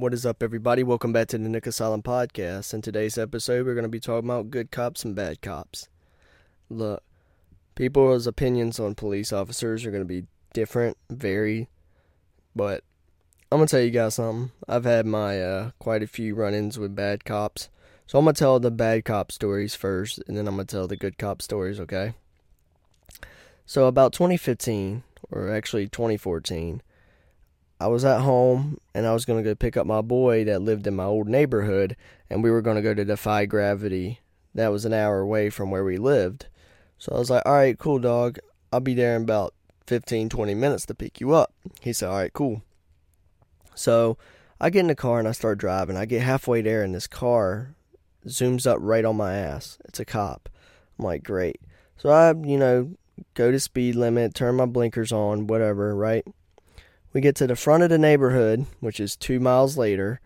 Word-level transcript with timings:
What 0.00 0.14
is 0.14 0.24
up, 0.24 0.42
everybody? 0.42 0.82
Welcome 0.82 1.12
back 1.12 1.28
to 1.28 1.36
the 1.36 1.46
Nick 1.46 1.66
Asylum 1.66 2.02
podcast. 2.02 2.72
In 2.72 2.80
today's 2.80 3.18
episode, 3.18 3.66
we're 3.66 3.74
going 3.74 3.82
to 3.82 3.90
be 3.90 4.00
talking 4.00 4.30
about 4.30 4.48
good 4.48 4.70
cops 4.70 5.04
and 5.04 5.14
bad 5.14 5.42
cops. 5.42 5.90
Look, 6.70 7.02
people's 7.74 8.26
opinions 8.26 8.80
on 8.80 8.94
police 8.94 9.30
officers 9.30 9.84
are 9.84 9.90
going 9.90 10.02
to 10.02 10.08
be 10.08 10.24
different, 10.54 10.96
vary, 11.10 11.68
but 12.56 12.82
I'm 13.52 13.58
going 13.58 13.66
to 13.66 13.70
tell 13.70 13.84
you 13.84 13.90
guys 13.90 14.14
something. 14.14 14.52
I've 14.66 14.84
had 14.84 15.04
my 15.04 15.38
uh, 15.38 15.70
quite 15.78 16.02
a 16.02 16.06
few 16.06 16.34
run 16.34 16.54
ins 16.54 16.78
with 16.78 16.96
bad 16.96 17.26
cops. 17.26 17.68
So 18.06 18.18
I'm 18.18 18.24
going 18.24 18.34
to 18.34 18.38
tell 18.38 18.58
the 18.58 18.70
bad 18.70 19.04
cop 19.04 19.30
stories 19.30 19.74
first, 19.74 20.22
and 20.26 20.34
then 20.34 20.48
I'm 20.48 20.54
going 20.54 20.66
to 20.66 20.76
tell 20.76 20.88
the 20.88 20.96
good 20.96 21.18
cop 21.18 21.42
stories, 21.42 21.78
okay? 21.78 22.14
So, 23.66 23.84
about 23.84 24.14
2015, 24.14 25.02
or 25.30 25.54
actually 25.54 25.88
2014, 25.88 26.80
I 27.80 27.86
was 27.86 28.04
at 28.04 28.20
home 28.20 28.78
and 28.94 29.06
I 29.06 29.14
was 29.14 29.24
going 29.24 29.42
to 29.42 29.48
go 29.48 29.54
pick 29.54 29.76
up 29.76 29.86
my 29.86 30.02
boy 30.02 30.44
that 30.44 30.60
lived 30.60 30.86
in 30.86 30.94
my 30.94 31.04
old 31.04 31.26
neighborhood, 31.28 31.96
and 32.28 32.42
we 32.42 32.50
were 32.50 32.60
going 32.60 32.76
to 32.76 32.82
go 32.82 32.92
to 32.92 33.04
Defy 33.04 33.46
Gravity. 33.46 34.20
That 34.54 34.68
was 34.68 34.84
an 34.84 34.92
hour 34.92 35.20
away 35.20 35.48
from 35.48 35.70
where 35.70 35.84
we 35.84 35.96
lived. 35.96 36.46
So 36.98 37.12
I 37.14 37.18
was 37.18 37.30
like, 37.30 37.42
all 37.46 37.54
right, 37.54 37.78
cool, 37.78 37.98
dog. 37.98 38.38
I'll 38.70 38.80
be 38.80 38.94
there 38.94 39.16
in 39.16 39.22
about 39.22 39.54
15, 39.86 40.28
20 40.28 40.54
minutes 40.54 40.84
to 40.86 40.94
pick 40.94 41.20
you 41.20 41.32
up. 41.32 41.54
He 41.80 41.94
said, 41.94 42.10
all 42.10 42.16
right, 42.16 42.32
cool. 42.32 42.62
So 43.74 44.18
I 44.60 44.68
get 44.68 44.80
in 44.80 44.88
the 44.88 44.94
car 44.94 45.18
and 45.18 45.26
I 45.26 45.32
start 45.32 45.56
driving. 45.56 45.96
I 45.96 46.04
get 46.04 46.20
halfway 46.20 46.60
there, 46.60 46.82
and 46.82 46.94
this 46.94 47.06
car 47.06 47.74
zooms 48.26 48.66
up 48.66 48.76
right 48.80 49.06
on 49.06 49.16
my 49.16 49.34
ass. 49.34 49.78
It's 49.86 50.00
a 50.00 50.04
cop. 50.04 50.50
I'm 50.98 51.06
like, 51.06 51.24
great. 51.24 51.60
So 51.96 52.10
I, 52.10 52.34
you 52.34 52.58
know, 52.58 52.90
go 53.32 53.50
to 53.50 53.58
speed 53.58 53.94
limit, 53.94 54.34
turn 54.34 54.56
my 54.56 54.66
blinkers 54.66 55.12
on, 55.12 55.46
whatever, 55.46 55.96
right? 55.96 56.26
We 57.12 57.20
get 57.20 57.34
to 57.36 57.46
the 57.46 57.56
front 57.56 57.82
of 57.82 57.90
the 57.90 57.98
neighborhood, 57.98 58.66
which 58.80 59.00
is 59.00 59.16
two 59.16 59.40
miles 59.40 59.76
later, 59.76 60.20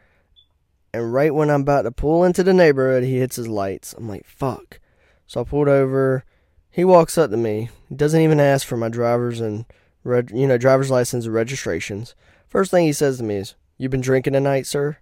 and 0.95 1.13
right 1.13 1.35
when 1.35 1.51
I'm 1.51 1.63
about 1.63 1.83
to 1.83 1.91
pull 1.91 2.23
into 2.23 2.45
the 2.45 2.55
neighborhood, 2.55 3.03
he 3.03 3.19
hits 3.19 3.35
his 3.35 3.49
lights. 3.49 3.95
I'm 3.95 4.09
like, 4.09 4.25
fuck. 4.25 4.79
So 5.27 5.41
I 5.41 5.45
pulled 5.45 5.67
over. 5.67 6.25
He 6.71 6.85
walks 6.85 7.19
up 7.19 7.31
to 7.31 7.37
me. 7.37 7.71
He 7.89 7.97
doesn't 7.97 8.21
even 8.21 8.39
ask 8.39 8.65
for 8.65 8.77
my 8.77 8.89
driver's 8.89 9.41
and 9.41 9.65
reg- 10.05 10.31
you 10.31 10.47
know 10.47 10.57
driver's 10.57 10.91
license 10.93 11.25
and 11.25 11.35
registrations. 11.35 12.15
First 12.47 12.71
thing 12.71 12.85
he 12.85 12.93
says 12.93 13.19
to 13.19 13.25
me 13.25 13.37
is, 13.37 13.55
"You 13.77 13.89
been 13.89 14.01
drinking 14.01 14.35
tonight, 14.35 14.67
sir?" 14.67 14.99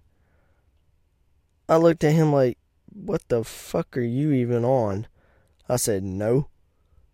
I 1.69 1.77
looked 1.77 2.03
at 2.03 2.13
him 2.13 2.33
like, 2.33 2.57
"What 2.91 3.21
the 3.27 3.43
fuck 3.43 3.95
are 3.95 4.01
you 4.01 4.31
even 4.31 4.65
on?" 4.65 5.07
I 5.69 5.75
said, 5.75 6.03
"No." 6.03 6.47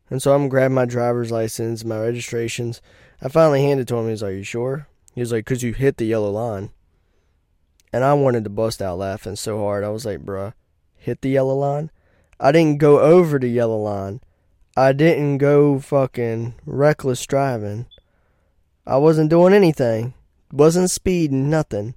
And 0.10 0.22
so 0.22 0.34
I'm 0.34 0.50
grabbing 0.50 0.76
my 0.76 0.86
driver's 0.86 1.32
license, 1.32 1.86
my 1.86 2.00
registrations. 2.00 2.82
I 3.22 3.30
finally 3.30 3.62
handed 3.62 3.88
to 3.90 3.96
him. 3.98 4.06
He 4.06 4.12
was 4.12 4.22
like, 4.22 4.32
Are 4.32 4.36
You 4.36 4.44
sure? 4.44 4.88
He 5.14 5.22
was 5.22 5.32
like, 5.32 5.46
Because 5.46 5.64
you 5.64 5.74
hit 5.74 5.98
the 5.98 6.06
yellow 6.06 6.32
line. 6.32 6.72
And 7.94 8.04
I 8.04 8.14
wanted 8.14 8.44
to 8.44 8.50
bust 8.50 8.82
out 8.82 8.98
laughing 8.98 9.36
so 9.36 9.60
hard. 9.60 9.84
I 9.84 9.90
was 9.90 10.06
like, 10.06 10.26
Bruh, 10.26 10.54
hit 10.96 11.22
the 11.22 11.30
yellow 11.30 11.56
line? 11.56 11.92
I 12.40 12.52
didn't 12.52 12.78
go 12.78 13.00
over 13.00 13.38
the 13.38 13.50
yellow 13.50 13.78
line. 13.78 14.22
I 14.76 14.94
didn't 14.94 15.40
go 15.40 15.80
fucking 15.80 16.56
reckless 16.66 17.26
driving. 17.26 17.88
I 18.88 18.98
wasn't 18.98 19.30
doing 19.30 19.54
anything. 19.54 20.14
Wasn't 20.52 20.90
speeding, 20.90 21.50
nothing. 21.50 21.96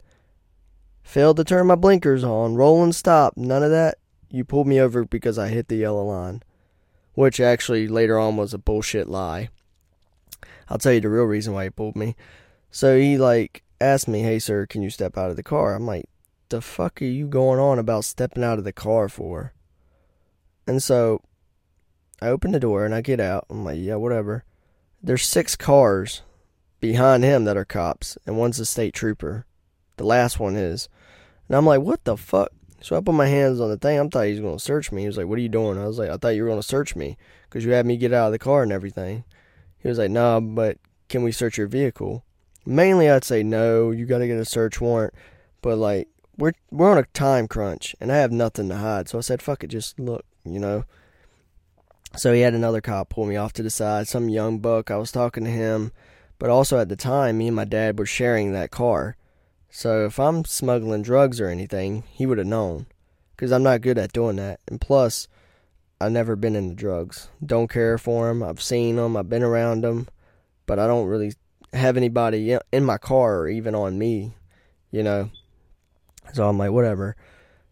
Failed 1.03 1.37
to 1.39 1.45
turn 1.45 1.67
my 1.67 1.75
blinkers 1.75 2.25
on, 2.25 2.55
roll 2.55 2.83
and 2.83 2.95
stop, 2.95 3.37
none 3.37 3.63
of 3.63 3.71
that. 3.71 3.99
You 4.31 4.45
pulled 4.45 4.67
me 4.67 4.81
over 4.81 5.05
because 5.05 5.39
I 5.39 5.49
hit 5.49 5.69
the 5.69 5.77
yellow 5.77 6.05
line 6.05 6.43
which 7.15 7.41
actually 7.41 7.89
later 7.89 8.19
on 8.19 8.37
was 8.37 8.55
a 8.55 8.59
bullshit 8.59 9.09
lie. 9.09 9.49
I'll 10.69 10.79
tell 10.79 10.93
you 10.93 11.01
the 11.01 11.09
real 11.11 11.25
reason 11.25 11.53
why 11.53 11.65
he 11.65 11.71
pulled 11.71 11.97
me. 11.97 12.17
So 12.71 12.99
he 12.99 13.19
like 13.19 13.63
asked 13.81 14.09
me, 14.09 14.23
"Hey 14.23 14.39
sir, 14.39 14.67
can 14.67 14.83
you 14.83 14.91
step 14.91 15.19
out 15.19 15.31
of 15.31 15.37
the 15.37 15.43
car?" 15.43 15.75
I'm 15.75 15.87
like, 15.87 16.09
"The 16.49 16.61
fuck 16.61 17.03
are 17.03 17.07
you 17.07 17.27
going 17.27 17.61
on 17.61 17.79
about 17.79 18.05
stepping 18.05 18.43
out 18.43 18.59
of 18.59 18.65
the 18.65 18.73
car 18.73 19.09
for?" 19.09 19.53
And 20.67 20.83
so 20.83 21.23
I 22.21 22.29
open 22.29 22.53
the 22.53 22.61
door 22.61 22.85
and 22.85 22.95
I 22.95 23.01
get 23.01 23.21
out. 23.21 23.47
I'm 23.51 23.65
like, 23.65 23.79
"Yeah, 23.79 23.97
whatever." 23.97 24.45
There's 25.03 25.27
six 25.27 25.57
cars 25.57 26.23
behind 26.81 27.25
him 27.25 27.45
that 27.45 27.57
are 27.57 27.65
cops, 27.65 28.17
and 28.27 28.39
one's 28.39 28.61
a 28.61 28.65
state 28.65 28.95
trooper. 28.95 29.47
The 29.97 30.05
last 30.05 30.41
one 30.41 30.57
is. 30.57 30.89
And 31.49 31.57
I'm 31.57 31.67
like, 31.67 31.83
"What 31.83 32.05
the 32.05 32.17
fuck?" 32.17 32.53
So 32.83 32.97
I 32.97 33.01
put 33.01 33.15
my 33.15 33.27
hands 33.27 33.61
on 33.61 33.71
the 33.71 33.77
thing. 33.77 33.99
I 33.99 34.09
thought 34.09 34.27
he 34.27 34.33
was 34.33 34.41
going 34.41 34.59
to 34.59 34.63
search 34.63 34.91
me. 34.93 35.03
He 35.03 35.07
was 35.07 35.17
like, 35.17 35.27
"What 35.27 35.39
are 35.39 35.43
you 35.43 35.49
doing?" 35.49 35.79
I 35.79 35.87
was 35.87 35.99
like, 35.99 36.11
"I 36.11 36.17
thought 36.17 36.31
you 36.31 36.43
were 36.43 36.49
going 36.49 36.61
to 36.61 36.67
search 36.67 36.97
me 36.97 37.17
because 37.45 37.65
you 37.65 37.73
had 37.73 37.87
me 37.87 37.97
get 37.97 38.13
out 38.13 38.27
of 38.27 38.33
the 38.33 38.39
car 38.39 38.63
and 38.63 38.73
everything." 38.73 39.25
He 39.79 39.89
was 39.89 39.99
like, 39.99 40.11
nah, 40.11 40.41
but 40.41 40.79
can 41.09 41.23
we 41.23 41.33
search 41.33 41.59
your 41.59 41.67
vehicle?" 41.67 42.25
Mainly, 42.65 43.11
I'd 43.11 43.25
say 43.25 43.43
no. 43.43 43.91
You 43.91 44.07
got 44.07 44.19
to 44.19 44.27
get 44.27 44.39
a 44.39 44.45
search 44.45 44.81
warrant, 44.81 45.15
but 45.63 45.79
like 45.79 46.09
we're 46.37 46.53
we're 46.71 46.91
on 46.91 46.99
a 46.99 47.05
time 47.15 47.49
crunch, 47.49 47.95
and 48.01 48.13
I 48.13 48.17
have 48.17 48.33
nothing 48.33 48.69
to 48.69 48.77
hide. 48.77 49.09
So 49.09 49.19
I 49.19 49.23
said, 49.23 49.43
"Fuck 49.43 49.65
it, 49.65 49.69
just 49.69 49.99
look," 49.99 50.25
you 50.45 50.59
know. 50.59 50.85
So 52.17 52.33
he 52.33 52.41
had 52.41 52.55
another 52.55 52.81
cop 52.81 53.09
pull 53.09 53.27
me 53.27 53.37
off 53.37 53.53
to 53.55 53.63
the 53.63 53.71
side. 53.71 54.07
Some 54.07 54.29
young 54.29 54.59
buck. 54.59 54.91
I 54.91 54.97
was 54.97 55.13
talking 55.13 55.45
to 55.45 55.51
him, 55.51 55.93
but 56.39 56.51
also 56.51 56.79
at 56.79 56.89
the 56.89 56.97
time, 56.97 57.39
me 57.39 57.47
and 57.47 57.57
my 57.57 57.65
dad 57.65 57.99
were 57.99 58.07
sharing 58.07 58.53
that 58.53 58.71
car. 58.71 59.17
So 59.75 60.05
if 60.05 60.21
I'm 60.21 60.45
smuggling 60.45 61.01
drugs 61.01 61.41
or 61.41 61.49
anything, 61.49 62.05
he 62.11 62.27
would 62.27 62.37
have 62.37 62.47
known. 62.47 62.87
Because 63.31 63.51
I'm 63.53 63.63
not 63.63 63.81
good 63.81 63.97
at 63.97 64.13
doing 64.13 64.37
that. 64.37 64.61
And 64.69 64.79
plus, 64.79 65.29
I've 65.99 66.13
never 66.13 66.37
been 66.37 66.55
into 66.55 66.75
drugs. 66.75 67.31
Don't 67.45 67.71
care 67.71 67.97
for 67.97 68.29
them. 68.29 68.43
I've 68.43 68.61
seen 68.61 68.97
them. 68.97 69.17
I've 69.17 69.31
been 69.31 69.43
around 69.43 69.83
them. 69.83 70.09
But 70.67 70.79
I 70.79 70.87
don't 70.87 71.07
really 71.07 71.33
have 71.73 71.97
anybody 71.97 72.59
in 72.71 72.85
my 72.85 72.99
car 72.99 73.39
or 73.39 73.49
even 73.49 73.75
on 73.75 73.99
me, 73.99 74.35
you 74.91 75.03
know. 75.03 75.31
So 76.35 76.47
I'm 76.47 76.59
like, 76.59 76.71
whatever. 76.71 77.17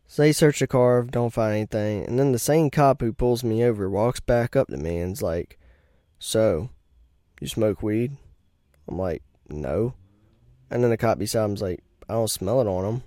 So 0.06 0.22
they 0.22 0.32
search 0.32 0.61
the 0.61 0.67
car, 0.67 1.03
don't 1.03 1.34
find 1.34 1.55
anything. 1.55 2.06
And 2.06 2.19
then 2.19 2.32
the 2.32 2.38
same 2.38 2.71
cop 2.71 3.03
who 3.03 3.12
pulls 3.12 3.44
me 3.44 3.62
over 3.62 3.91
walks 3.91 4.21
back 4.21 4.56
up 4.56 4.69
to 4.69 4.78
me 4.78 4.99
and's 5.00 5.22
like, 5.22 5.59
So, 6.19 6.71
you 7.43 7.47
smoke 7.47 7.82
weed? 7.82 8.17
I'm 8.88 8.97
like, 8.97 9.22
No. 9.50 9.93
And 10.71 10.82
then 10.82 10.91
the 10.91 10.97
cop 10.97 11.19
beside 11.19 11.43
him's 11.43 11.62
like, 11.62 11.84
I 12.10 12.15
don't 12.15 12.28
smell 12.28 12.60
it 12.60 12.66
on 12.66 12.84
him, 12.84 13.03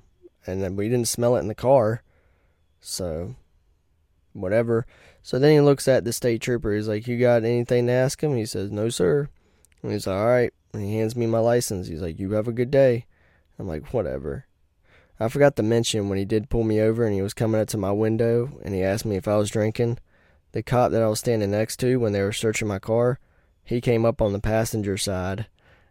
and 0.47 0.63
then 0.63 0.77
we 0.77 0.87
didn't 0.87 1.09
smell 1.09 1.35
it 1.35 1.41
in 1.41 1.49
the 1.49 1.55
car, 1.55 2.03
so 2.79 3.35
whatever. 4.31 4.85
So 5.21 5.39
then 5.39 5.51
he 5.51 5.59
looks 5.59 5.89
at 5.89 6.05
the 6.05 6.13
state 6.13 6.41
trooper. 6.41 6.73
He's 6.73 6.87
like, 6.87 7.05
"You 7.05 7.19
got 7.19 7.43
anything 7.43 7.87
to 7.87 7.91
ask 7.93 8.23
him?" 8.23 8.35
He 8.37 8.45
says, 8.45 8.71
"No, 8.71 8.87
sir." 8.87 9.27
And 9.81 9.91
he's 9.91 10.07
like, 10.07 10.15
"All 10.15 10.25
right." 10.25 10.53
And 10.73 10.83
he 10.83 10.97
hands 10.97 11.17
me 11.17 11.25
my 11.25 11.39
license. 11.39 11.87
He's 11.87 12.01
like, 12.01 12.17
"You 12.17 12.31
have 12.31 12.47
a 12.47 12.53
good 12.53 12.71
day." 12.71 13.05
I'm 13.59 13.67
like, 13.67 13.93
"Whatever." 13.93 14.45
I 15.19 15.27
forgot 15.27 15.57
to 15.57 15.63
mention 15.63 16.07
when 16.07 16.17
he 16.17 16.25
did 16.25 16.49
pull 16.49 16.63
me 16.63 16.79
over 16.79 17.05
and 17.05 17.13
he 17.13 17.21
was 17.21 17.33
coming 17.33 17.59
up 17.59 17.67
to 17.69 17.77
my 17.77 17.91
window 17.91 18.57
and 18.63 18.73
he 18.73 18.83
asked 18.83 19.05
me 19.05 19.17
if 19.17 19.27
I 19.27 19.35
was 19.35 19.51
drinking. 19.51 19.99
The 20.53 20.63
cop 20.63 20.91
that 20.91 21.01
I 21.01 21.07
was 21.07 21.19
standing 21.19 21.51
next 21.51 21.77
to 21.81 21.97
when 21.97 22.13
they 22.13 22.21
were 22.21 22.31
searching 22.31 22.69
my 22.69 22.79
car, 22.79 23.19
he 23.63 23.81
came 23.81 24.05
up 24.05 24.21
on 24.21 24.31
the 24.31 24.39
passenger 24.39 24.97
side 24.97 25.47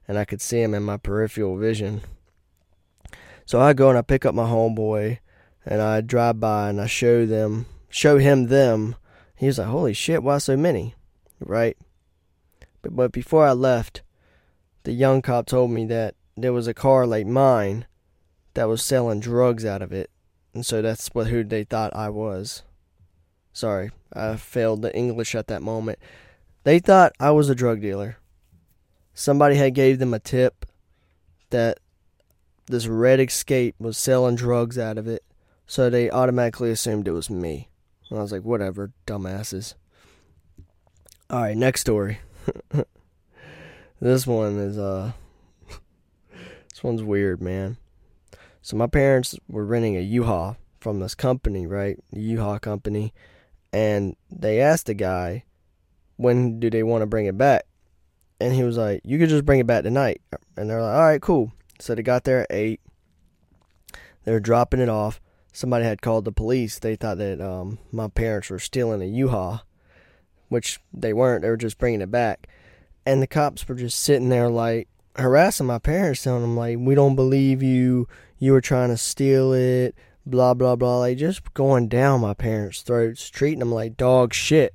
and 0.09 0.19
I 0.19 0.25
could 0.25 0.41
see 0.41 0.63
him 0.63 0.73
in 0.73 0.83
my 0.83 0.97
peripheral 0.97 1.59
vision. 1.59 2.01
So 3.47 3.61
I 3.61 3.73
go 3.73 3.89
and 3.89 3.99
I 3.99 4.03
pick 4.03 4.25
up 4.25 4.35
my 4.35 4.45
homeboy 4.45 5.19
and 5.65 5.81
I 5.81 6.01
drive 6.01 6.41
by 6.41 6.69
and 6.69 6.81
I 6.81 6.87
show 6.87 7.27
them, 7.27 7.67
show 7.89 8.19
him 8.19 8.47
them. 8.47 8.97
He 9.37 9.47
was 9.47 9.59
like, 9.59 9.69
"Holy 9.69 9.93
shit, 9.93 10.23
why 10.23 10.39
so 10.39 10.57
many?" 10.57 10.95
Right? 11.41 11.77
But 12.81 12.95
but 12.95 13.13
before 13.13 13.47
I 13.47 13.53
left, 13.53 14.03
the 14.85 14.93
young 14.93 15.23
cop 15.23 15.47
told 15.47 15.71
me 15.71 15.85
that 15.87 16.15
there 16.37 16.53
was 16.53 16.67
a 16.67 16.75
car 16.75 17.07
like 17.07 17.27
mine 17.27 17.87
that 18.55 18.69
was 18.69 18.83
selling 18.83 19.21
drugs 19.21 19.65
out 19.65 19.83
of 19.83 19.93
it, 19.93 20.11
and 20.55 20.65
so 20.65 20.83
that's 20.83 21.09
what 21.09 21.29
who 21.29 21.45
they 21.45 21.65
thought 21.65 21.95
I 21.95 22.09
was. 22.09 22.63
Sorry, 23.53 23.91
I 24.13 24.37
failed 24.37 24.83
the 24.83 24.95
English 24.97 25.35
at 25.35 25.47
that 25.49 25.63
moment. 25.63 25.99
They 26.65 26.79
thought 26.79 27.13
I 27.21 27.31
was 27.33 27.49
a 27.49 27.55
drug 27.55 27.81
dealer. 27.81 28.19
Somebody 29.15 29.57
had 29.57 29.75
gave 29.75 29.99
them 29.99 30.15
a 30.15 30.19
tip 30.19 30.65
that 31.51 31.79
this 32.73 32.87
red 32.87 33.21
escape 33.21 33.77
was 33.79 33.97
selling 33.99 34.35
drugs 34.35 34.79
out 34.79 34.99
of 34.99 35.07
it, 35.07 35.23
so 35.67 35.89
they 35.89 36.11
automatically 36.11 36.71
assumed 36.71 37.07
it 37.07 37.13
was 37.13 37.31
me. 37.31 37.69
And 38.09 38.19
I 38.19 38.23
was 38.23 38.33
like, 38.33 38.43
whatever, 38.43 38.93
dumbasses. 39.07 39.75
Alright, 41.31 41.57
next 41.57 41.83
story. 41.83 42.21
this 44.01 44.27
one 44.27 44.59
is 44.59 44.79
uh 44.79 45.13
this 46.71 46.83
one's 46.83 47.03
weird, 47.03 47.41
man. 47.41 47.77
So 48.63 48.77
my 48.77 48.87
parents 48.87 49.37
were 49.49 49.65
renting 49.65 49.97
a 49.97 50.01
U-Haul 50.01 50.57
from 50.81 51.01
this 51.01 51.15
company, 51.15 51.67
right? 51.67 51.99
The 52.11 52.21
U-Haul 52.21 52.59
company, 52.59 53.13
and 53.73 54.17
they 54.31 54.61
asked 54.61 54.87
the 54.87 54.95
guy 54.95 55.45
when 56.17 56.59
do 56.59 56.71
they 56.71 56.83
want 56.83 57.03
to 57.03 57.07
bring 57.07 57.27
it 57.27 57.37
back, 57.37 57.65
and 58.41 58.55
he 58.55 58.63
was 58.63 58.79
like, 58.79 59.03
"You 59.05 59.19
could 59.19 59.29
just 59.29 59.45
bring 59.45 59.61
it 59.61 59.67
back 59.67 59.85
tonight." 59.85 60.21
And 60.57 60.71
they're 60.71 60.83
like, 60.83 60.95
"All 60.95 61.03
right, 61.03 61.23
cool." 61.23 61.53
So 61.83 61.97
they 61.97 62.03
got 62.03 62.23
there 62.23 62.43
at 62.43 62.47
8. 62.51 62.81
They 64.25 64.33
were 64.33 64.39
dropping 64.39 64.79
it 64.79 64.89
off. 64.89 65.21
Somebody 65.53 65.85
had 65.85 66.01
called 66.01 66.25
the 66.25 66.31
police. 66.31 66.79
They 66.79 66.95
thought 66.95 67.19
that 67.19 67.41
um, 67.41 67.79
my 67.91 68.07
parents 68.07 68.51
were 68.51 68.61
stealing 68.61 69.03
a 69.03 69.07
U-Haul, 69.07 69.63
which 70.49 70.79
they 70.95 71.13
weren't. 71.13 71.43
They 71.43 71.49
were 71.49 71.57
just 71.57 71.79
bringing 71.79 72.01
it 72.01 72.11
back. 72.11 72.47
And 73.05 73.21
the 73.21 73.27
cops 73.27 73.67
were 73.67 73.75
just 73.75 74.01
sitting 74.01 74.29
there 74.29 74.49
like 74.49 74.87
harassing 75.17 75.67
my 75.67 75.81
parents, 75.81 76.23
telling 76.23 76.43
them 76.43 76.57
like, 76.57 76.79
"We 76.79 76.95
don't 76.95 77.17
believe 77.17 77.65
you. 77.65 78.07
you 78.39 78.53
were 78.53 78.61
trying 78.61 78.91
to 78.91 78.97
steal 78.97 79.53
it, 79.53 79.97
blah, 80.25 80.55
blah, 80.55 80.77
blah. 80.77 81.01
Like, 81.01 81.19
just 81.19 81.53
going 81.53 81.89
down 81.89 82.21
my 82.21 82.35
parents' 82.35 82.83
throats, 82.83 83.29
treating 83.29 83.59
them 83.59 83.73
like 83.73 83.97
dog 83.97 84.35
shit, 84.35 84.73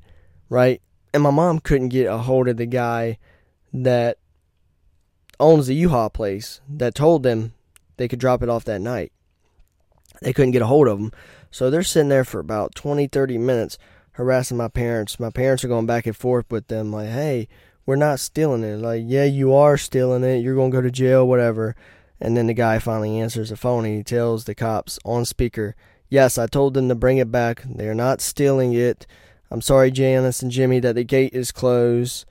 right? 0.50 0.81
And 1.13 1.24
my 1.24 1.31
mom 1.31 1.60
couldn't 1.60 1.89
get 1.89 2.07
a 2.07 2.18
hold 2.18 2.50
of 2.50 2.57
the 2.57 2.65
guy 2.65 3.18
that 3.74 4.18
owns 5.39 5.68
the 5.68 5.75
U-Haul 5.75 6.10
place 6.10 6.62
that 6.69 6.95
told 6.95 7.24
them 7.24 7.54
they 7.98 8.07
could 8.07 8.19
drop 8.19 8.42
it 8.42 8.50
off 8.50 8.66
that 8.66 8.81
night. 8.81 9.12
They 10.22 10.34
couldn't 10.34 10.51
get 10.51 10.62
a 10.62 10.68
hold 10.68 10.88
of 10.88 11.00
them. 11.00 11.12
So 11.51 11.69
they're 11.69 11.84
sitting 11.84 12.10
there 12.10 12.24
for 12.24 12.39
about 12.39 12.75
20, 12.75 13.07
30 13.07 13.38
minutes 13.38 13.78
harassing 14.13 14.57
my 14.57 14.68
parents. 14.68 15.19
My 15.19 15.30
parents 15.30 15.63
are 15.63 15.68
going 15.68 15.86
back 15.86 16.07
and 16.07 16.16
forth 16.16 16.45
with 16.50 16.68
them, 16.68 16.92
like, 16.92 17.10
hey, 17.10 17.48
we're 17.86 17.95
not 17.95 18.19
stealing 18.19 18.63
it. 18.63 18.78
Like, 18.78 19.04
yeah, 19.06 19.25
you 19.25 19.54
are 19.54 19.78
stealing 19.78 20.24
it. 20.24 20.38
You're 20.39 20.56
going 20.56 20.72
to 20.72 20.78
go 20.78 20.81
to 20.81 20.92
jail, 20.92 21.28
whatever. 21.28 21.75
And 22.19 22.36
then 22.36 22.48
the 22.48 22.54
guy 22.54 22.80
finally 22.80 23.19
answers 23.19 23.50
the 23.50 23.56
phone 23.56 23.86
and 23.86 23.95
he 23.95 24.04
tells 24.04 24.45
the 24.45 24.56
cops 24.56 25.00
on 25.06 25.25
speaker, 25.25 25.75
Yes, 26.10 26.38
I 26.38 26.48
told 26.48 26.74
them 26.74 26.88
to 26.88 26.95
bring 26.95 27.18
it 27.18 27.31
back. 27.31 27.63
They 27.63 27.88
are 27.88 27.95
not 27.95 28.22
stealing 28.22 28.74
it. 28.74 29.06
I'm 29.51 29.62
sorry, 29.62 29.92
Janice 29.92 30.42
and 30.42 30.51
Jimmy, 30.51 30.80
that 30.80 30.95
the 30.95 31.04
gate 31.04 31.34
is 31.34 31.51
closed, 31.51 32.25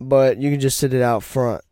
but 0.00 0.38
you 0.38 0.50
can 0.50 0.60
just 0.60 0.78
sit 0.78 0.92
it 0.92 1.02
out 1.02 1.22
front. 1.22 1.62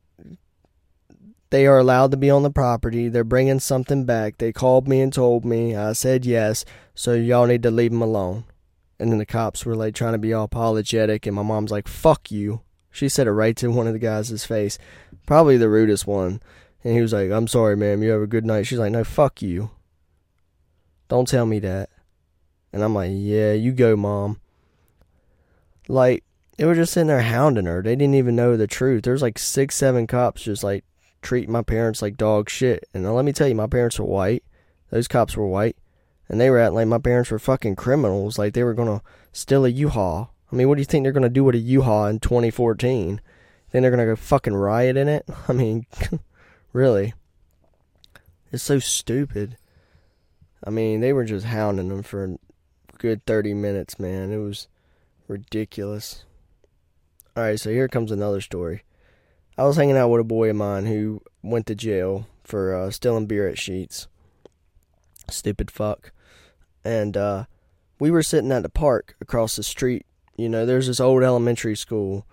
They 1.53 1.67
are 1.67 1.77
allowed 1.77 2.13
to 2.13 2.17
be 2.17 2.31
on 2.31 2.45
the 2.45 2.51
property. 2.51 3.11
They're 3.11 3.25
bringing 3.25 3.61
something 3.61 4.07
back. 4.07 4.39
They 4.39 4.53
called 4.55 4.89
me 4.89 5.03
and 5.03 5.13
told 5.13 5.45
me. 5.45 5.77
I 5.77 5.93
said 5.93 6.25
yes, 6.25 6.65
so 6.95 7.13
y'all 7.13 7.45
need 7.45 7.63
to 7.65 7.71
leave 7.71 7.91
them 7.91 8.01
alone. 8.01 8.45
And 8.99 9.13
then 9.13 9.19
the 9.19 9.27
cops 9.27 9.67
were 9.67 9.77
like 9.77 9.95
trying 9.95 10.13
to 10.13 10.19
be 10.19 10.33
all 10.33 10.45
apologetic, 10.45 11.27
and 11.27 11.37
my 11.37 11.43
mom's 11.43 11.71
like, 11.71 11.89
fuck 11.89 12.31
you. 12.31 12.63
She 12.91 13.07
said 13.07 13.27
it 13.27 13.33
right 13.33 13.55
to 13.59 13.69
one 13.69 13.87
of 13.87 13.93
the 13.93 13.99
guys' 13.99 14.47
face. 14.47 14.79
Probably 15.27 15.59
the 15.59 15.69
rudest 15.69 16.07
one. 16.07 16.41
And 16.83 16.95
he 16.95 17.03
was 17.03 17.13
like, 17.13 17.31
I'm 17.31 17.47
sorry, 17.47 17.77
ma'am. 17.77 18.03
You 18.03 18.13
have 18.13 18.23
a 18.23 18.27
good 18.27 18.47
night. 18.47 18.67
She's 18.67 18.79
like, 18.79 18.93
no, 18.93 19.05
fuck 19.05 19.43
you. 19.43 19.73
Don't 21.09 21.29
tell 21.29 21.45
me 21.45 21.59
that. 21.59 21.91
And 22.73 22.83
I'm 22.83 22.95
like, 22.95 23.11
yeah, 23.13 23.53
you 23.53 23.73
go, 23.73 23.95
mom. 23.95 24.41
Like, 25.87 26.25
they 26.57 26.65
were 26.65 26.75
just 26.75 26.95
sitting 26.95 27.09
there 27.09 27.21
hounding 27.21 27.67
her. 27.67 27.83
They 27.83 27.95
didn't 27.95 28.15
even 28.15 28.37
know 28.37 28.57
the 28.57 28.67
truth. 28.67 29.03
There's 29.03 29.21
like 29.21 29.39
six, 29.39 29.75
seven 29.75 30.07
cops 30.07 30.45
just 30.45 30.65
like 30.65 30.87
treating 31.23 31.53
my 31.53 31.63
parents 31.63 32.03
like 32.03 32.17
dog 32.17 32.51
shit. 32.51 32.89
And 32.93 33.13
let 33.15 33.25
me 33.25 33.33
tell 33.33 33.49
you, 33.49 33.55
my 33.55 33.67
parents 33.67 33.99
were 33.99 34.05
white. 34.05 34.45
Those 34.91 35.09
cops 35.09 35.37
were 35.37 35.47
white. 35.47 35.77
And 36.29 36.41
they 36.41 36.51
were 36.51 36.59
acting 36.59 36.75
like 36.75 36.87
my 36.89 36.99
parents 36.99 37.31
were 37.31 37.39
fucking 37.39 37.77
criminals. 37.77 38.39
Like 38.39 38.55
they 38.55 38.65
were 38.65 38.75
going 38.75 38.99
to 38.99 39.05
steal 39.33 39.65
a 39.65 39.69
U-Haul. 39.69 40.35
I 40.51 40.57
mean, 40.57 40.69
what 40.69 40.75
do 40.75 40.81
you 40.81 40.87
think 40.87 41.05
they're 41.05 41.13
going 41.13 41.23
to 41.23 41.29
do 41.29 41.45
with 41.45 41.55
a 41.55 41.59
U-Haul 41.59 42.07
in 42.07 42.21
2014? 42.21 43.21
Think 43.71 43.83
they're 43.83 43.91
going 43.91 43.99
to 43.99 44.13
go 44.13 44.17
fucking 44.17 44.55
riot 44.55 44.97
in 44.97 45.09
it? 45.09 45.25
I 45.49 45.53
mean, 45.53 45.87
Really. 46.73 47.13
It's 48.51 48.63
so 48.63 48.79
stupid. 48.79 49.57
I 50.65 50.71
mean, 50.71 51.01
they 51.01 51.13
were 51.13 51.25
just 51.25 51.47
hounding 51.47 51.89
them 51.89 52.03
for 52.03 52.25
a 52.25 52.37
good 52.99 53.25
30 53.27 53.55
minutes, 53.55 53.99
man. 53.99 54.33
It 54.33 54.39
was 54.39 54.69
ridiculous. 55.29 56.25
Alright, 57.37 57.61
so 57.61 57.71
here 57.71 57.89
comes 57.89 58.11
another 58.11 58.41
story. 58.41 58.83
I 59.57 59.65
was 59.65 59.77
hanging 59.77 59.97
out 59.97 60.09
with 60.09 60.21
a 60.21 60.25
boy 60.25 60.51
of 60.51 60.57
mine 60.57 60.87
who 60.87 61.23
went 61.43 61.67
to 61.67 61.75
jail 61.75 62.27
for 62.45 62.75
uh, 62.75 62.91
stealing 62.91 63.27
beer 63.27 63.49
at 63.49 63.57
Sheetz. 63.57 64.07
Stupid 65.31 65.71
fuck. 65.71 66.13
And 66.85 67.17
uh, 67.17 67.45
we 67.99 68.11
were 68.11 68.23
sitting 68.23 68.53
at 68.53 68.63
the 68.63 68.69
park 68.69 69.15
across 69.21 69.57
the 69.57 69.63
street. 69.63 70.07
You 70.37 70.49
know, 70.49 70.67
there's 70.67 70.87
this 70.87 71.01
old 71.01 71.23
elementary 71.23 71.77
school 71.77 72.27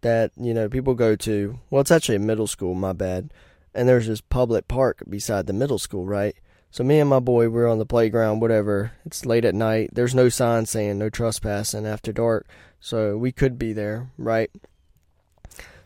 that, 0.00 0.32
you 0.36 0.52
know, 0.52 0.68
people 0.68 0.94
go 0.94 1.16
to. 1.16 1.58
Well, 1.70 1.80
it's 1.80 1.90
actually 1.90 2.16
a 2.16 2.20
middle 2.20 2.46
school, 2.46 2.74
my 2.74 2.92
bad 2.92 3.30
and 3.74 3.88
there's 3.88 4.06
this 4.06 4.20
public 4.20 4.68
park 4.68 5.02
beside 5.08 5.46
the 5.46 5.52
middle 5.52 5.78
school, 5.78 6.06
right? 6.06 6.36
So 6.70 6.84
me 6.84 7.00
and 7.00 7.10
my 7.10 7.20
boy 7.20 7.48
we're 7.48 7.68
on 7.68 7.78
the 7.78 7.86
playground, 7.86 8.40
whatever. 8.40 8.92
It's 9.04 9.26
late 9.26 9.44
at 9.44 9.54
night. 9.54 9.90
There's 9.92 10.14
no 10.14 10.28
sign 10.28 10.66
saying 10.66 10.98
no 10.98 11.10
trespassing 11.10 11.86
after 11.86 12.12
dark, 12.12 12.46
so 12.80 13.16
we 13.16 13.32
could 13.32 13.58
be 13.58 13.72
there, 13.72 14.10
right? 14.16 14.50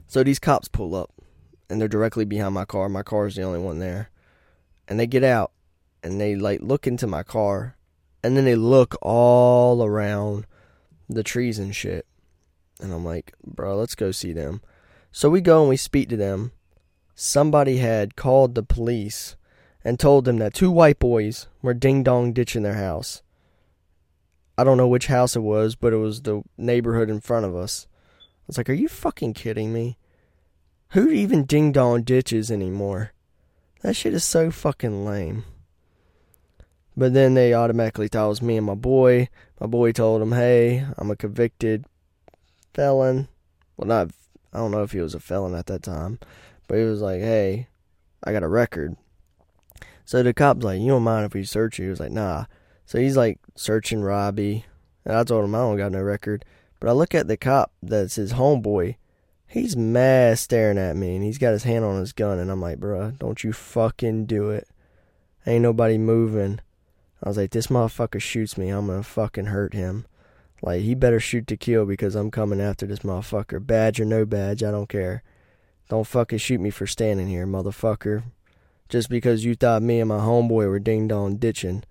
So 0.08 0.24
these 0.24 0.40
cops 0.40 0.66
pull 0.68 0.94
up, 0.94 1.12
and 1.70 1.80
they're 1.80 1.86
directly 1.86 2.24
behind 2.24 2.54
my 2.54 2.64
car. 2.64 2.88
My 2.88 3.02
car 3.02 3.26
is 3.26 3.36
the 3.36 3.42
only 3.42 3.60
one 3.60 3.78
there, 3.78 4.10
and 4.88 4.98
they 4.98 5.06
get 5.06 5.22
out, 5.22 5.52
and 6.02 6.20
they 6.20 6.34
like 6.34 6.60
look 6.60 6.86
into 6.86 7.06
my 7.06 7.22
car, 7.22 7.76
and 8.24 8.36
then 8.36 8.44
they 8.44 8.56
look 8.56 8.96
all 9.02 9.84
around 9.84 10.46
the 11.08 11.22
trees 11.22 11.58
and 11.58 11.76
shit. 11.76 12.06
And 12.80 12.92
I'm 12.92 13.04
like, 13.04 13.34
bro, 13.44 13.76
let's 13.76 13.94
go 13.94 14.10
see 14.10 14.32
them. 14.32 14.62
So 15.12 15.30
we 15.30 15.40
go 15.40 15.60
and 15.60 15.68
we 15.68 15.76
speak 15.76 16.08
to 16.08 16.16
them 16.16 16.52
somebody 17.20 17.78
had 17.78 18.14
called 18.14 18.54
the 18.54 18.62
police 18.62 19.34
and 19.84 19.98
told 19.98 20.24
them 20.24 20.38
that 20.38 20.54
two 20.54 20.70
white 20.70 21.00
boys 21.00 21.48
were 21.62 21.74
ding 21.74 22.04
dong 22.04 22.32
ditching 22.32 22.62
their 22.62 22.74
house. 22.74 23.22
I 24.56 24.62
don't 24.62 24.76
know 24.76 24.86
which 24.86 25.08
house 25.08 25.34
it 25.34 25.42
was, 25.42 25.74
but 25.74 25.92
it 25.92 25.96
was 25.96 26.22
the 26.22 26.42
neighborhood 26.56 27.10
in 27.10 27.20
front 27.20 27.44
of 27.44 27.56
us. 27.56 27.88
I 28.20 28.44
was 28.46 28.56
like, 28.56 28.70
Are 28.70 28.74
you 28.74 28.86
fucking 28.86 29.34
kidding 29.34 29.72
me? 29.72 29.97
Who 30.92 31.10
even 31.10 31.44
ding 31.44 31.72
dong 31.72 32.02
ditches 32.02 32.50
anymore? 32.50 33.12
That 33.82 33.94
shit 33.94 34.14
is 34.14 34.24
so 34.24 34.50
fucking 34.50 35.04
lame. 35.04 35.44
But 36.96 37.14
then 37.14 37.34
they 37.34 37.54
automatically 37.54 38.08
thought 38.08 38.26
it 38.26 38.28
was 38.28 38.42
me 38.42 38.56
and 38.56 38.66
my 38.66 38.74
boy. 38.74 39.28
My 39.60 39.66
boy 39.66 39.92
told 39.92 40.20
them, 40.20 40.32
Hey, 40.32 40.84
I'm 40.96 41.10
a 41.10 41.16
convicted 41.16 41.84
felon. 42.74 43.28
Well, 43.76 43.86
not, 43.86 44.10
I 44.52 44.58
don't 44.58 44.70
know 44.70 44.82
if 44.82 44.92
he 44.92 45.00
was 45.00 45.14
a 45.14 45.20
felon 45.20 45.54
at 45.54 45.66
that 45.66 45.82
time. 45.82 46.18
But 46.68 46.78
he 46.78 46.84
was 46.84 47.00
like, 47.00 47.20
hey, 47.20 47.68
I 48.22 48.32
got 48.32 48.42
a 48.42 48.48
record. 48.48 48.96
So 50.04 50.22
the 50.22 50.34
cop's 50.34 50.64
like, 50.64 50.80
you 50.80 50.88
don't 50.88 51.02
mind 51.02 51.26
if 51.26 51.34
we 51.34 51.44
search 51.44 51.78
you? 51.78 51.86
He 51.86 51.90
was 51.90 52.00
like, 52.00 52.12
nah. 52.12 52.44
So 52.86 52.98
he's 52.98 53.16
like 53.16 53.38
searching 53.56 54.02
Robbie. 54.02 54.64
And 55.04 55.16
I 55.16 55.24
told 55.24 55.44
him 55.44 55.54
I 55.54 55.58
don't 55.58 55.76
got 55.76 55.92
no 55.92 56.02
record. 56.02 56.44
But 56.78 56.88
I 56.88 56.92
look 56.92 57.14
at 57.14 57.26
the 57.26 57.36
cop 57.36 57.72
that's 57.82 58.14
his 58.14 58.34
homeboy. 58.34 58.96
He's 59.48 59.76
mad 59.76 60.38
staring 60.38 60.76
at 60.76 60.96
me 60.96 61.16
and 61.16 61.24
he's 61.24 61.38
got 61.38 61.52
his 61.52 61.64
hand 61.64 61.84
on 61.84 61.98
his 61.98 62.12
gun. 62.12 62.38
And 62.38 62.50
I'm 62.50 62.60
like, 62.60 62.78
bruh, 62.78 63.18
don't 63.18 63.42
you 63.42 63.52
fucking 63.52 64.26
do 64.26 64.50
it. 64.50 64.68
Ain't 65.46 65.62
nobody 65.62 65.96
moving. 65.96 66.60
I 67.22 67.28
was 67.28 67.38
like, 67.38 67.50
this 67.50 67.68
motherfucker 67.68 68.20
shoots 68.20 68.58
me. 68.58 68.68
I'm 68.68 68.86
gonna 68.86 69.02
fucking 69.02 69.46
hurt 69.46 69.72
him. 69.72 70.06
Like, 70.60 70.82
he 70.82 70.94
better 70.94 71.20
shoot 71.20 71.46
to 71.46 71.56
kill 71.56 71.86
because 71.86 72.14
I'm 72.14 72.30
coming 72.30 72.60
after 72.60 72.86
this 72.86 73.00
motherfucker. 73.00 73.64
Badge 73.64 74.00
or 74.00 74.04
no 74.04 74.24
badge, 74.24 74.62
I 74.62 74.70
don't 74.70 74.88
care. 74.88 75.22
Don't 75.88 76.06
fucking 76.06 76.38
shoot 76.38 76.60
me 76.60 76.70
for 76.70 76.86
standing 76.86 77.28
here, 77.28 77.46
motherfucker. 77.46 78.24
Just 78.88 79.08
because 79.08 79.44
you 79.44 79.54
thought 79.54 79.82
me 79.82 80.00
and 80.00 80.08
my 80.08 80.18
homeboy 80.18 80.68
were 80.68 80.78
ding 80.78 81.08
dong 81.08 81.36
ditching. 81.36 81.84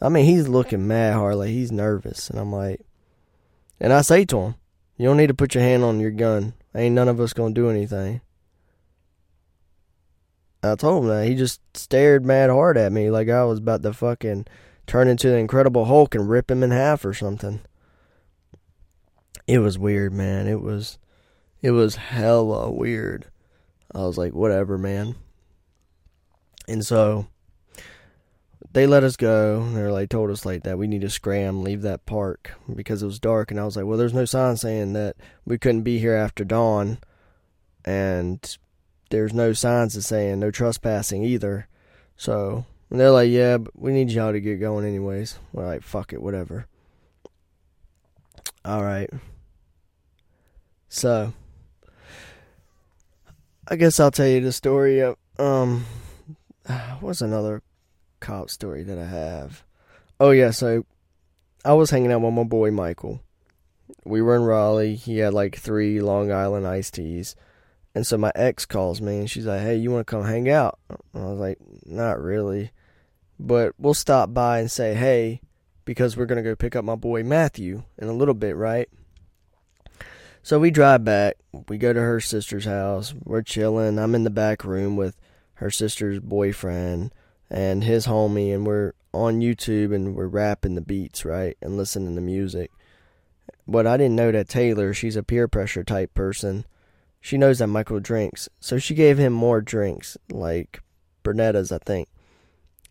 I 0.00 0.08
mean, 0.08 0.24
he's 0.26 0.48
looking 0.48 0.86
mad 0.86 1.14
hard, 1.14 1.36
like 1.36 1.50
he's 1.50 1.72
nervous. 1.72 2.28
And 2.28 2.38
I'm 2.38 2.52
like, 2.52 2.80
and 3.80 3.92
I 3.92 4.02
say 4.02 4.24
to 4.26 4.38
him, 4.38 4.54
you 4.96 5.06
don't 5.06 5.16
need 5.16 5.28
to 5.28 5.34
put 5.34 5.54
your 5.54 5.64
hand 5.64 5.84
on 5.84 6.00
your 6.00 6.10
gun. 6.10 6.54
Ain't 6.74 6.94
none 6.94 7.08
of 7.08 7.20
us 7.20 7.32
gonna 7.32 7.54
do 7.54 7.68
anything. 7.68 8.20
I 10.62 10.74
told 10.76 11.04
him 11.04 11.08
that. 11.10 11.26
He 11.26 11.34
just 11.34 11.60
stared 11.76 12.24
mad 12.24 12.48
hard 12.48 12.78
at 12.78 12.92
me 12.92 13.10
like 13.10 13.28
I 13.28 13.44
was 13.44 13.58
about 13.58 13.82
to 13.82 13.92
fucking 13.92 14.46
turn 14.86 15.08
into 15.08 15.28
the 15.28 15.36
Incredible 15.36 15.86
Hulk 15.86 16.14
and 16.14 16.28
rip 16.28 16.50
him 16.50 16.62
in 16.62 16.70
half 16.70 17.04
or 17.04 17.12
something. 17.12 17.60
It 19.46 19.58
was 19.58 19.78
weird, 19.78 20.12
man. 20.12 20.46
It 20.46 20.60
was 20.60 20.98
it 21.60 21.72
was 21.72 21.96
hella 21.96 22.70
weird. 22.70 23.26
I 23.94 23.98
was 23.98 24.16
like, 24.16 24.32
whatever, 24.32 24.78
man. 24.78 25.16
And 26.68 26.86
so 26.86 27.26
they 28.72 28.86
let 28.86 29.04
us 29.04 29.16
go. 29.16 29.68
They're 29.72 29.92
like 29.92 30.08
told 30.08 30.30
us 30.30 30.46
like 30.46 30.62
that 30.62 30.78
we 30.78 30.86
need 30.86 31.02
to 31.02 31.10
scram, 31.10 31.62
leave 31.62 31.82
that 31.82 32.06
park 32.06 32.52
because 32.74 33.02
it 33.02 33.06
was 33.06 33.18
dark. 33.18 33.50
And 33.50 33.60
I 33.60 33.64
was 33.64 33.76
like, 33.76 33.84
well, 33.84 33.98
there's 33.98 34.14
no 34.14 34.24
sign 34.24 34.56
saying 34.56 34.94
that 34.94 35.16
we 35.44 35.58
couldn't 35.58 35.82
be 35.82 35.98
here 35.98 36.14
after 36.14 36.44
dawn, 36.44 36.98
and 37.84 38.56
there's 39.10 39.34
no 39.34 39.52
signs 39.52 39.96
of 39.96 40.04
saying 40.04 40.40
no 40.40 40.50
trespassing 40.50 41.22
either. 41.22 41.68
So 42.16 42.64
and 42.92 43.00
they're 43.00 43.10
like, 43.10 43.30
yeah, 43.30 43.56
but 43.58 43.78
we 43.78 43.92
need 43.92 44.10
y'all 44.10 44.32
to 44.32 44.40
get 44.40 44.60
going 44.60 44.84
anyways. 44.84 45.38
We're 45.52 45.66
like, 45.66 45.82
fuck 45.82 46.12
it, 46.12 46.20
whatever. 46.20 46.66
All 48.64 48.82
right. 48.82 49.08
So 50.90 51.32
I 53.66 53.76
guess 53.76 53.98
I'll 53.98 54.10
tell 54.10 54.26
you 54.26 54.40
the 54.40 54.52
story 54.52 55.00
of 55.00 55.16
um 55.38 55.86
what's 57.00 57.22
another 57.22 57.62
cop 58.22 58.48
story 58.48 58.82
that 58.84 58.98
I 58.98 59.04
have? 59.04 59.64
Oh 60.18 60.30
yeah, 60.30 60.50
so 60.50 60.86
I 61.64 61.74
was 61.74 61.90
hanging 61.90 62.10
out 62.10 62.22
with 62.22 62.32
my 62.32 62.44
boy 62.44 62.70
Michael. 62.70 63.20
We 64.04 64.22
were 64.22 64.36
in 64.36 64.42
Raleigh. 64.42 64.94
He 64.94 65.18
had 65.18 65.34
like 65.34 65.56
three 65.56 66.00
Long 66.00 66.32
Island 66.32 66.66
iced 66.66 66.94
teas. 66.94 67.36
And 67.94 68.06
so 68.06 68.16
my 68.16 68.32
ex 68.34 68.64
calls 68.64 69.02
me 69.02 69.18
and 69.18 69.30
she's 69.30 69.46
like, 69.46 69.60
Hey, 69.60 69.76
you 69.76 69.90
wanna 69.90 70.04
come 70.04 70.24
hang 70.24 70.48
out? 70.48 70.78
I 70.90 71.18
was 71.18 71.38
like, 71.38 71.58
Not 71.84 72.20
really. 72.22 72.70
But 73.38 73.74
we'll 73.76 73.94
stop 73.94 74.32
by 74.32 74.60
and 74.60 74.70
say 74.70 74.94
hey 74.94 75.40
because 75.84 76.16
we're 76.16 76.26
gonna 76.26 76.42
go 76.42 76.56
pick 76.56 76.76
up 76.76 76.84
my 76.84 76.94
boy 76.94 77.22
Matthew 77.22 77.82
in 77.98 78.08
a 78.08 78.12
little 78.12 78.34
bit, 78.34 78.56
right? 78.56 78.88
So 80.42 80.58
we 80.58 80.70
drive 80.70 81.04
back. 81.04 81.36
We 81.68 81.78
go 81.78 81.92
to 81.92 82.00
her 82.00 82.20
sister's 82.20 82.64
house. 82.64 83.14
We're 83.24 83.42
chilling. 83.42 83.98
I'm 83.98 84.14
in 84.14 84.24
the 84.24 84.30
back 84.30 84.64
room 84.64 84.96
with 84.96 85.16
her 85.54 85.70
sister's 85.70 86.18
boyfriend. 86.18 87.12
And 87.52 87.84
his 87.84 88.06
homie, 88.06 88.52
and 88.52 88.66
we're 88.66 88.94
on 89.12 89.40
YouTube 89.40 89.94
and 89.94 90.16
we're 90.16 90.26
rapping 90.26 90.74
the 90.74 90.80
beats, 90.80 91.24
right, 91.24 91.56
and 91.60 91.76
listening 91.76 92.14
to 92.14 92.20
music. 92.22 92.72
But 93.68 93.86
I 93.86 93.98
didn't 93.98 94.16
know 94.16 94.32
that 94.32 94.48
Taylor, 94.48 94.94
she's 94.94 95.16
a 95.16 95.22
peer 95.22 95.46
pressure 95.46 95.84
type 95.84 96.14
person. 96.14 96.64
She 97.20 97.36
knows 97.36 97.58
that 97.58 97.66
Michael 97.66 98.00
drinks, 98.00 98.48
so 98.58 98.78
she 98.78 98.94
gave 98.94 99.18
him 99.18 99.34
more 99.34 99.60
drinks, 99.60 100.16
like 100.30 100.80
Bernetta's, 101.22 101.70
I 101.70 101.78
think. 101.78 102.08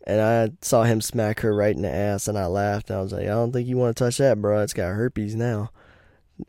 And 0.05 0.21
I 0.21 0.51
saw 0.61 0.83
him 0.83 1.01
smack 1.01 1.41
her 1.41 1.53
right 1.53 1.75
in 1.75 1.81
the 1.81 1.93
ass, 1.93 2.27
and 2.27 2.37
I 2.37 2.45
laughed. 2.45 2.89
And 2.89 2.99
I 2.99 3.01
was 3.01 3.11
like, 3.11 3.23
I 3.23 3.29
don't 3.29 3.51
think 3.51 3.67
you 3.67 3.77
want 3.77 3.97
to 3.97 4.03
touch 4.03 4.17
that, 4.17 4.41
bro. 4.41 4.61
It's 4.61 4.73
got 4.73 4.93
herpes 4.93 5.35
now. 5.35 5.71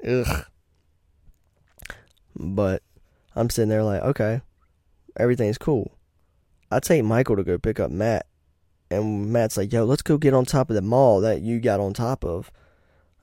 Ugh. 0.07 0.47
But 2.37 2.83
I'm 3.35 3.51
sitting 3.51 3.69
there 3.69 3.83
like, 3.83 4.03
okay, 4.03 4.43
everything's 5.17 5.59
cool. 5.59 5.93
I 6.73 6.81
take 6.81 7.05
Michael 7.05 7.37
to 7.37 7.45
go 7.45 7.59
pick 7.59 7.79
up 7.79 7.91
Matt, 7.91 8.27
and 8.91 9.33
Matt's 9.33 9.57
like, 9.57 9.73
yo, 9.73 9.85
let's 9.85 10.03
go 10.03 10.19
get 10.19 10.35
on 10.35 10.45
top 10.45 10.71
of 10.71 10.77
the 10.77 10.83
mall 10.83 11.21
that 11.21 11.43
you 11.43 11.61
got 11.61 11.81
on 11.81 11.93
top 11.93 12.25
of. 12.25 12.51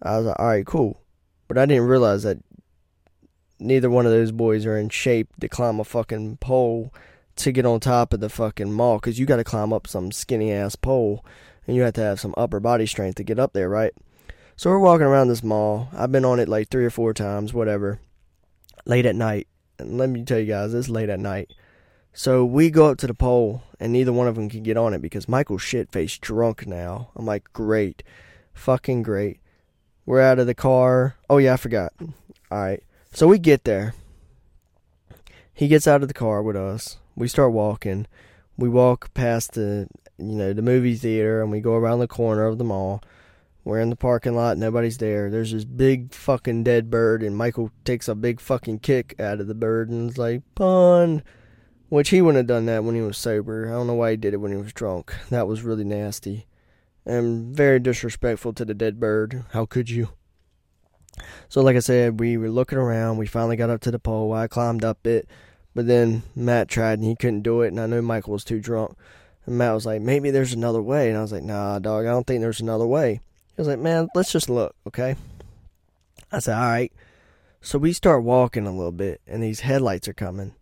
I 0.02 0.18
was 0.18 0.28
like, 0.28 0.40
all 0.40 0.48
right, 0.48 0.66
cool. 0.66 1.02
But 1.48 1.58
I 1.58 1.66
didn't 1.66 1.88
realize 1.88 2.24
that 2.24 2.38
neither 3.60 3.90
one 3.90 4.06
of 4.06 4.12
those 4.12 4.32
boys 4.32 4.66
are 4.66 4.78
in 4.78 4.90
shape 4.90 5.30
to 5.42 5.50
climb 5.50 5.80
a 5.80 5.84
fucking 5.84 6.38
pole 6.38 6.94
to 7.38 7.52
get 7.52 7.66
on 7.66 7.80
top 7.80 8.14
of 8.14 8.20
the 8.20 8.30
fucking 8.30 8.72
mall 8.72 8.98
because 8.98 9.18
you 9.18 9.26
got 9.26 9.38
to 9.38 9.44
climb 9.44 9.74
up 9.74 9.88
some 9.88 10.12
skinny 10.12 10.52
ass 10.52 10.76
pole 10.76 11.26
and 11.66 11.76
you 11.76 11.82
have 11.84 11.94
to 11.94 12.02
have 12.02 12.20
some 12.20 12.34
upper 12.38 12.60
body 12.60 12.86
strength 12.86 13.16
to 13.16 13.24
get 13.24 13.40
up 13.40 13.54
there, 13.54 13.70
right? 13.70 13.94
So 14.56 14.70
we're 14.70 14.80
walking 14.80 15.08
around 15.08 15.30
this 15.30 15.44
mall. 15.44 15.90
I've 15.94 16.12
been 16.12 16.26
on 16.26 16.40
it 16.40 16.50
like 16.50 16.70
three 16.70 16.86
or 16.86 16.90
four 16.90 17.14
times, 17.14 17.54
whatever. 17.54 18.00
Late 18.86 19.06
at 19.06 19.16
night. 19.16 19.48
And 19.78 19.98
let 19.98 20.10
me 20.10 20.24
tell 20.24 20.40
you 20.40 20.46
guys, 20.46 20.74
it's 20.74 20.90
late 20.90 21.10
at 21.10 21.20
night. 21.20 21.54
So 22.14 22.44
we 22.44 22.70
go 22.70 22.88
up 22.88 22.98
to 23.00 23.08
the 23.08 23.14
pole, 23.14 23.64
and 23.80 23.94
neither 23.94 24.12
one 24.12 24.28
of 24.28 24.36
them 24.36 24.50
can 24.50 24.64
get 24.64 24.78
on 24.78 24.94
it 24.94 25.02
because 25.02 25.30
Michael's 25.30 25.62
shit 25.62 25.92
faced 25.92 26.22
drunk 26.22 26.68
now. 26.68 27.10
I'm 27.16 27.26
like, 27.26 27.52
great. 27.54 28.04
Fucking 28.54 29.04
great. 29.04 29.40
We're 30.06 30.22
out 30.22 30.40
of 30.40 30.48
the 30.48 30.56
car. 30.56 31.16
Oh, 31.30 31.38
yeah, 31.38 31.54
I 31.54 31.58
forgot. 31.58 31.94
All 32.00 32.10
right. 32.60 32.84
So 33.14 33.28
we 33.28 33.40
get 33.40 33.64
there. 33.64 33.94
He 35.54 35.68
gets 35.68 35.88
out 35.88 36.02
of 36.02 36.08
the 36.08 36.14
car 36.14 36.42
with 36.42 36.56
us. 36.56 36.98
We 37.16 37.28
start 37.28 37.52
walking. 37.52 38.08
We 38.58 38.70
walk 38.70 39.14
past 39.14 39.54
the, 39.54 39.88
you 40.18 40.36
know, 40.36 40.52
the 40.52 40.62
movie 40.62 40.96
theater, 40.96 41.42
and 41.42 41.52
we 41.52 41.62
go 41.62 41.76
around 41.76 42.00
the 42.00 42.08
corner 42.08 42.46
of 42.46 42.58
the 42.58 42.64
mall. 42.64 43.04
We're 43.64 43.80
in 43.80 43.90
the 43.90 43.96
parking 43.96 44.36
lot. 44.36 44.58
Nobody's 44.58 44.98
there. 44.98 45.30
There's 45.30 45.52
this 45.52 45.66
big 45.66 46.14
fucking 46.14 46.64
dead 46.64 46.90
bird, 46.90 47.22
and 47.22 47.38
Michael 47.38 47.72
takes 47.86 48.08
a 48.08 48.16
big 48.16 48.40
fucking 48.40 48.80
kick 48.80 49.20
out 49.20 49.40
of 49.40 49.48
the 49.48 49.54
bird 49.54 49.90
and 49.90 50.10
is 50.10 50.18
like, 50.18 50.42
pun. 50.56 51.24
Which 51.90 52.10
he 52.10 52.22
wouldn't 52.22 52.38
have 52.38 52.48
done 52.48 52.66
that 52.68 52.84
when 52.84 52.96
he 52.96 53.02
was 53.02 53.18
sober. 53.18 53.68
I 53.68 53.72
don't 53.72 53.88
know 53.88 53.96
why 53.96 54.12
he 54.12 54.18
did 54.18 54.34
it 54.34 54.38
when 54.38 54.52
he 54.52 54.58
was 54.58 54.74
drunk. 54.74 55.14
That 55.30 55.48
was 55.48 55.64
really 55.64 55.84
nasty. 55.84 56.46
And 57.06 57.56
very 57.56 57.80
disrespectful 57.80 58.54
to 58.54 58.66
the 58.66 58.76
dead 58.76 59.00
bird. 59.00 59.44
How 59.52 59.66
could 59.66 59.90
you? 59.90 60.10
So, 61.50 61.62
like 61.62 61.76
I 61.76 61.80
said, 61.80 62.20
we 62.20 62.38
were 62.38 62.50
looking 62.50 62.78
around. 62.78 63.18
We 63.18 63.26
finally 63.26 63.56
got 63.56 63.72
up 63.72 63.82
to 63.82 63.92
the 63.92 64.00
pole. 64.00 64.32
I 64.32 64.48
climbed 64.48 64.86
up 64.86 65.06
it. 65.08 65.28
But 65.74 65.88
then 65.88 66.24
Matt 66.36 66.68
tried 66.68 67.00
and 67.00 67.04
he 67.04 67.16
couldn't 67.16 67.42
do 67.42 67.62
it. 67.62 67.70
And 67.70 67.80
I 67.80 67.88
knew 67.88 68.02
Michael 68.02 68.34
was 68.34 68.44
too 68.44 68.60
drunk. 68.60 68.96
And 69.46 69.58
Matt 69.58 69.74
was 69.74 69.86
like, 69.86 70.02
maybe 70.02 70.30
there's 70.30 70.54
another 70.54 70.82
way. 70.82 71.10
And 71.10 71.18
I 71.18 71.22
was 71.22 71.32
like, 71.32 71.44
nah, 71.44 71.80
dog, 71.80 72.06
I 72.06 72.10
don't 72.10 72.28
think 72.28 72.42
there's 72.42 72.62
another 72.62 72.86
way. 72.88 73.20
He 73.56 73.62
was 73.62 73.68
like, 73.68 73.80
man, 73.80 74.08
let's 74.14 74.32
just 74.32 74.50
look, 74.50 74.76
okay? 74.88 75.16
I 76.32 76.40
said, 76.40 76.56
all 76.56 76.70
right. 76.70 76.94
So 77.62 77.78
we 77.78 77.92
start 77.92 78.24
walking 78.24 78.66
a 78.66 78.76
little 78.76 78.94
bit, 78.94 79.20
and 79.28 79.44
these 79.44 79.60
headlights 79.62 80.08
are 80.08 80.14
coming. 80.14 80.54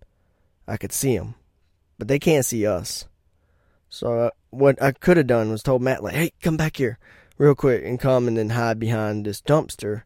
I 0.68 0.78
could 0.78 0.92
see 0.92 1.18
them, 1.18 1.36
but 1.98 2.08
they 2.08 2.20
can't 2.20 2.46
see 2.46 2.66
us. 2.68 3.06
So 3.90 4.20
uh, 4.20 4.30
what 4.50 4.82
I 4.82 4.92
could 4.92 5.18
have 5.18 5.28
done 5.28 5.50
was 5.50 5.64
told 5.64 5.82
Matt 5.82 6.04
like, 6.04 6.16
"Hey, 6.16 6.32
come 6.42 6.58
back 6.58 6.78
here, 6.78 7.00
real 7.38 7.56
quick, 7.56 7.84
and 7.86 8.00
come 8.00 8.28
and 8.28 8.38
then 8.38 8.50
hide 8.50 8.80
behind 8.80 9.26
this 9.26 9.42
dumpster," 9.42 10.04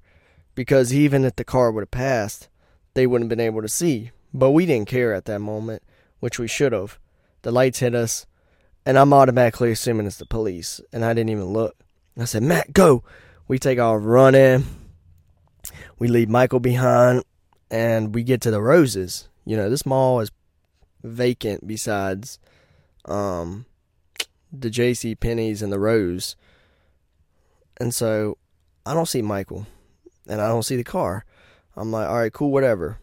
because 0.54 0.94
even 0.94 1.26
if 1.26 1.36
the 1.36 1.44
car 1.44 1.72
would 1.72 1.82
have 1.82 1.92
passed, 1.92 2.50
they 2.94 3.08
wouldn't 3.08 3.32
have 3.32 3.38
been 3.38 3.46
able 3.46 3.62
to 3.62 3.68
see. 3.70 4.12
But 4.34 4.52
we 4.52 4.66
didn't 4.66 4.88
care 4.88 5.14
at 5.14 5.26
that 5.26 5.40
moment, 5.40 5.84
which 6.20 6.38
we 6.40 6.48
should 6.48 6.74
have. 6.74 7.00
The 7.42 7.52
lights 7.52 7.80
hit 7.80 7.96
us, 7.96 8.28
and 8.86 8.98
I'm 8.98 9.14
automatically 9.14 9.72
assuming 9.72 10.06
it's 10.06 10.18
the 10.18 10.26
police, 10.26 10.80
and 10.94 11.04
I 11.04 11.14
didn't 11.14 11.32
even 11.32 11.54
look. 11.54 11.76
I 12.18 12.26
said, 12.26 12.44
"Matt, 12.44 12.74
go!" 12.74 13.04
We 13.48 13.58
take 13.58 13.80
off 13.80 14.02
running. 14.04 14.66
We 15.98 16.08
leave 16.08 16.30
Michael 16.30 16.60
behind, 16.60 17.24
and 17.70 18.14
we 18.14 18.24
get 18.24 18.42
to 18.42 18.52
the 18.52 18.62
roses. 18.62 19.28
You 19.44 19.58
know, 19.58 19.70
this 19.70 19.86
mall 19.86 20.20
is 20.20 20.32
vacant 21.04 21.68
besides 21.68 22.40
um, 23.06 23.66
the 24.52 24.70
J.C. 24.70 25.16
Penney's 25.16 25.62
and 25.62 25.72
the 25.72 25.80
Rose. 25.80 26.36
And 27.80 27.94
so 27.94 28.38
I 28.86 28.94
don't 28.94 29.08
see 29.08 29.22
Michael 29.22 29.66
and 30.28 30.42
I 30.42 30.48
don't 30.48 30.64
see 30.64 30.76
the 30.76 30.84
car. 30.84 31.26
I'm 31.76 31.92
like, 31.92 32.08
all 32.08 32.18
right, 32.18 32.34
cool, 32.34 32.52
whatever. 32.52 33.00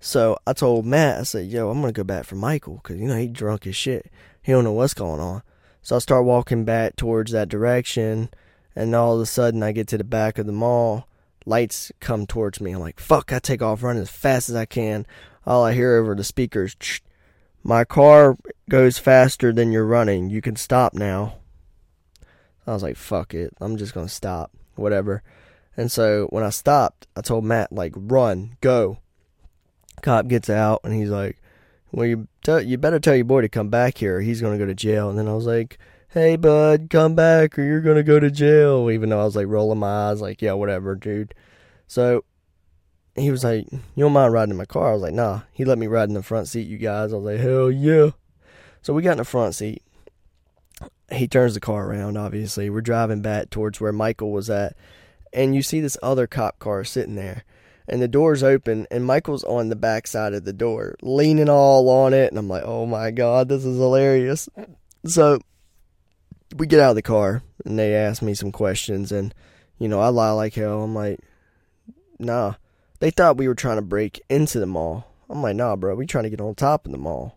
So 0.00 0.36
I 0.46 0.52
told 0.52 0.86
Matt, 0.86 1.20
I 1.20 1.22
said, 1.22 1.46
yo, 1.46 1.70
I'm 1.70 1.82
to 1.82 1.92
go 1.92 2.04
back 2.04 2.24
for 2.24 2.34
Michael 2.34 2.80
because, 2.82 2.98
you 2.98 3.06
know, 3.06 3.16
he 3.16 3.28
drunk 3.28 3.66
as 3.66 3.76
shit. 3.76 4.10
He 4.42 4.52
don't 4.52 4.64
know 4.64 4.72
what's 4.72 4.94
going 4.94 5.20
on. 5.20 5.42
So 5.82 5.96
I 5.96 5.98
start 5.98 6.24
walking 6.24 6.64
back 6.64 6.96
towards 6.96 7.32
that 7.32 7.48
direction 7.48 8.30
and 8.74 8.94
all 8.94 9.16
of 9.16 9.20
a 9.20 9.26
sudden 9.26 9.62
I 9.62 9.72
get 9.72 9.88
to 9.88 9.98
the 9.98 10.04
back 10.04 10.38
of 10.38 10.46
the 10.46 10.52
mall. 10.52 11.06
Lights 11.44 11.90
come 12.00 12.26
towards 12.26 12.60
me. 12.60 12.72
I'm 12.72 12.80
like, 12.80 13.00
fuck, 13.00 13.32
I 13.32 13.40
take 13.40 13.62
off 13.62 13.82
running 13.82 14.02
as 14.02 14.10
fast 14.10 14.48
as 14.48 14.54
I 14.54 14.64
can 14.64 15.06
all 15.46 15.64
I 15.64 15.72
hear 15.72 15.96
over 15.96 16.14
the 16.14 16.24
speakers, 16.24 16.76
my 17.62 17.84
car 17.84 18.36
goes 18.68 18.98
faster 18.98 19.52
than 19.52 19.72
you're 19.72 19.86
running. 19.86 20.30
You 20.30 20.40
can 20.40 20.56
stop 20.56 20.94
now. 20.94 21.36
I 22.66 22.72
was 22.72 22.82
like, 22.82 22.96
fuck 22.96 23.34
it. 23.34 23.52
I'm 23.60 23.76
just 23.76 23.94
going 23.94 24.06
to 24.06 24.12
stop. 24.12 24.52
Whatever. 24.74 25.22
And 25.76 25.90
so 25.90 26.26
when 26.30 26.44
I 26.44 26.50
stopped, 26.50 27.06
I 27.16 27.20
told 27.20 27.44
Matt, 27.44 27.72
like, 27.72 27.92
run, 27.96 28.56
go. 28.60 28.98
Cop 30.02 30.28
gets 30.28 30.50
out 30.50 30.80
and 30.84 30.94
he's 30.94 31.10
like, 31.10 31.40
well, 31.92 32.06
you, 32.06 32.28
you 32.46 32.78
better 32.78 32.98
tell 32.98 33.14
your 33.14 33.24
boy 33.24 33.42
to 33.42 33.48
come 33.48 33.68
back 33.68 33.98
here. 33.98 34.20
he's 34.20 34.40
going 34.40 34.54
to 34.54 34.58
go 34.58 34.66
to 34.66 34.74
jail. 34.74 35.10
And 35.10 35.18
then 35.18 35.28
I 35.28 35.34
was 35.34 35.46
like, 35.46 35.78
hey, 36.08 36.36
bud, 36.36 36.88
come 36.90 37.14
back 37.14 37.58
or 37.58 37.62
you're 37.62 37.80
going 37.80 37.96
to 37.96 38.02
go 38.02 38.18
to 38.18 38.30
jail. 38.30 38.90
Even 38.90 39.10
though 39.10 39.20
I 39.20 39.24
was 39.24 39.36
like 39.36 39.46
rolling 39.46 39.78
my 39.78 40.10
eyes, 40.10 40.20
like, 40.20 40.42
yeah, 40.42 40.52
whatever, 40.52 40.94
dude. 40.94 41.34
So 41.86 42.24
he 43.14 43.30
was 43.30 43.44
like, 43.44 43.70
You 43.70 43.80
don't 43.96 44.12
mind 44.12 44.32
riding 44.32 44.52
in 44.52 44.56
my 44.56 44.64
car? 44.64 44.90
I 44.90 44.92
was 44.92 45.02
like, 45.02 45.14
Nah. 45.14 45.42
He 45.52 45.64
let 45.64 45.78
me 45.78 45.86
ride 45.86 46.08
in 46.08 46.14
the 46.14 46.22
front 46.22 46.48
seat, 46.48 46.66
you 46.66 46.78
guys. 46.78 47.12
I 47.12 47.16
was 47.16 47.24
like, 47.24 47.40
Hell 47.40 47.70
yeah. 47.70 48.10
So 48.80 48.92
we 48.92 49.02
got 49.02 49.12
in 49.12 49.18
the 49.18 49.24
front 49.24 49.54
seat. 49.54 49.82
He 51.10 51.28
turns 51.28 51.54
the 51.54 51.60
car 51.60 51.86
around, 51.86 52.16
obviously. 52.16 52.70
We're 52.70 52.80
driving 52.80 53.20
back 53.20 53.50
towards 53.50 53.80
where 53.80 53.92
Michael 53.92 54.32
was 54.32 54.48
at. 54.48 54.76
And 55.32 55.54
you 55.54 55.62
see 55.62 55.80
this 55.80 55.98
other 56.02 56.26
cop 56.26 56.58
car 56.58 56.84
sitting 56.84 57.14
there. 57.14 57.44
And 57.88 58.00
the 58.00 58.08
door's 58.08 58.42
open, 58.42 58.86
and 58.90 59.04
Michael's 59.04 59.44
on 59.44 59.68
the 59.68 59.76
back 59.76 60.06
side 60.06 60.34
of 60.34 60.44
the 60.44 60.52
door, 60.52 60.94
leaning 61.02 61.48
all 61.48 61.88
on 61.88 62.14
it. 62.14 62.30
And 62.30 62.38
I'm 62.38 62.48
like, 62.48 62.62
Oh 62.64 62.86
my 62.86 63.10
God, 63.10 63.48
this 63.48 63.64
is 63.64 63.76
hilarious. 63.76 64.48
So 65.04 65.40
we 66.56 66.66
get 66.66 66.80
out 66.80 66.90
of 66.90 66.96
the 66.96 67.02
car, 67.02 67.42
and 67.64 67.78
they 67.78 67.94
ask 67.94 68.22
me 68.22 68.34
some 68.34 68.52
questions. 68.52 69.12
And, 69.12 69.34
you 69.78 69.88
know, 69.88 70.00
I 70.00 70.08
lie 70.08 70.30
like 70.30 70.54
hell. 70.54 70.82
I'm 70.82 70.94
like, 70.94 71.20
Nah 72.18 72.54
they 73.02 73.10
thought 73.10 73.36
we 73.36 73.48
were 73.48 73.54
trying 73.56 73.78
to 73.78 73.82
break 73.82 74.22
into 74.28 74.60
the 74.60 74.66
mall. 74.66 75.08
I'm 75.28 75.42
like, 75.42 75.56
nah, 75.56 75.74
bro, 75.74 75.96
we 75.96 76.06
trying 76.06 76.22
to 76.22 76.30
get 76.30 76.40
on 76.40 76.54
top 76.54 76.86
of 76.86 76.92
the 76.92 76.98
mall. 76.98 77.36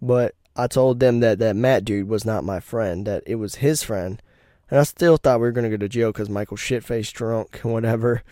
But 0.00 0.36
I 0.54 0.68
told 0.68 1.00
them 1.00 1.18
that 1.18 1.40
that 1.40 1.56
Matt 1.56 1.84
dude 1.84 2.08
was 2.08 2.24
not 2.24 2.44
my 2.44 2.60
friend, 2.60 3.04
that 3.04 3.24
it 3.26 3.34
was 3.34 3.56
his 3.56 3.82
friend. 3.82 4.22
And 4.70 4.78
I 4.78 4.84
still 4.84 5.16
thought 5.16 5.40
we 5.40 5.48
were 5.48 5.50
going 5.52 5.68
to 5.68 5.76
go 5.76 5.80
to 5.80 5.88
jail 5.88 6.12
because 6.12 6.30
Michael 6.30 6.56
shit-faced 6.56 7.12
drunk 7.12 7.58
and 7.64 7.72
whatever. 7.72 8.22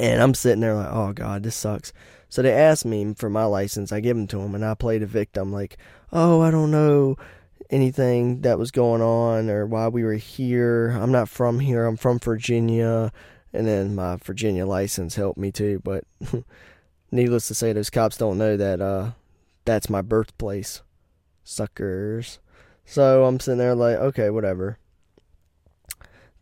And 0.00 0.20
I'm 0.20 0.34
sitting 0.34 0.62
there 0.62 0.74
like, 0.74 0.90
oh, 0.90 1.12
God, 1.12 1.44
this 1.44 1.54
sucks. 1.54 1.92
So 2.28 2.42
they 2.42 2.52
asked 2.52 2.84
me 2.84 3.14
for 3.14 3.30
my 3.30 3.44
license. 3.44 3.92
I 3.92 4.00
give 4.00 4.16
them 4.16 4.26
to 4.26 4.38
them, 4.38 4.56
and 4.56 4.64
I 4.64 4.74
play 4.74 4.98
the 4.98 5.06
victim 5.06 5.52
like, 5.52 5.76
oh, 6.12 6.40
I 6.40 6.50
don't 6.50 6.72
know 6.72 7.14
anything 7.70 8.40
that 8.40 8.58
was 8.58 8.72
going 8.72 9.00
on 9.00 9.48
or 9.48 9.64
why 9.64 9.86
we 9.86 10.02
were 10.02 10.14
here. 10.14 10.88
I'm 10.88 11.12
not 11.12 11.28
from 11.28 11.60
here. 11.60 11.86
I'm 11.86 11.96
from 11.96 12.18
Virginia. 12.18 13.12
And 13.52 13.66
then 13.66 13.94
my 13.94 14.16
Virginia 14.16 14.66
license 14.66 15.16
helped 15.16 15.38
me 15.38 15.50
too. 15.50 15.80
But 15.82 16.04
needless 17.10 17.48
to 17.48 17.54
say, 17.54 17.72
those 17.72 17.90
cops 17.90 18.16
don't 18.16 18.38
know 18.38 18.56
that 18.56 18.80
uh, 18.80 19.10
that's 19.64 19.90
my 19.90 20.02
birthplace. 20.02 20.82
Suckers. 21.44 22.38
So 22.84 23.24
I'm 23.24 23.40
sitting 23.40 23.58
there 23.58 23.74
like, 23.74 23.96
okay, 23.96 24.30
whatever. 24.30 24.78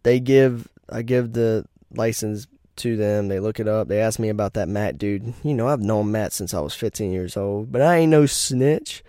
They 0.02 0.20
give, 0.20 0.68
I 0.88 1.02
give 1.02 1.32
the 1.32 1.66
license 1.90 2.46
to 2.76 2.96
them. 2.96 3.28
They 3.28 3.40
look 3.40 3.60
it 3.60 3.68
up. 3.68 3.88
They 3.88 4.00
ask 4.00 4.18
me 4.18 4.28
about 4.28 4.54
that 4.54 4.68
Matt 4.68 4.98
dude. 4.98 5.34
You 5.42 5.54
know, 5.54 5.68
I've 5.68 5.80
known 5.80 6.10
Matt 6.10 6.32
since 6.32 6.54
I 6.54 6.60
was 6.60 6.74
15 6.74 7.12
years 7.12 7.36
old, 7.36 7.70
but 7.70 7.82
I 7.82 7.98
ain't 7.98 8.10
no 8.10 8.26
snitch. 8.26 9.02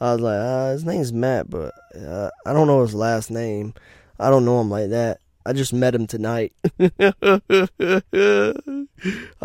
I 0.00 0.12
was 0.12 0.20
like, 0.20 0.38
uh, 0.38 0.72
his 0.72 0.84
name's 0.84 1.12
Matt, 1.12 1.48
but 1.50 1.74
uh, 1.94 2.30
I 2.44 2.52
don't 2.52 2.66
know 2.66 2.82
his 2.82 2.94
last 2.94 3.30
name. 3.30 3.74
I 4.18 4.30
don't 4.30 4.44
know 4.44 4.60
him 4.60 4.70
like 4.70 4.90
that. 4.90 5.20
I 5.46 5.52
just 5.52 5.72
met 5.72 5.94
him 5.94 6.08
tonight. 6.08 6.52
I 6.80 7.12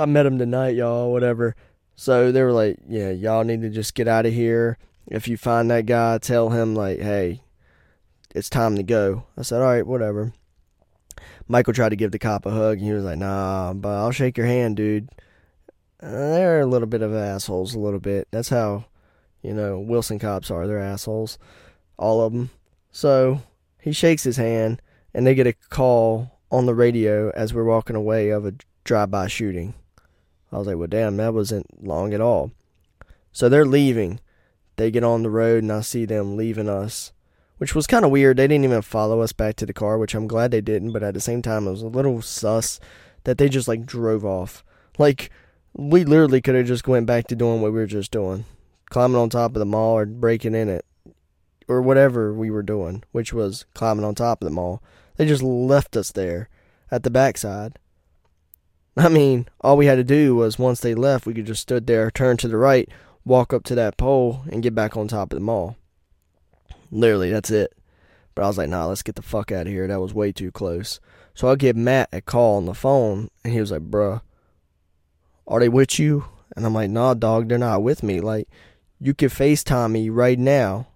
met 0.08 0.25
him 0.25 0.39
tonight, 0.39 0.75
y'all, 0.75 1.12
whatever. 1.12 1.55
So 1.96 2.31
they 2.31 2.41
were 2.41 2.51
like, 2.51 2.77
yeah, 2.88 3.12
y'all 3.12 3.43
need 3.43 3.62
to 3.62 3.70
just 3.70 3.93
get 3.93 4.08
out 4.08 4.25
of 4.25 4.34
here. 4.34 4.79
if 5.05 5.27
you 5.27 5.38
find 5.38 5.70
that 5.70 5.86
guy, 5.86 6.17
tell 6.17 6.50
him 6.50 6.74
like, 6.74 7.00
hey, 7.00 7.43
it's 8.34 8.50
time 8.50 8.77
to 8.77 8.84
go. 8.84 9.25
I 9.38 9.43
said, 9.43 9.62
all 9.62 9.67
right, 9.67 9.86
whatever. 9.86 10.34
Michael 11.48 11.74
tried 11.74 11.89
to 11.89 11.96
give 11.96 12.12
the 12.12 12.17
cop 12.17 12.48
a 12.48 12.50
hug, 12.50 12.79
and 12.79 12.88
he 12.88 12.93
was 12.93 13.03
like, 13.03 13.20
nah, 13.20 13.74
but 13.74 13.89
I'll 13.89 14.12
shake 14.12 14.38
your 14.38 14.48
hand, 14.48 14.77
dude. 14.77 15.10
Uh, 16.01 16.10
they're 16.10 16.62
a 16.62 16.65
little 16.65 16.88
bit 16.88 17.03
of 17.03 17.13
assholes, 17.13 17.75
a 17.75 17.79
little 17.79 18.00
bit. 18.00 18.27
That's 18.31 18.50
how, 18.50 18.86
you 19.43 19.53
know, 19.53 19.79
Wilson 19.79 20.17
cops 20.17 20.50
are. 20.50 20.65
They're 20.65 20.79
assholes, 20.79 21.38
all 21.98 22.22
of 22.22 22.34
them. 22.34 22.50
So 22.91 23.43
he 23.79 23.91
shakes 23.91 24.24
his 24.24 24.38
hand, 24.38 24.81
and 25.13 25.25
they 25.25 25.36
get 25.36 25.48
a 25.48 25.53
call 25.53 26.39
on 26.51 26.65
the 26.65 26.75
radio 26.75 27.30
as 27.32 27.53
we're 27.53 27.63
walking 27.63 27.96
away 27.96 28.30
of 28.30 28.46
a 28.46 28.53
drive-by 28.84 29.27
shooting. 29.27 29.74
I 30.51 30.58
was 30.58 30.68
like, 30.68 30.77
well, 30.77 30.88
damn, 30.88 31.18
that 31.18 31.34
wasn't 31.34 31.86
long 31.86 32.13
at 32.13 32.22
all. 32.22 32.51
So 33.32 33.48
they're 33.48 33.65
leaving. 33.65 34.20
They 34.75 34.91
get 34.91 35.03
on 35.03 35.24
the 35.24 35.30
road, 35.30 35.63
and 35.63 35.72
I 35.72 35.82
see 35.82 36.06
them 36.06 36.36
leaving 36.36 36.68
us, 36.68 37.13
which 37.58 37.74
was 37.74 37.88
kind 37.88 38.03
of 38.03 38.12
weird. 38.12 38.38
They 38.38 38.48
didn't 38.48 38.65
even 38.65 38.82
follow 38.82 39.22
us 39.22 39.32
back 39.32 39.56
to 39.58 39.65
the 39.65 39.74
car, 39.74 39.98
which 39.98 40.13
I'm 40.13 40.27
glad 40.27 40.51
they 40.51 40.62
didn't. 40.62 40.91
But 40.91 41.03
at 41.03 41.13
the 41.13 41.22
same 41.22 41.41
time, 41.41 41.68
it 41.68 41.72
was 41.72 41.84
a 41.84 41.88
little 41.88 42.22
sus 42.22 42.80
that 43.24 43.38
they 43.38 43.48
just 43.48 43.68
like 43.68 43.86
drove 43.86 44.25
off. 44.25 44.63
Like 44.98 45.30
we 45.74 46.03
literally 46.03 46.41
could 46.41 46.56
have 46.56 46.65
just 46.65 46.88
went 46.88 47.06
back 47.06 47.27
to 47.27 47.36
doing 47.36 47.62
what 47.62 47.72
we 47.72 47.80
were 47.80 47.86
just 47.86 48.12
doing, 48.12 48.46
climbing 48.89 49.18
on 49.18 49.30
top 49.30 49.56
of 49.56 49.60
the 49.60 49.65
mall 49.65 49.98
or 49.98 50.06
breaking 50.06 50.56
in 50.56 50.68
it, 50.68 50.86
or 51.68 51.82
whatever 51.82 52.34
we 52.34 52.50
were 52.50 52.63
doing, 52.63 53.03
which 53.12 53.32
was 53.32 53.65
climbing 53.74 54.03
on 54.03 54.15
top 54.15 54.41
of 54.41 54.46
the 54.50 54.53
mall. 54.53 54.84
They 55.18 55.25
just 55.25 55.44
left 55.44 55.96
us 55.96 56.12
there 56.12 56.50
at 56.89 57.03
the 57.03 57.10
backside. 57.10 57.77
I 58.98 59.10
mean, 59.10 59.48
all 59.62 59.77
we 59.77 59.86
had 59.86 59.96
to 59.96 60.03
do 60.03 60.36
was 60.36 60.60
once 60.60 60.82
they 60.82 60.94
left, 60.94 61.25
we 61.25 61.34
could 61.34 61.46
just 61.46 61.62
stood 61.62 61.88
there, 61.88 62.12
turn 62.12 62.38
to 62.38 62.48
the 62.48 62.58
right, 62.58 62.89
walk 63.24 63.53
up 63.53 63.63
to 63.65 63.75
that 63.75 63.98
pole, 63.98 64.41
and 64.51 64.63
get 64.63 64.75
back 64.75 64.98
on 64.98 65.08
top 65.08 65.32
of 65.32 65.39
the 65.39 65.46
mall. 65.46 65.77
Literally, 66.91 67.32
that's 67.32 67.51
it. 67.51 67.74
But 68.36 68.44
I 68.44 68.48
was 68.48 68.58
like, 68.58 68.70
nah, 68.70 68.88
let's 68.88 69.03
get 69.03 69.15
the 69.15 69.22
fuck 69.22 69.51
out 69.51 69.68
of 69.68 69.72
here. 69.72 69.88
That 69.88 70.01
was 70.01 70.13
way 70.13 70.32
too 70.32 70.51
close. 70.51 71.00
So 71.34 71.50
I 71.50 71.56
give 71.56 71.75
Matt 71.77 72.10
a 72.12 72.22
call 72.22 72.58
on 72.58 72.65
the 72.65 72.74
phone, 72.74 73.30
and 73.44 73.53
he 73.53 73.60
was 73.60 73.72
like, 73.72 73.89
bruh, 73.89 74.22
are 75.48 75.60
they 75.60 75.70
with 75.70 75.98
you? 76.00 76.25
And 76.56 76.65
I'm 76.65 76.74
like, 76.74 76.89
nah, 76.89 77.13
dog, 77.13 77.48
they're 77.48 77.58
not 77.58 77.84
with 77.84 78.03
me. 78.03 78.20
Like, 78.20 78.50
you 79.00 79.13
can 79.13 79.30
FaceTime 79.30 79.91
me 79.91 80.10
right 80.10 80.38
now. 80.38 80.88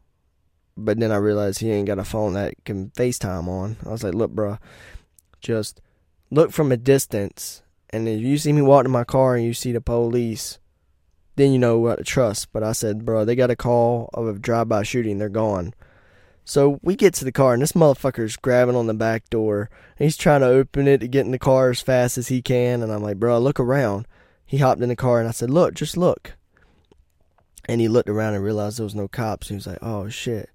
But 0.78 1.00
then 1.00 1.12
I 1.12 1.18
realized 1.18 1.60
he 1.60 1.72
ain't 1.72 1.88
got 1.88 2.00
a 2.00 2.04
phone 2.04 2.34
that 2.34 2.54
can 2.66 2.90
FaceTime 2.92 3.48
on. 3.48 3.78
I 3.86 3.90
was 3.90 4.04
like, 4.04 4.14
look, 4.14 4.32
bro, 4.32 4.58
just 5.40 5.80
look 6.30 6.52
from 6.52 6.72
a 6.72 6.78
distance. 6.78 7.62
And 7.92 8.10
if 8.10 8.20
you 8.20 8.38
see 8.38 8.52
me 8.52 8.62
walk 8.62 8.84
to 8.84 8.90
my 8.90 9.06
car 9.06 9.36
and 9.36 9.46
you 9.46 9.54
see 9.54 9.72
the 9.72 9.80
police, 9.80 10.60
then 11.38 11.54
you 11.54 11.60
know 11.60 11.78
what 11.78 11.98
to 11.98 12.04
trust. 12.04 12.52
But 12.52 12.64
I 12.64 12.74
said, 12.74 13.06
bro, 13.06 13.24
they 13.24 13.36
got 13.36 13.52
a 13.52 13.56
call 13.56 14.10
of 14.14 14.28
a 14.28 14.34
drive-by 14.34 14.84
shooting. 14.84 15.18
They're 15.18 15.30
gone. 15.30 15.74
So 16.44 16.80
we 16.84 16.96
get 16.96 17.14
to 17.16 17.26
the 17.26 17.32
car, 17.32 17.54
and 17.54 17.62
this 17.62 17.72
motherfucker's 17.72 18.36
grabbing 18.36 18.76
on 18.76 18.88
the 18.88 18.94
back 18.94 19.30
door. 19.30 19.70
He's 19.98 20.18
trying 20.18 20.42
to 20.42 20.48
open 20.48 20.88
it 20.88 21.00
to 21.00 21.08
get 21.08 21.26
in 21.26 21.32
the 21.32 21.40
car 21.40 21.70
as 21.70 21.82
fast 21.82 22.18
as 22.18 22.28
he 22.28 22.42
can. 22.42 22.84
And 22.84 22.92
I'm 22.92 23.02
like, 23.02 23.18
bro, 23.18 23.40
look 23.40 23.60
around. 23.60 24.08
He 24.46 24.58
hopped 24.58 24.82
in 24.82 24.90
the 24.90 24.96
car, 24.96 25.20
and 25.20 25.28
I 25.28 25.32
said, 25.32 25.50
look, 25.50 25.74
just 25.74 25.96
look. 25.96 26.34
And 27.68 27.82
he 27.82 27.88
looked 27.88 28.10
around 28.10 28.36
and 28.36 28.44
realized 28.44 28.78
there 28.78 28.84
was 28.84 28.94
no 28.94 29.08
cops. 29.08 29.48
He 29.48 29.56
was 29.56 29.66
like, 29.66 29.80
oh, 29.82 30.10
shit. 30.10 30.50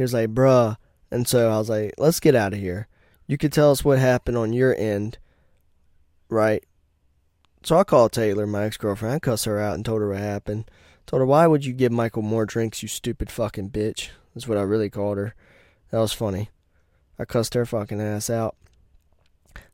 He 0.00 0.02
was 0.02 0.14
like, 0.14 0.32
bruh. 0.32 0.78
And 1.10 1.28
so 1.28 1.50
I 1.50 1.58
was 1.58 1.68
like, 1.68 1.92
let's 1.98 2.20
get 2.20 2.34
out 2.34 2.54
of 2.54 2.58
here. 2.58 2.88
You 3.26 3.36
could 3.36 3.52
tell 3.52 3.70
us 3.70 3.84
what 3.84 3.98
happened 3.98 4.38
on 4.38 4.54
your 4.54 4.74
end, 4.74 5.18
right? 6.30 6.64
So 7.64 7.76
I 7.76 7.84
called 7.84 8.10
Taylor, 8.10 8.46
my 8.46 8.64
ex 8.64 8.78
girlfriend. 8.78 9.14
I 9.14 9.18
cussed 9.18 9.44
her 9.44 9.60
out 9.60 9.74
and 9.74 9.84
told 9.84 10.00
her 10.00 10.08
what 10.08 10.16
happened. 10.16 10.70
Told 11.04 11.20
her, 11.20 11.26
why 11.26 11.46
would 11.46 11.66
you 11.66 11.74
give 11.74 11.92
Michael 11.92 12.22
more 12.22 12.46
drinks, 12.46 12.82
you 12.82 12.88
stupid 12.88 13.30
fucking 13.30 13.68
bitch? 13.68 14.08
That's 14.34 14.48
what 14.48 14.56
I 14.56 14.62
really 14.62 14.88
called 14.88 15.18
her. 15.18 15.34
That 15.90 15.98
was 15.98 16.14
funny. 16.14 16.48
I 17.18 17.26
cussed 17.26 17.52
her 17.52 17.66
fucking 17.66 18.00
ass 18.00 18.30
out. 18.30 18.56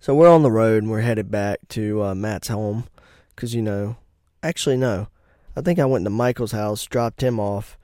So 0.01 0.13
we're 0.13 0.29
on 0.29 0.43
the 0.43 0.51
road 0.51 0.83
and 0.83 0.91
we're 0.91 1.03
headed 1.03 1.31
back 1.31 1.61
to 1.69 2.03
uh, 2.03 2.15
Matt's 2.17 2.49
home. 2.49 2.89
Because, 3.37 3.55
you 3.55 3.63
know, 3.63 3.97
actually, 4.43 4.77
no. 4.77 5.07
I 5.55 5.61
think 5.61 5.79
I 5.79 5.85
went 5.85 6.05
to 6.05 6.11
Michael's 6.11 6.51
house, 6.51 6.85
dropped 6.85 7.23
him 7.23 7.39
off. 7.39 7.79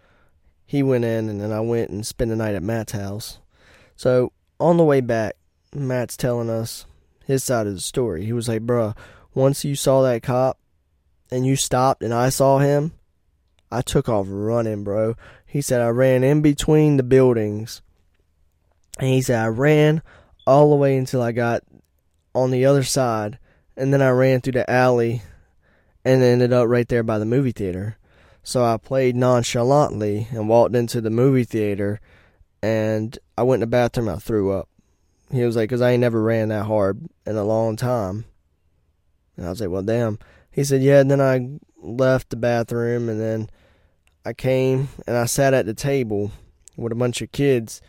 He 0.72 0.82
went 0.82 1.04
in, 1.04 1.28
and 1.28 1.38
then 1.38 1.52
I 1.52 1.60
went 1.60 1.90
and 1.90 2.06
spent 2.06 2.30
the 2.30 2.36
night 2.36 2.54
at 2.54 2.62
Matt's 2.62 2.92
house. 2.92 3.40
So 3.94 4.32
on 4.58 4.78
the 4.78 4.84
way 4.84 5.02
back, 5.02 5.36
Matt's 5.74 6.16
telling 6.16 6.48
us 6.48 6.86
his 7.26 7.44
side 7.44 7.66
of 7.66 7.74
the 7.74 7.80
story. 7.80 8.24
He 8.24 8.32
was 8.32 8.48
like, 8.48 8.62
bruh, 8.62 8.96
once 9.34 9.66
you 9.66 9.76
saw 9.76 10.00
that 10.00 10.22
cop 10.22 10.58
and 11.30 11.44
you 11.44 11.56
stopped 11.56 12.02
and 12.02 12.14
I 12.14 12.30
saw 12.30 12.56
him, 12.56 12.92
I 13.70 13.82
took 13.82 14.08
off 14.08 14.24
running, 14.30 14.82
bro. 14.82 15.14
He 15.44 15.60
said 15.60 15.82
I 15.82 15.88
ran 15.88 16.24
in 16.24 16.40
between 16.40 16.96
the 16.96 17.02
buildings. 17.02 17.82
And 18.98 19.10
he 19.10 19.20
said 19.20 19.44
I 19.44 19.48
ran 19.48 20.00
all 20.46 20.70
the 20.70 20.76
way 20.76 20.96
until 20.96 21.20
I 21.20 21.32
got 21.32 21.64
on 22.34 22.50
the 22.50 22.64
other 22.64 22.82
side. 22.82 23.38
And 23.76 23.92
then 23.92 24.00
I 24.00 24.08
ran 24.08 24.40
through 24.40 24.54
the 24.54 24.70
alley 24.70 25.20
and 26.02 26.22
ended 26.22 26.54
up 26.54 26.66
right 26.66 26.88
there 26.88 27.02
by 27.02 27.18
the 27.18 27.26
movie 27.26 27.52
theater. 27.52 27.98
So 28.42 28.64
I 28.64 28.76
played 28.76 29.14
nonchalantly 29.14 30.28
and 30.30 30.48
walked 30.48 30.74
into 30.74 31.00
the 31.00 31.10
movie 31.10 31.44
theater 31.44 32.00
and 32.62 33.18
I 33.36 33.42
went 33.42 33.62
in 33.62 33.68
the 33.68 33.76
bathroom. 33.76 34.08
I 34.08 34.16
threw 34.16 34.52
up. 34.52 34.68
He 35.30 35.44
was 35.44 35.56
like, 35.56 35.68
because 35.68 35.80
I 35.80 35.92
ain't 35.92 36.00
never 36.00 36.22
ran 36.22 36.48
that 36.48 36.66
hard 36.66 37.00
in 37.26 37.36
a 37.36 37.44
long 37.44 37.76
time. 37.76 38.24
And 39.36 39.46
I 39.46 39.50
was 39.50 39.60
like, 39.60 39.70
well, 39.70 39.82
damn. 39.82 40.18
He 40.50 40.64
said, 40.64 40.82
yeah. 40.82 41.00
And 41.00 41.10
then 41.10 41.20
I 41.20 41.58
left 41.80 42.30
the 42.30 42.36
bathroom 42.36 43.08
and 43.08 43.20
then 43.20 43.48
I 44.24 44.32
came 44.32 44.88
and 45.06 45.16
I 45.16 45.26
sat 45.26 45.54
at 45.54 45.66
the 45.66 45.74
table 45.74 46.30
with 46.76 46.92
a 46.92 46.96
bunch 46.96 47.22
of 47.22 47.32
kids. 47.32 47.80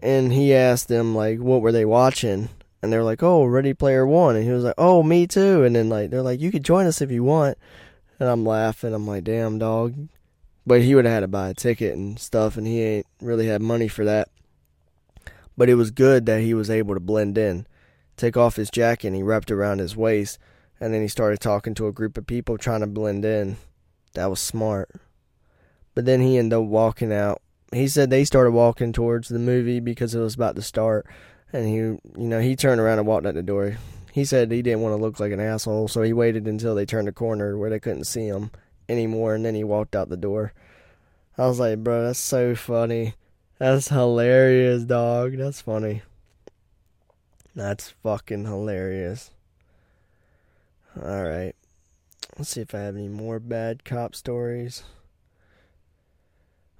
And 0.00 0.32
he 0.32 0.54
asked 0.54 0.86
them, 0.86 1.16
like, 1.16 1.40
what 1.40 1.60
were 1.60 1.72
they 1.72 1.84
watching? 1.84 2.50
And 2.80 2.92
they 2.92 2.96
were 2.96 3.02
like, 3.02 3.22
oh, 3.22 3.44
Ready 3.44 3.74
Player 3.74 4.06
One. 4.06 4.36
And 4.36 4.44
he 4.44 4.52
was 4.52 4.62
like, 4.62 4.76
oh, 4.78 5.02
me 5.02 5.26
too. 5.26 5.64
And 5.64 5.74
then, 5.74 5.88
like, 5.88 6.10
they're 6.10 6.22
like, 6.22 6.40
you 6.40 6.52
could 6.52 6.64
join 6.64 6.86
us 6.86 7.00
if 7.00 7.10
you 7.10 7.24
want. 7.24 7.58
And 8.20 8.28
I'm 8.28 8.44
laughing. 8.44 8.94
I'm 8.94 9.06
like, 9.06 9.24
damn, 9.24 9.58
dog. 9.58 10.08
But 10.66 10.82
he 10.82 10.94
would 10.94 11.04
have 11.04 11.14
had 11.14 11.20
to 11.20 11.28
buy 11.28 11.48
a 11.48 11.54
ticket 11.54 11.94
and 11.94 12.18
stuff, 12.18 12.56
and 12.56 12.66
he 12.66 12.82
ain't 12.82 13.06
really 13.20 13.46
had 13.46 13.62
money 13.62 13.88
for 13.88 14.04
that. 14.04 14.28
But 15.56 15.68
it 15.68 15.74
was 15.74 15.90
good 15.90 16.26
that 16.26 16.42
he 16.42 16.54
was 16.54 16.70
able 16.70 16.94
to 16.94 17.00
blend 17.00 17.38
in, 17.38 17.66
take 18.16 18.36
off 18.36 18.56
his 18.56 18.70
jacket, 18.70 19.08
and 19.08 19.16
he 19.16 19.22
wrapped 19.22 19.50
it 19.50 19.54
around 19.54 19.78
his 19.78 19.96
waist 19.96 20.38
and 20.80 20.94
then 20.94 21.02
he 21.02 21.08
started 21.08 21.40
talking 21.40 21.74
to 21.74 21.86
a 21.86 21.92
group 21.92 22.16
of 22.16 22.26
people 22.26 22.56
trying 22.56 22.80
to 22.80 22.86
blend 22.86 23.24
in. 23.24 23.56
That 24.14 24.30
was 24.30 24.40
smart. 24.40 24.90
But 25.94 26.04
then 26.04 26.20
he 26.20 26.38
ended 26.38 26.58
up 26.58 26.64
walking 26.64 27.12
out. 27.12 27.42
He 27.72 27.88
said 27.88 28.10
they 28.10 28.24
started 28.24 28.52
walking 28.52 28.92
towards 28.92 29.28
the 29.28 29.38
movie 29.38 29.80
because 29.80 30.14
it 30.14 30.20
was 30.20 30.34
about 30.34 30.56
to 30.56 30.62
start. 30.62 31.06
And 31.52 31.66
he, 31.66 31.74
you 31.74 32.00
know, 32.28 32.40
he 32.40 32.54
turned 32.56 32.80
around 32.80 32.98
and 32.98 33.08
walked 33.08 33.26
out 33.26 33.34
the 33.34 33.42
door. 33.42 33.76
He 34.18 34.24
said 34.24 34.50
he 34.50 34.62
didn't 34.62 34.80
want 34.80 34.94
to 34.96 35.00
look 35.00 35.20
like 35.20 35.30
an 35.30 35.38
asshole, 35.38 35.86
so 35.86 36.02
he 36.02 36.12
waited 36.12 36.48
until 36.48 36.74
they 36.74 36.84
turned 36.84 37.06
a 37.06 37.12
corner 37.12 37.56
where 37.56 37.70
they 37.70 37.78
couldn't 37.78 38.02
see 38.02 38.26
him 38.26 38.50
anymore, 38.88 39.36
and 39.36 39.44
then 39.44 39.54
he 39.54 39.62
walked 39.62 39.94
out 39.94 40.08
the 40.08 40.16
door. 40.16 40.52
I 41.38 41.46
was 41.46 41.60
like, 41.60 41.84
bro, 41.84 42.02
that's 42.02 42.18
so 42.18 42.56
funny. 42.56 43.14
That's 43.58 43.90
hilarious, 43.90 44.82
dog. 44.82 45.36
That's 45.36 45.60
funny. 45.60 46.02
That's 47.54 47.90
fucking 48.02 48.46
hilarious. 48.46 49.30
All 51.00 51.22
right. 51.22 51.54
Let's 52.36 52.50
see 52.50 52.62
if 52.62 52.74
I 52.74 52.80
have 52.80 52.96
any 52.96 53.06
more 53.06 53.38
bad 53.38 53.84
cop 53.84 54.16
stories. 54.16 54.82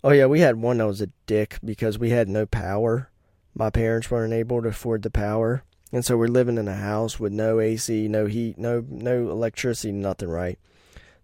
Oh 0.03 0.11
yeah, 0.11 0.27
we 0.27 0.41
had 0.41 0.57
one 0.57 0.79
that 0.79 0.89
was 0.89 1.01
a 1.01 1.11
dick 1.27 1.59
because 1.65 2.01
we 2.01 2.11
had 2.11 2.29
no 2.29 2.47
power. 2.47 3.11
My 3.55 3.71
parents 3.71 4.11
weren't 4.11 4.33
able 4.33 4.61
to 4.61 4.71
afford 4.71 5.03
the 5.03 5.11
power, 5.11 5.63
and 5.93 6.05
so 6.05 6.17
we're 6.17 6.29
living 6.29 6.59
in 6.59 6.69
a 6.69 6.75
house 6.75 7.19
with 7.19 7.33
no 7.33 7.61
AC, 7.61 8.09
no 8.09 8.27
heat, 8.27 8.59
no 8.59 8.85
no 8.89 9.31
electricity, 9.31 9.93
nothing 9.93 10.29
right. 10.29 10.59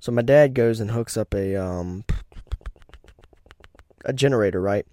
So 0.01 0.13
my 0.13 0.23
dad 0.23 0.55
goes 0.55 0.81
and 0.81 0.91
hooks 0.91 1.17
up 1.17 1.35
a 1.35 1.57
um 1.57 2.05
a 4.05 4.13
generator, 4.13 4.61
right? 4.61 4.87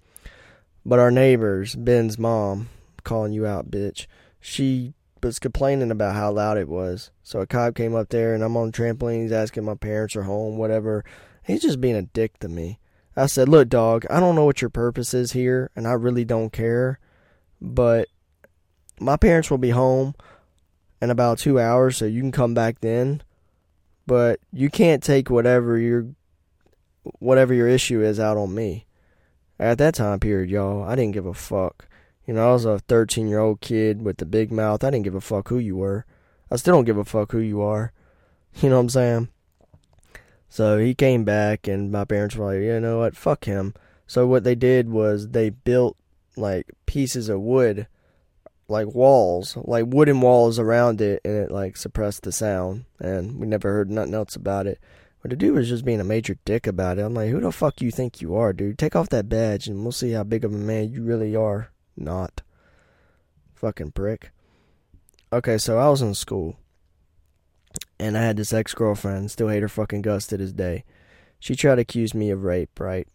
But 0.84 0.98
our 0.98 1.10
neighbors, 1.10 1.74
Ben's 1.74 2.18
mom, 2.18 2.68
calling 3.04 3.32
you 3.32 3.46
out, 3.46 3.70
bitch. 3.70 4.06
She 4.40 4.94
was 5.22 5.38
complaining 5.38 5.90
about 5.90 6.16
how 6.16 6.32
loud 6.32 6.58
it 6.58 6.68
was. 6.68 7.10
So 7.22 7.40
a 7.40 7.46
cop 7.46 7.74
came 7.74 7.94
up 7.94 8.08
there, 8.08 8.34
and 8.34 8.42
I'm 8.42 8.56
on 8.56 8.70
the 8.70 8.72
trampoline. 8.72 9.22
He's 9.22 9.32
asking 9.32 9.64
my 9.64 9.76
parents 9.76 10.16
are 10.16 10.24
home, 10.24 10.56
whatever. 10.56 11.04
He's 11.44 11.62
just 11.62 11.80
being 11.80 11.96
a 11.96 12.02
dick 12.02 12.38
to 12.40 12.48
me. 12.48 12.78
I 13.16 13.26
said, 13.26 13.48
"Look, 13.48 13.68
dog, 13.68 14.04
I 14.10 14.20
don't 14.20 14.34
know 14.34 14.44
what 14.44 14.60
your 14.60 14.70
purpose 14.70 15.14
is 15.14 15.32
here, 15.32 15.70
and 15.76 15.86
I 15.86 15.92
really 15.92 16.24
don't 16.24 16.52
care, 16.52 16.98
but 17.60 18.08
my 19.00 19.16
parents 19.16 19.50
will 19.50 19.58
be 19.58 19.70
home 19.70 20.14
in 21.00 21.10
about 21.10 21.38
two 21.38 21.58
hours, 21.58 21.96
so 21.96 22.04
you 22.04 22.20
can 22.20 22.32
come 22.32 22.54
back 22.54 22.80
then. 22.80 23.22
But 24.06 24.40
you 24.52 24.70
can't 24.70 25.02
take 25.02 25.30
whatever 25.30 25.78
your 25.78 26.06
whatever 27.18 27.54
your 27.54 27.68
issue 27.68 28.02
is 28.02 28.18
out 28.20 28.36
on 28.36 28.54
me." 28.54 28.86
At 29.58 29.78
that 29.78 29.94
time 29.94 30.18
period, 30.18 30.50
y'all, 30.50 30.82
I 30.82 30.96
didn't 30.96 31.14
give 31.14 31.26
a 31.26 31.34
fuck. 31.34 31.86
You 32.26 32.34
know, 32.34 32.50
I 32.50 32.52
was 32.52 32.64
a 32.64 32.78
13 32.80 33.28
year 33.28 33.38
old 33.38 33.60
kid 33.60 34.02
with 34.02 34.16
the 34.16 34.26
big 34.26 34.50
mouth. 34.50 34.82
I 34.82 34.90
didn't 34.90 35.04
give 35.04 35.14
a 35.14 35.20
fuck 35.20 35.48
who 35.48 35.58
you 35.58 35.76
were. 35.76 36.04
I 36.50 36.56
still 36.56 36.74
don't 36.74 36.84
give 36.84 36.98
a 36.98 37.04
fuck 37.04 37.32
who 37.32 37.38
you 37.38 37.62
are. 37.62 37.92
You 38.60 38.68
know 38.68 38.76
what 38.76 38.82
I'm 38.82 38.88
saying? 38.90 39.28
So 40.50 40.78
he 40.78 40.94
came 40.94 41.24
back, 41.24 41.66
and 41.66 41.90
my 41.90 42.04
parents 42.04 42.36
were 42.36 42.52
like, 42.52 42.62
you 42.62 42.78
know 42.80 42.98
what, 42.98 43.16
fuck 43.16 43.46
him. 43.46 43.72
So 44.06 44.26
what 44.26 44.44
they 44.44 44.54
did 44.54 44.90
was 44.90 45.28
they 45.28 45.48
built 45.48 45.96
like 46.36 46.66
pieces 46.84 47.30
of 47.30 47.40
wood, 47.40 47.86
like 48.68 48.94
walls, 48.94 49.56
like 49.56 49.84
wooden 49.88 50.20
walls 50.20 50.58
around 50.58 51.00
it, 51.00 51.20
and 51.24 51.34
it 51.34 51.50
like 51.50 51.76
suppressed 51.76 52.22
the 52.22 52.32
sound. 52.32 52.84
And 52.98 53.38
we 53.38 53.46
never 53.46 53.72
heard 53.72 53.90
nothing 53.90 54.14
else 54.14 54.36
about 54.36 54.66
it. 54.66 54.78
But 55.20 55.30
the 55.30 55.36
dude 55.36 55.54
was 55.54 55.68
just 55.68 55.84
being 55.84 56.00
a 56.00 56.04
major 56.04 56.36
dick 56.44 56.66
about 56.66 56.98
it. 56.98 57.02
I'm 57.02 57.14
like, 57.14 57.30
who 57.30 57.40
the 57.40 57.52
fuck 57.52 57.80
you 57.80 57.90
think 57.90 58.20
you 58.20 58.34
are, 58.34 58.52
dude? 58.52 58.78
Take 58.78 58.96
off 58.96 59.08
that 59.10 59.28
badge, 59.28 59.68
and 59.68 59.82
we'll 59.82 59.92
see 59.92 60.12
how 60.12 60.24
big 60.24 60.44
of 60.44 60.52
a 60.52 60.58
man 60.58 60.90
you 60.90 61.02
really 61.02 61.36
are. 61.36 61.70
Not. 61.96 62.42
Fucking 63.54 63.92
prick. 63.92 64.30
Okay, 65.32 65.58
so 65.58 65.78
I 65.78 65.88
was 65.88 66.02
in 66.02 66.14
school 66.14 66.56
and 67.98 68.18
I 68.18 68.22
had 68.22 68.36
this 68.36 68.52
ex 68.52 68.74
girlfriend, 68.74 69.30
still 69.30 69.48
hate 69.48 69.62
her 69.62 69.68
fucking 69.68 70.02
guts 70.02 70.26
to 70.26 70.36
this 70.36 70.52
day. 70.52 70.84
She 71.38 71.54
tried 71.54 71.76
to 71.76 71.82
accuse 71.82 72.14
me 72.14 72.30
of 72.30 72.42
rape, 72.42 72.78
right? 72.80 73.06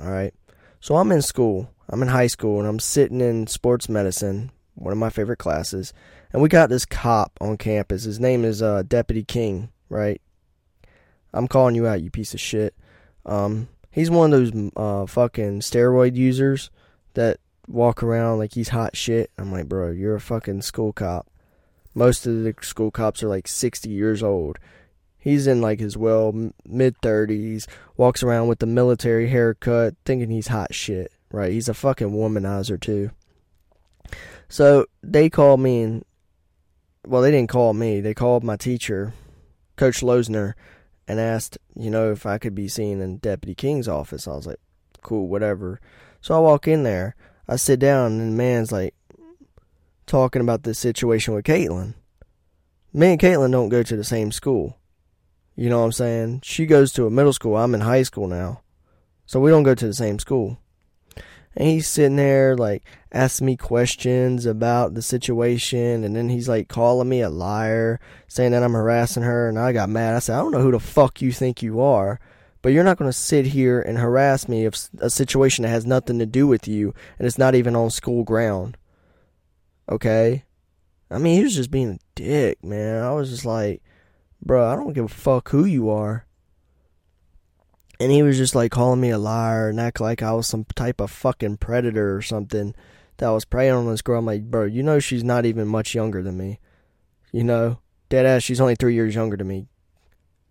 Alright. 0.00 0.34
So 0.80 0.96
I'm 0.96 1.12
in 1.12 1.22
school. 1.22 1.70
I'm 1.88 2.02
in 2.02 2.08
high 2.08 2.26
school 2.26 2.58
and 2.58 2.66
I'm 2.66 2.78
sitting 2.78 3.20
in 3.20 3.46
sports 3.46 3.88
medicine, 3.88 4.50
one 4.76 4.92
of 4.92 4.98
my 4.98 5.10
favorite 5.10 5.38
classes, 5.38 5.92
and 6.32 6.40
we 6.40 6.48
got 6.48 6.68
this 6.68 6.86
cop 6.86 7.32
on 7.40 7.56
campus. 7.56 8.04
His 8.04 8.20
name 8.20 8.44
is 8.44 8.62
uh, 8.62 8.82
Deputy 8.82 9.24
King, 9.24 9.70
right? 9.88 10.20
I'm 11.32 11.48
calling 11.48 11.74
you 11.74 11.86
out, 11.86 12.02
you 12.02 12.10
piece 12.10 12.34
of 12.34 12.40
shit. 12.40 12.74
Um, 13.24 13.68
he's 13.90 14.10
one 14.10 14.32
of 14.32 14.52
those 14.52 14.70
uh, 14.76 15.06
fucking 15.06 15.60
steroid 15.60 16.14
users 16.14 16.70
that 17.14 17.38
walk 17.66 18.02
around 18.02 18.38
like 18.38 18.54
he's 18.54 18.68
hot 18.68 18.96
shit. 18.96 19.30
I'm 19.36 19.52
like, 19.52 19.68
bro, 19.68 19.90
you're 19.90 20.14
a 20.14 20.20
fucking 20.20 20.62
school 20.62 20.92
cop. 20.92 21.26
Most 21.94 22.26
of 22.26 22.42
the 22.42 22.54
school 22.60 22.90
cops 22.90 23.22
are 23.22 23.28
like 23.28 23.48
60 23.48 23.88
years 23.88 24.22
old. 24.22 24.58
He's 25.18 25.46
in 25.46 25.60
like 25.60 25.80
his 25.80 25.96
well 25.96 26.52
mid 26.64 27.00
30s, 27.00 27.66
walks 27.96 28.22
around 28.22 28.48
with 28.48 28.60
the 28.60 28.66
military 28.66 29.28
haircut, 29.28 29.94
thinking 30.04 30.30
he's 30.30 30.48
hot 30.48 30.74
shit, 30.74 31.10
right? 31.32 31.52
He's 31.52 31.68
a 31.68 31.74
fucking 31.74 32.10
womanizer 32.10 32.80
too. 32.80 33.10
So 34.48 34.86
they 35.02 35.28
called 35.28 35.60
me 35.60 35.82
and, 35.82 36.04
well, 37.06 37.22
they 37.22 37.30
didn't 37.30 37.50
call 37.50 37.72
me. 37.74 38.00
They 38.00 38.14
called 38.14 38.44
my 38.44 38.56
teacher, 38.56 39.14
Coach 39.76 40.00
Losner, 40.00 40.54
and 41.08 41.20
asked, 41.20 41.58
you 41.74 41.90
know, 41.90 42.10
if 42.10 42.26
I 42.26 42.38
could 42.38 42.54
be 42.54 42.68
seen 42.68 43.00
in 43.00 43.18
Deputy 43.18 43.54
King's 43.54 43.88
office. 43.88 44.26
I 44.26 44.32
was 44.32 44.46
like, 44.46 44.60
cool, 45.02 45.28
whatever. 45.28 45.80
So 46.20 46.34
I 46.34 46.38
walk 46.38 46.66
in 46.66 46.82
there. 46.82 47.14
I 47.48 47.56
sit 47.56 47.78
down, 47.78 48.12
and 48.12 48.32
the 48.32 48.36
man's 48.36 48.72
like, 48.72 48.94
talking 50.06 50.42
about 50.42 50.62
this 50.62 50.78
situation 50.78 51.34
with 51.34 51.44
Caitlin. 51.44 51.94
Me 52.92 53.12
and 53.12 53.20
Caitlin 53.20 53.52
don't 53.52 53.68
go 53.68 53.82
to 53.82 53.96
the 53.96 54.04
same 54.04 54.32
school. 54.32 54.78
You 55.54 55.68
know 55.68 55.80
what 55.80 55.86
I'm 55.86 55.92
saying? 55.92 56.40
She 56.44 56.66
goes 56.66 56.92
to 56.92 57.06
a 57.06 57.10
middle 57.10 57.32
school. 57.32 57.56
I'm 57.56 57.74
in 57.74 57.80
high 57.80 58.02
school 58.02 58.26
now. 58.26 58.62
So 59.26 59.40
we 59.40 59.50
don't 59.50 59.64
go 59.64 59.74
to 59.74 59.86
the 59.86 59.94
same 59.94 60.18
school. 60.18 60.58
And 61.56 61.68
he's 61.68 61.88
sitting 61.88 62.16
there, 62.16 62.56
like, 62.56 62.84
asking 63.16 63.46
me 63.46 63.56
questions 63.56 64.46
about 64.46 64.94
the 64.94 65.02
situation. 65.02 66.04
And 66.04 66.14
then 66.14 66.28
he's, 66.28 66.48
like, 66.48 66.68
calling 66.68 67.08
me 67.08 67.22
a 67.22 67.30
liar, 67.30 67.98
saying 68.28 68.52
that 68.52 68.62
I'm 68.62 68.74
harassing 68.74 69.22
her. 69.22 69.48
And 69.48 69.58
I 69.58 69.72
got 69.72 69.88
mad. 69.88 70.14
I 70.14 70.20
said, 70.20 70.36
I 70.36 70.38
don't 70.38 70.52
know 70.52 70.62
who 70.62 70.72
the 70.72 70.80
fuck 70.80 71.20
you 71.20 71.32
think 71.32 71.62
you 71.62 71.80
are. 71.80 72.20
But 72.62 72.72
you're 72.72 72.84
not 72.84 72.98
going 72.98 73.08
to 73.08 73.16
sit 73.16 73.46
here 73.46 73.80
and 73.80 73.98
harass 73.98 74.48
me 74.48 74.64
of 74.64 74.74
a 74.98 75.10
situation 75.10 75.62
that 75.62 75.68
has 75.68 75.86
nothing 75.86 76.18
to 76.18 76.26
do 76.26 76.46
with 76.46 76.66
you. 76.66 76.94
And 77.18 77.26
it's 77.26 77.38
not 77.38 77.54
even 77.54 77.76
on 77.76 77.90
school 77.90 78.24
ground. 78.24 78.76
Okay? 79.88 80.44
I 81.10 81.18
mean, 81.18 81.36
he 81.38 81.44
was 81.44 81.54
just 81.54 81.70
being 81.70 81.90
a 81.90 81.98
dick, 82.14 82.64
man. 82.64 83.02
I 83.02 83.12
was 83.12 83.30
just 83.30 83.44
like, 83.44 83.82
bro, 84.42 84.68
I 84.68 84.74
don't 84.74 84.92
give 84.92 85.04
a 85.04 85.08
fuck 85.08 85.50
who 85.50 85.64
you 85.64 85.90
are. 85.90 86.26
And 88.00 88.12
he 88.12 88.22
was 88.22 88.36
just 88.36 88.54
like 88.54 88.72
calling 88.72 89.00
me 89.00 89.10
a 89.10 89.18
liar 89.18 89.68
and 89.68 89.80
act 89.80 90.00
like 90.00 90.22
I 90.22 90.32
was 90.32 90.46
some 90.46 90.64
type 90.74 91.00
of 91.00 91.10
fucking 91.10 91.58
predator 91.58 92.16
or 92.16 92.22
something 92.22 92.74
that 93.18 93.26
I 93.26 93.32
was 93.32 93.44
praying 93.44 93.72
on 93.72 93.86
this 93.86 94.02
girl. 94.02 94.18
I'm 94.18 94.26
like, 94.26 94.50
bro, 94.50 94.64
you 94.64 94.82
know 94.82 94.98
she's 94.98 95.24
not 95.24 95.46
even 95.46 95.68
much 95.68 95.94
younger 95.94 96.22
than 96.22 96.36
me. 96.36 96.58
You 97.32 97.44
know? 97.44 97.78
Dead 98.08 98.24
ass, 98.26 98.42
she's 98.42 98.60
only 98.60 98.76
three 98.76 98.94
years 98.94 99.14
younger 99.14 99.36
than 99.36 99.48
me. 99.48 99.66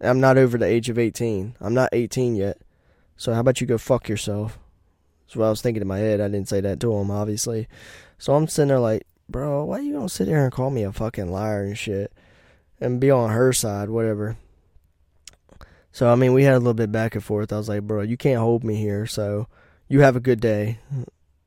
I'm 0.01 0.19
not 0.19 0.38
over 0.38 0.58
the 0.58 0.65
age 0.65 0.89
of 0.89 0.99
18. 0.99 1.56
I'm 1.62 1.73
not 1.73 1.89
18 1.93 2.36
yet. 2.36 2.58
So 3.15 3.34
how 3.34 3.39
about 3.39 3.62
you 3.62 3.67
go 3.67 3.78
fuck 3.78 4.10
yourself? 4.10 4.60
That's 5.25 5.38
what 5.38 5.45
I 5.45 5.49
was 5.49 5.62
thinking 5.62 5.82
in 5.82 5.88
my 5.88 5.99
head. 5.99 6.19
I 6.19 6.28
didn't 6.28 6.49
say 6.49 6.62
that 6.62 6.80
to 6.82 6.93
him, 6.93 7.10
obviously. 7.10 7.67
So 8.17 8.36
I'm 8.36 8.47
sitting 8.47 8.67
there 8.67 8.80
like, 8.80 9.08
bro, 9.30 9.63
why 9.63 9.80
you 9.80 9.93
gonna 9.93 10.10
sit 10.10 10.25
there 10.25 10.43
and 10.43 10.51
call 10.51 10.69
me 10.69 10.84
a 10.84 10.91
fucking 10.91 11.32
liar 11.32 11.63
and 11.63 11.78
shit 11.78 12.12
and 12.80 12.99
be 12.99 13.10
on 13.10 13.30
her 13.30 13.54
side, 13.54 13.89
whatever. 13.89 14.38
So 15.91 16.12
I 16.12 16.15
mean, 16.15 16.34
we 16.34 16.43
had 16.43 16.56
a 16.56 16.60
little 16.60 16.73
bit 16.73 16.91
back 16.91 17.15
and 17.15 17.23
forth. 17.23 17.54
I 17.54 17.58
was 17.58 17.69
like, 17.69 17.84
bro, 17.84 18.01
you 18.01 18.17
can't 18.17 18.39
hold 18.39 18.63
me 18.63 18.75
here. 18.75 19.06
So 19.06 19.47
you 19.88 20.01
have 20.01 20.15
a 20.15 20.21
good 20.21 20.41
day. 20.41 20.80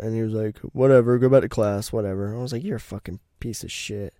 And 0.01 0.15
he 0.15 0.23
was 0.23 0.33
like, 0.33 0.59
whatever, 0.59 1.19
go 1.19 1.29
back 1.29 1.43
to 1.43 1.49
class, 1.49 1.93
whatever. 1.93 2.35
I 2.35 2.41
was 2.41 2.53
like, 2.53 2.63
you're 2.63 2.77
a 2.77 2.81
fucking 2.81 3.21
piece 3.41 3.65
of 3.65 3.73
shit. 3.73 4.15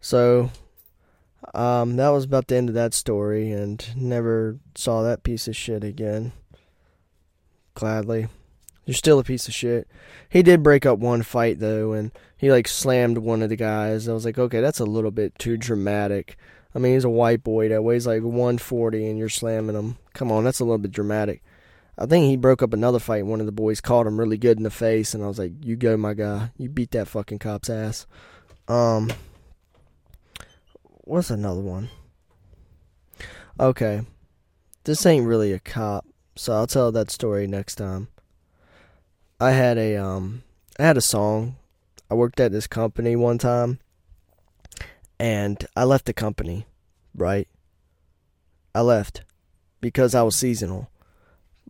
So, 0.00 0.50
um, 1.54 1.96
that 1.96 2.08
was 2.08 2.24
about 2.24 2.48
the 2.48 2.56
end 2.56 2.68
of 2.68 2.74
that 2.74 2.94
story, 2.94 3.50
and 3.50 3.84
never 3.96 4.58
saw 4.74 5.02
that 5.02 5.22
piece 5.22 5.46
of 5.46 5.56
shit 5.56 5.84
again. 5.84 6.32
Gladly. 7.74 8.28
You're 8.84 8.94
still 8.94 9.20
a 9.20 9.24
piece 9.24 9.46
of 9.46 9.54
shit. 9.54 9.86
He 10.28 10.42
did 10.42 10.62
break 10.62 10.84
up 10.84 10.98
one 10.98 11.22
fight 11.22 11.60
though, 11.60 11.92
and 11.92 12.10
he 12.36 12.50
like 12.50 12.66
slammed 12.66 13.18
one 13.18 13.42
of 13.42 13.48
the 13.48 13.56
guys. 13.56 14.08
I 14.08 14.12
was 14.12 14.24
like, 14.24 14.38
okay, 14.38 14.60
that's 14.60 14.80
a 14.80 14.84
little 14.84 15.12
bit 15.12 15.38
too 15.38 15.56
dramatic. 15.56 16.36
I 16.74 16.78
mean, 16.78 16.94
he's 16.94 17.04
a 17.04 17.10
white 17.10 17.44
boy 17.44 17.68
that 17.68 17.84
weighs 17.84 18.06
like 18.06 18.22
140, 18.22 19.06
and 19.06 19.18
you're 19.18 19.28
slamming 19.28 19.76
him. 19.76 19.98
Come 20.14 20.32
on, 20.32 20.42
that's 20.42 20.58
a 20.58 20.64
little 20.64 20.78
bit 20.78 20.90
dramatic. 20.90 21.42
I 21.98 22.06
think 22.06 22.26
he 22.26 22.36
broke 22.36 22.62
up 22.62 22.72
another 22.72 22.98
fight. 22.98 23.26
One 23.26 23.40
of 23.40 23.46
the 23.46 23.52
boys 23.52 23.80
caught 23.80 24.06
him 24.06 24.18
really 24.18 24.38
good 24.38 24.56
in 24.56 24.62
the 24.62 24.70
face, 24.70 25.14
and 25.14 25.22
I 25.22 25.28
was 25.28 25.38
like, 25.38 25.52
"You 25.62 25.76
go, 25.76 25.96
my 25.96 26.14
guy. 26.14 26.50
You 26.56 26.68
beat 26.68 26.92
that 26.92 27.08
fucking 27.08 27.38
cop's 27.38 27.68
ass." 27.68 28.06
Um, 28.68 29.12
what's 31.04 31.30
another 31.30 31.60
one? 31.60 31.90
Okay, 33.60 34.02
this 34.84 35.04
ain't 35.04 35.26
really 35.26 35.52
a 35.52 35.58
cop, 35.58 36.06
so 36.34 36.54
I'll 36.54 36.66
tell 36.66 36.90
that 36.92 37.10
story 37.10 37.46
next 37.46 37.74
time. 37.74 38.08
I 39.40 39.50
had 39.50 39.76
a 39.76 39.96
um 39.96 40.44
I 40.78 40.84
had 40.84 40.96
a 40.96 41.02
song. 41.02 41.56
I 42.08 42.14
worked 42.14 42.38
at 42.38 42.52
this 42.52 42.66
company 42.66 43.16
one 43.16 43.38
time 43.38 43.80
and 45.18 45.66
I 45.74 45.82
left 45.82 46.06
the 46.06 46.12
company, 46.12 46.66
right? 47.14 47.48
I 48.72 48.82
left 48.82 49.22
because 49.80 50.14
I 50.14 50.22
was 50.22 50.36
seasonal. 50.36 50.91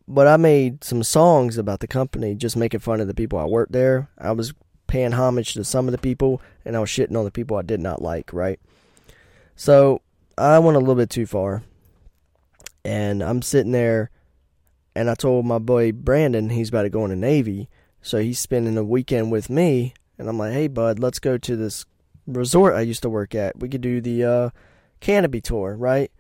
But 0.09 0.27
I 0.27 0.37
made 0.37 0.85
some 0.85 1.03
songs 1.03 1.59
about 1.59 1.81
the 1.81 1.87
company 1.87 2.35
just 2.35 2.57
making 2.57 2.81
fun 2.81 3.01
of 3.01 3.07
the 3.07 3.15
people 3.15 3.39
I 3.39 3.45
worked 3.45 3.73
there. 3.73 4.09
I 4.19 4.33
was 4.33 4.53
paying 4.87 5.13
homage 5.13 5.55
to 5.55 5.65
some 5.65 5.89
of 5.89 5.93
the 5.93 5.99
people 5.99 6.43
and 6.65 6.77
I 6.77 6.81
was 6.81 6.91
shitting 6.91 7.17
on 7.17 7.25
the 7.25 7.31
people 7.31 7.57
I 7.57 7.63
did 7.63 7.81
not 7.81 8.03
like, 8.03 8.33
right? 8.33 8.61
So 9.57 10.03
I 10.37 10.59
went 10.59 10.77
a 10.77 10.81
little 10.81 10.95
bit 10.95 11.11
too 11.11 11.27
far. 11.27 11.63
And 12.85 13.23
I'm 13.23 13.43
sitting 13.43 13.73
there 13.73 14.11
and 14.95 15.09
I 15.09 15.15
told 15.15 15.47
my 15.47 15.59
boy 15.59 15.93
Brandon 15.93 16.51
he's 16.51 16.69
about 16.69 16.83
to 16.83 16.91
go 16.91 17.05
in 17.05 17.11
the 17.11 17.17
Navy, 17.17 17.69
so 18.03 18.19
he's 18.19 18.39
spending 18.39 18.77
a 18.77 18.85
weekend 18.85 19.31
with 19.31 19.49
me. 19.49 19.95
And 20.19 20.29
I'm 20.29 20.39
like, 20.39 20.53
hey, 20.53 20.69
bud, 20.69 20.99
let's 20.99 21.19
go 21.19 21.39
to 21.39 21.57
this 21.57 21.87
resort 22.27 22.75
I 22.75 22.83
used 22.83 23.03
to 23.03 23.09
work 23.09 23.35
at. 23.35 23.59
We 23.59 23.69
could 23.69 23.81
do 23.81 24.01
the 24.01 24.25
uh, 24.25 24.51
canopy 25.01 25.41
tour, 25.41 25.75
right? 25.77 26.11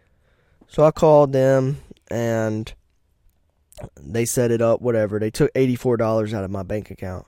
So 0.68 0.84
I 0.84 0.90
called 0.90 1.32
them 1.32 1.78
and 2.08 2.72
they 4.00 4.24
set 4.24 4.50
it 4.50 4.62
up, 4.62 4.80
whatever. 4.80 5.18
They 5.18 5.30
took 5.30 5.52
$84 5.54 6.32
out 6.32 6.44
of 6.44 6.50
my 6.50 6.62
bank 6.62 6.90
account. 6.90 7.26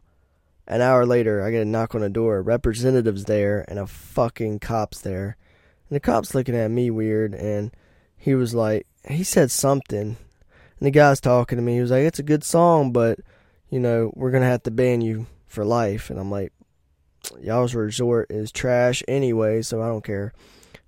An 0.66 0.80
hour 0.80 1.04
later, 1.04 1.42
I 1.42 1.50
get 1.50 1.62
a 1.62 1.66
knock 1.66 1.94
on 1.94 2.00
the 2.00 2.08
door. 2.08 2.42
Representative's 2.42 3.24
there 3.24 3.64
and 3.68 3.78
a 3.78 3.86
fucking 3.86 4.60
cop's 4.60 5.00
there. 5.00 5.36
And 5.88 5.96
the 5.96 6.00
cop's 6.00 6.34
looking 6.34 6.56
at 6.56 6.70
me 6.70 6.90
weird 6.90 7.34
and 7.34 7.70
he 8.16 8.34
was 8.34 8.54
like, 8.54 8.86
he 9.06 9.22
said 9.22 9.50
something 9.50 10.16
and 10.78 10.86
the 10.86 10.90
guy's 10.90 11.20
talking 11.20 11.56
to 11.56 11.62
me. 11.62 11.74
He 11.74 11.80
was 11.80 11.90
like, 11.90 12.02
"It's 12.02 12.18
a 12.18 12.24
good 12.24 12.44
song, 12.44 12.92
but 12.92 13.18
you 13.70 13.80
know, 13.80 14.12
we're 14.14 14.30
gonna 14.30 14.46
have 14.46 14.62
to 14.64 14.70
ban 14.70 15.00
you 15.00 15.26
for 15.46 15.64
life." 15.64 16.10
And 16.10 16.18
I'm 16.18 16.30
like, 16.30 16.52
"Y'all's 17.40 17.74
resort 17.74 18.30
is 18.30 18.52
trash 18.52 19.02
anyway, 19.08 19.62
so 19.62 19.80
I 19.80 19.88
don't 19.88 20.04
care." 20.04 20.32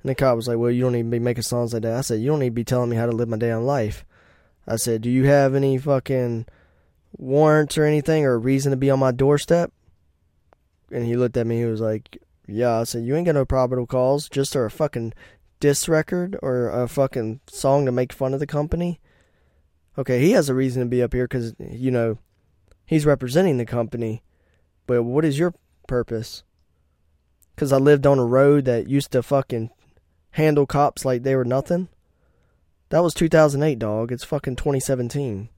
And 0.02 0.10
the 0.10 0.14
cop 0.14 0.36
was 0.36 0.48
like, 0.48 0.58
"Well, 0.58 0.70
you 0.70 0.82
don't 0.82 0.92
need 0.92 1.04
to 1.04 1.08
be 1.08 1.18
making 1.18 1.42
songs 1.42 1.72
like 1.72 1.82
that." 1.82 1.96
I 1.96 2.00
said, 2.02 2.20
"You 2.20 2.28
don't 2.28 2.40
need 2.40 2.50
to 2.50 2.54
be 2.54 2.64
telling 2.64 2.90
me 2.90 2.96
how 2.96 3.06
to 3.06 3.12
live 3.12 3.28
my 3.28 3.38
damn 3.38 3.64
life." 3.64 4.04
I 4.66 4.76
said, 4.76 5.02
"Do 5.02 5.10
you 5.10 5.24
have 5.26 5.54
any 5.54 5.78
fucking 5.78 6.46
warrants 7.16 7.78
or 7.78 7.84
anything 7.84 8.24
or 8.24 8.34
a 8.34 8.38
reason 8.38 8.70
to 8.70 8.76
be 8.76 8.90
on 8.90 8.98
my 8.98 9.12
doorstep?" 9.12 9.72
And 10.90 11.04
he 11.04 11.16
looked 11.16 11.36
at 11.36 11.46
me. 11.46 11.58
He 11.58 11.64
was 11.64 11.80
like, 11.80 12.18
"Yeah." 12.46 12.80
I 12.80 12.84
said, 12.84 13.04
"You 13.04 13.16
ain't 13.16 13.26
got 13.26 13.34
no 13.34 13.44
probable 13.44 13.86
cause, 13.86 14.28
just 14.28 14.56
a 14.56 14.68
fucking 14.68 15.14
diss 15.60 15.88
record 15.88 16.36
or 16.42 16.68
a 16.68 16.88
fucking 16.88 17.40
song 17.48 17.86
to 17.86 17.92
make 17.92 18.12
fun 18.12 18.34
of 18.34 18.40
the 18.40 18.46
company." 18.46 19.00
okay, 19.98 20.20
he 20.20 20.32
has 20.32 20.48
a 20.48 20.54
reason 20.54 20.82
to 20.82 20.88
be 20.88 21.02
up 21.02 21.12
here 21.12 21.24
because, 21.24 21.54
you 21.58 21.90
know, 21.90 22.18
he's 22.84 23.06
representing 23.06 23.56
the 23.56 23.64
company. 23.64 24.22
But 24.86 25.02
what 25.02 25.24
is 25.24 25.38
your 25.38 25.54
purpose? 25.88 26.44
Because 27.54 27.72
I 27.72 27.78
lived 27.78 28.06
on 28.06 28.18
a 28.18 28.24
road 28.24 28.66
that 28.66 28.88
used 28.88 29.10
to 29.12 29.22
fucking 29.22 29.70
handle 30.32 30.66
cops 30.66 31.04
like 31.04 31.22
they 31.22 31.34
were 31.34 31.44
nothing? 31.44 31.88
That 32.90 33.02
was 33.02 33.14
2008, 33.14 33.78
dog. 33.78 34.12
It's 34.12 34.24
fucking 34.24 34.56
2017. 34.56 35.48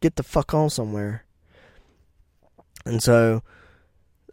Get 0.00 0.16
the 0.16 0.22
fuck 0.22 0.52
on 0.52 0.68
somewhere. 0.68 1.24
And 2.84 3.02
so 3.02 3.42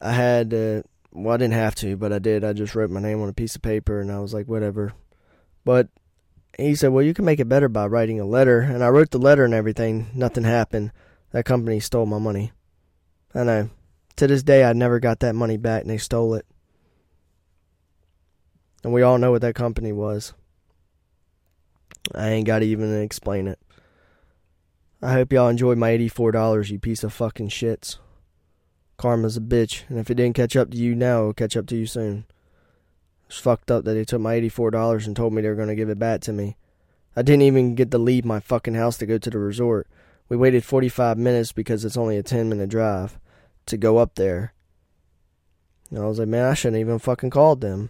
I 0.01 0.11
had 0.11 0.49
to, 0.49 0.83
well, 1.11 1.35
I 1.35 1.37
didn't 1.37 1.53
have 1.53 1.75
to, 1.75 1.95
but 1.95 2.11
I 2.11 2.19
did. 2.19 2.43
I 2.43 2.53
just 2.53 2.75
wrote 2.75 2.89
my 2.89 2.99
name 2.99 3.21
on 3.21 3.29
a 3.29 3.33
piece 3.33 3.55
of 3.55 3.61
paper 3.61 4.01
and 4.01 4.11
I 4.11 4.19
was 4.19 4.33
like, 4.33 4.47
whatever. 4.47 4.93
But 5.63 5.87
he 6.57 6.75
said, 6.75 6.89
well, 6.89 7.05
you 7.05 7.13
can 7.13 7.25
make 7.25 7.39
it 7.39 7.47
better 7.47 7.69
by 7.69 7.85
writing 7.85 8.19
a 8.19 8.25
letter. 8.25 8.59
And 8.59 8.83
I 8.83 8.89
wrote 8.89 9.11
the 9.11 9.17
letter 9.17 9.45
and 9.45 9.53
everything. 9.53 10.09
Nothing 10.13 10.43
happened. 10.43 10.91
That 11.31 11.45
company 11.45 11.79
stole 11.79 12.05
my 12.05 12.19
money. 12.19 12.51
I 13.33 13.43
know. 13.43 13.69
To 14.17 14.27
this 14.27 14.43
day, 14.43 14.65
I 14.65 14.73
never 14.73 14.99
got 14.99 15.19
that 15.19 15.35
money 15.35 15.55
back 15.55 15.83
and 15.83 15.89
they 15.89 15.97
stole 15.97 16.33
it. 16.33 16.45
And 18.83 18.91
we 18.91 19.01
all 19.01 19.17
know 19.17 19.31
what 19.31 19.41
that 19.41 19.55
company 19.55 19.93
was. 19.93 20.33
I 22.13 22.29
ain't 22.29 22.47
got 22.47 22.59
to 22.59 22.65
even 22.65 23.01
explain 23.01 23.47
it. 23.47 23.59
I 25.01 25.13
hope 25.13 25.31
y'all 25.31 25.47
enjoyed 25.47 25.77
my 25.77 25.91
$84, 25.91 26.69
you 26.69 26.79
piece 26.79 27.03
of 27.03 27.13
fucking 27.13 27.49
shits. 27.49 27.97
Karma's 28.97 29.37
a 29.37 29.41
bitch, 29.41 29.83
and 29.87 29.97
if 29.97 30.09
it 30.09 30.15
didn't 30.15 30.35
catch 30.35 30.57
up 30.57 30.71
to 30.71 30.77
you 30.77 30.93
now, 30.93 31.19
it'll 31.19 31.33
catch 31.33 31.55
up 31.55 31.67
to 31.67 31.75
you 31.77 31.85
soon. 31.85 32.25
It's 33.27 33.39
fucked 33.39 33.71
up 33.71 33.85
that 33.85 33.93
they 33.93 34.03
took 34.03 34.19
my 34.19 34.35
$84 34.39 35.07
and 35.07 35.15
told 35.15 35.33
me 35.33 35.41
they 35.41 35.49
were 35.49 35.55
going 35.55 35.69
to 35.69 35.75
give 35.75 35.89
it 35.89 35.99
back 35.99 36.21
to 36.21 36.33
me. 36.33 36.57
I 37.15 37.21
didn't 37.21 37.43
even 37.43 37.75
get 37.75 37.91
to 37.91 37.97
leave 37.97 38.25
my 38.25 38.39
fucking 38.39 38.73
house 38.73 38.97
to 38.97 39.05
go 39.05 39.17
to 39.17 39.29
the 39.29 39.39
resort. 39.39 39.87
We 40.27 40.37
waited 40.37 40.63
45 40.63 41.17
minutes 41.17 41.51
because 41.51 41.85
it's 41.85 41.97
only 41.97 42.17
a 42.17 42.23
10 42.23 42.49
minute 42.49 42.69
drive 42.69 43.19
to 43.67 43.77
go 43.77 43.97
up 43.97 44.15
there. 44.15 44.53
And 45.89 45.99
I 45.99 46.05
was 46.05 46.19
like, 46.19 46.27
man, 46.27 46.45
I 46.45 46.53
shouldn't 46.53 46.79
even 46.79 46.99
fucking 46.99 47.29
called 47.29 47.61
them. 47.61 47.89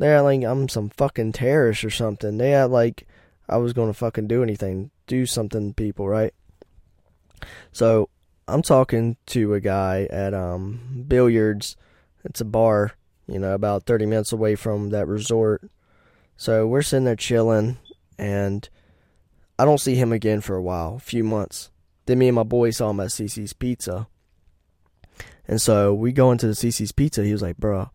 They 0.00 0.08
act 0.14 0.24
like 0.24 0.42
I'm 0.44 0.66
some 0.70 0.88
fucking 0.88 1.32
terrorist 1.32 1.84
or 1.84 1.90
something. 1.90 2.38
They 2.38 2.54
act 2.54 2.70
like 2.70 3.06
I 3.46 3.58
was 3.58 3.74
going 3.74 3.90
to 3.90 3.94
fucking 3.98 4.28
do 4.28 4.42
anything, 4.42 4.90
do 5.06 5.26
something 5.26 5.68
to 5.68 5.74
people, 5.74 6.08
right? 6.08 6.32
So 7.70 8.08
I'm 8.48 8.62
talking 8.62 9.18
to 9.26 9.52
a 9.52 9.60
guy 9.60 10.08
at 10.08 10.32
um 10.32 11.04
billiards. 11.06 11.76
It's 12.24 12.40
a 12.40 12.46
bar, 12.46 12.92
you 13.26 13.38
know, 13.38 13.52
about 13.52 13.84
30 13.84 14.06
minutes 14.06 14.32
away 14.32 14.54
from 14.54 14.88
that 14.88 15.06
resort. 15.06 15.70
So 16.34 16.66
we're 16.66 16.80
sitting 16.80 17.04
there 17.04 17.14
chilling, 17.14 17.76
and 18.18 18.66
I 19.58 19.66
don't 19.66 19.80
see 19.80 19.96
him 19.96 20.12
again 20.12 20.40
for 20.40 20.56
a 20.56 20.62
while, 20.62 20.94
a 20.96 21.00
few 21.00 21.24
months. 21.24 21.70
Then 22.06 22.20
me 22.20 22.28
and 22.28 22.36
my 22.36 22.42
boy 22.42 22.70
saw 22.70 22.88
him 22.88 23.00
at 23.00 23.08
Cici's 23.08 23.52
Pizza. 23.52 24.08
And 25.46 25.60
so 25.60 25.92
we 25.92 26.12
go 26.12 26.32
into 26.32 26.46
the 26.46 26.54
Cici's 26.54 26.92
Pizza. 26.92 27.22
He 27.22 27.32
was 27.32 27.42
like, 27.42 27.58
bro, 27.58 27.90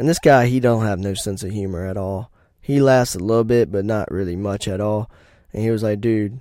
and 0.00 0.08
this 0.08 0.18
guy, 0.18 0.46
he 0.46 0.60
don't 0.60 0.86
have 0.86 0.98
no 0.98 1.12
sense 1.12 1.42
of 1.42 1.50
humor 1.50 1.84
at 1.84 1.98
all. 1.98 2.32
He 2.58 2.80
laughs 2.80 3.14
a 3.14 3.18
little 3.18 3.44
bit, 3.44 3.70
but 3.70 3.84
not 3.84 4.10
really 4.10 4.34
much 4.34 4.66
at 4.66 4.80
all. 4.80 5.10
And 5.52 5.62
he 5.62 5.70
was 5.70 5.82
like, 5.82 6.00
dude, 6.00 6.40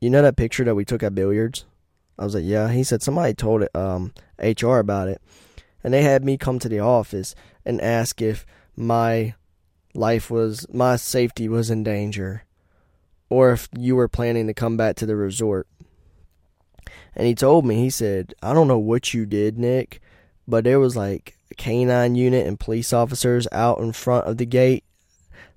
you 0.00 0.08
know 0.08 0.22
that 0.22 0.36
picture 0.36 0.62
that 0.62 0.76
we 0.76 0.84
took 0.84 1.02
at 1.02 1.12
billiards? 1.12 1.64
I 2.16 2.22
was 2.22 2.36
like, 2.36 2.44
yeah. 2.44 2.70
He 2.70 2.84
said 2.84 3.02
somebody 3.02 3.34
told 3.34 3.62
it, 3.62 3.74
um, 3.74 4.14
HR 4.38 4.76
about 4.76 5.08
it. 5.08 5.20
And 5.82 5.92
they 5.92 6.02
had 6.02 6.24
me 6.24 6.38
come 6.38 6.60
to 6.60 6.68
the 6.68 6.78
office 6.78 7.34
and 7.64 7.80
ask 7.80 8.22
if 8.22 8.46
my 8.76 9.34
life 9.92 10.30
was, 10.30 10.64
my 10.72 10.94
safety 10.94 11.48
was 11.48 11.68
in 11.68 11.82
danger. 11.82 12.44
Or 13.28 13.50
if 13.50 13.68
you 13.76 13.96
were 13.96 14.06
planning 14.06 14.46
to 14.46 14.54
come 14.54 14.76
back 14.76 14.94
to 14.96 15.06
the 15.06 15.16
resort. 15.16 15.66
And 17.16 17.26
he 17.26 17.34
told 17.34 17.66
me, 17.66 17.74
he 17.74 17.90
said, 17.90 18.34
I 18.40 18.54
don't 18.54 18.68
know 18.68 18.78
what 18.78 19.12
you 19.12 19.26
did, 19.26 19.58
Nick, 19.58 20.00
but 20.46 20.62
there 20.62 20.78
was 20.78 20.94
like 20.94 21.36
canine 21.52 22.14
unit 22.14 22.46
and 22.46 22.58
police 22.58 22.92
officers 22.92 23.46
out 23.52 23.78
in 23.78 23.92
front 23.92 24.26
of 24.26 24.36
the 24.38 24.46
gate. 24.46 24.84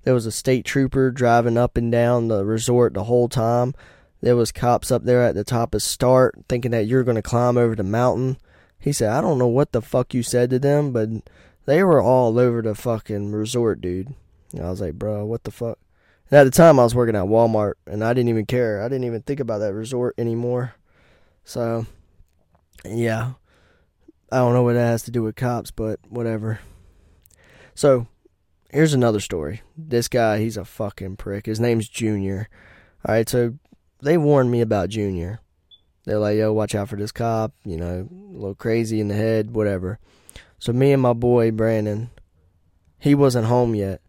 There 0.04 0.14
was 0.14 0.26
a 0.26 0.32
state 0.32 0.64
trooper 0.64 1.10
driving 1.10 1.58
up 1.58 1.76
and 1.76 1.90
down 1.90 2.28
the 2.28 2.44
resort 2.44 2.94
the 2.94 3.04
whole 3.04 3.28
time. 3.28 3.74
There 4.20 4.36
was 4.36 4.52
cops 4.52 4.90
up 4.90 5.04
there 5.04 5.22
at 5.22 5.34
the 5.34 5.44
top 5.44 5.74
of 5.74 5.82
start 5.82 6.36
thinking 6.48 6.70
that 6.70 6.86
you're 6.86 7.04
going 7.04 7.16
to 7.16 7.22
climb 7.22 7.56
over 7.56 7.74
the 7.74 7.82
mountain. 7.82 8.38
He 8.78 8.92
said, 8.92 9.10
I 9.10 9.20
don't 9.20 9.38
know 9.38 9.48
what 9.48 9.72
the 9.72 9.82
fuck 9.82 10.14
you 10.14 10.22
said 10.22 10.50
to 10.50 10.58
them, 10.58 10.92
but 10.92 11.08
they 11.66 11.82
were 11.82 12.00
all 12.00 12.38
over 12.38 12.62
the 12.62 12.74
fucking 12.74 13.32
resort, 13.32 13.80
dude. 13.80 14.14
And 14.52 14.64
I 14.64 14.70
was 14.70 14.80
like, 14.80 14.94
bro, 14.94 15.24
what 15.24 15.44
the 15.44 15.50
fuck? 15.50 15.78
And 16.30 16.38
at 16.38 16.44
the 16.44 16.50
time, 16.50 16.80
I 16.80 16.84
was 16.84 16.94
working 16.94 17.16
at 17.16 17.24
Walmart, 17.24 17.74
and 17.86 18.02
I 18.02 18.14
didn't 18.14 18.30
even 18.30 18.46
care. 18.46 18.82
I 18.82 18.88
didn't 18.88 19.04
even 19.04 19.22
think 19.22 19.40
about 19.40 19.58
that 19.58 19.74
resort 19.74 20.14
anymore. 20.18 20.74
So, 21.44 21.86
yeah. 22.84 23.32
I 24.30 24.38
don't 24.38 24.54
know 24.54 24.62
what 24.62 24.74
that 24.74 24.86
has 24.86 25.02
to 25.04 25.10
do 25.10 25.22
with 25.22 25.36
cops, 25.36 25.70
but 25.70 26.00
whatever. 26.08 26.60
So, 27.74 28.08
here's 28.70 28.94
another 28.94 29.20
story. 29.20 29.62
This 29.76 30.08
guy, 30.08 30.38
he's 30.38 30.56
a 30.56 30.64
fucking 30.64 31.16
prick. 31.16 31.46
His 31.46 31.60
name's 31.60 31.88
Junior. 31.88 32.48
All 33.06 33.14
right, 33.14 33.28
so 33.28 33.54
they 34.02 34.18
warned 34.18 34.50
me 34.50 34.60
about 34.60 34.88
Junior. 34.88 35.40
They're 36.04 36.18
like, 36.18 36.36
yo, 36.36 36.52
watch 36.52 36.74
out 36.74 36.88
for 36.88 36.96
this 36.96 37.12
cop, 37.12 37.52
you 37.64 37.76
know, 37.76 38.08
a 38.10 38.14
little 38.32 38.54
crazy 38.54 39.00
in 39.00 39.08
the 39.08 39.14
head, 39.14 39.52
whatever. 39.52 39.98
So, 40.58 40.72
me 40.72 40.92
and 40.92 41.02
my 41.02 41.12
boy, 41.12 41.52
Brandon, 41.52 42.10
he 42.98 43.14
wasn't 43.14 43.46
home 43.46 43.74
yet. 43.74 44.00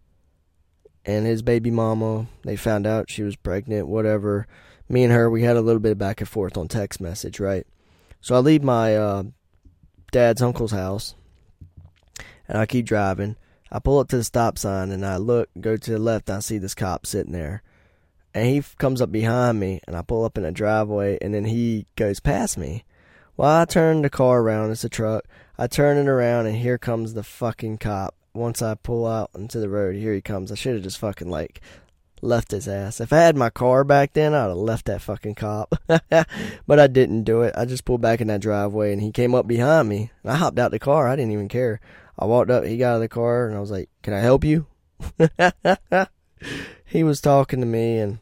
And 1.05 1.25
his 1.25 1.41
baby 1.41 1.71
mama, 1.71 2.27
they 2.43 2.55
found 2.55 2.85
out 2.85 3.09
she 3.09 3.23
was 3.23 3.35
pregnant, 3.35 3.87
whatever. 3.87 4.47
Me 4.89 5.03
and 5.03 5.13
her, 5.13 5.29
we 5.29 5.43
had 5.43 5.57
a 5.57 5.61
little 5.61 5.79
bit 5.79 5.93
of 5.93 5.97
back 5.97 6.21
and 6.21 6.29
forth 6.29 6.57
on 6.57 6.67
text 6.67 6.99
message, 6.99 7.39
right? 7.39 7.67
So 8.19 8.35
I 8.35 8.39
leave 8.39 8.63
my 8.63 8.95
uh, 8.95 9.23
dad's 10.11 10.41
uncle's 10.41 10.71
house, 10.71 11.15
and 12.47 12.57
I 12.57 12.65
keep 12.65 12.85
driving. 12.85 13.35
I 13.71 13.79
pull 13.79 13.99
up 13.99 14.07
to 14.09 14.17
the 14.17 14.23
stop 14.23 14.57
sign 14.57 14.91
and 14.91 15.05
I 15.05 15.17
look, 15.17 15.49
go 15.59 15.75
to 15.75 15.91
the 15.91 15.99
left, 15.99 16.29
and 16.29 16.37
I 16.37 16.39
see 16.39 16.57
this 16.57 16.73
cop 16.73 17.05
sitting 17.05 17.33
there. 17.33 17.63
And 18.33 18.45
he 18.45 18.63
comes 18.77 19.01
up 19.01 19.11
behind 19.11 19.59
me, 19.59 19.81
and 19.87 19.95
I 19.95 20.03
pull 20.03 20.23
up 20.23 20.37
in 20.37 20.45
a 20.45 20.51
driveway, 20.51 21.17
and 21.21 21.33
then 21.33 21.45
he 21.45 21.87
goes 21.95 22.19
past 22.19 22.57
me. 22.57 22.83
Well, 23.35 23.49
I 23.49 23.65
turn 23.65 24.01
the 24.01 24.09
car 24.09 24.41
around, 24.41 24.71
it's 24.71 24.83
a 24.83 24.89
truck. 24.89 25.25
I 25.57 25.67
turn 25.67 25.97
it 25.97 26.07
around, 26.09 26.45
and 26.45 26.55
here 26.55 26.77
comes 26.77 27.13
the 27.13 27.23
fucking 27.23 27.79
cop. 27.79 28.15
Once 28.33 28.61
I 28.61 28.75
pull 28.75 29.07
out 29.07 29.31
into 29.35 29.59
the 29.59 29.69
road, 29.69 29.95
here 29.95 30.13
he 30.13 30.21
comes. 30.21 30.51
I 30.51 30.55
should 30.55 30.75
have 30.75 30.83
just 30.83 30.99
fucking, 30.99 31.29
like, 31.29 31.59
left 32.21 32.51
his 32.51 32.67
ass. 32.67 32.99
If 32.99 33.13
I 33.13 33.17
had 33.17 33.35
my 33.35 33.49
car 33.49 33.83
back 33.83 34.13
then, 34.13 34.33
I'd 34.33 34.47
have 34.47 34.57
left 34.57 34.85
that 34.85 35.01
fucking 35.01 35.35
cop. 35.35 35.75
but 35.87 36.79
I 36.79 36.87
didn't 36.87 37.23
do 37.23 37.41
it. 37.41 37.53
I 37.57 37.65
just 37.65 37.85
pulled 37.85 38.01
back 38.01 38.21
in 38.21 38.27
that 38.27 38.41
driveway 38.41 38.91
and 38.93 39.01
he 39.01 39.11
came 39.11 39.35
up 39.35 39.47
behind 39.47 39.89
me. 39.89 40.11
I 40.25 40.35
hopped 40.35 40.59
out 40.59 40.71
the 40.71 40.79
car. 40.79 41.07
I 41.07 41.15
didn't 41.15 41.31
even 41.31 41.47
care. 41.47 41.79
I 42.19 42.25
walked 42.25 42.49
up, 42.49 42.63
he 42.63 42.77
got 42.77 42.91
out 42.91 42.95
of 42.95 43.01
the 43.01 43.09
car 43.09 43.47
and 43.47 43.55
I 43.55 43.59
was 43.59 43.71
like, 43.71 43.89
Can 44.01 44.13
I 44.13 44.19
help 44.19 44.43
you? 44.43 44.65
he 46.85 47.03
was 47.03 47.21
talking 47.21 47.59
to 47.59 47.65
me 47.65 47.99
and 47.99 48.19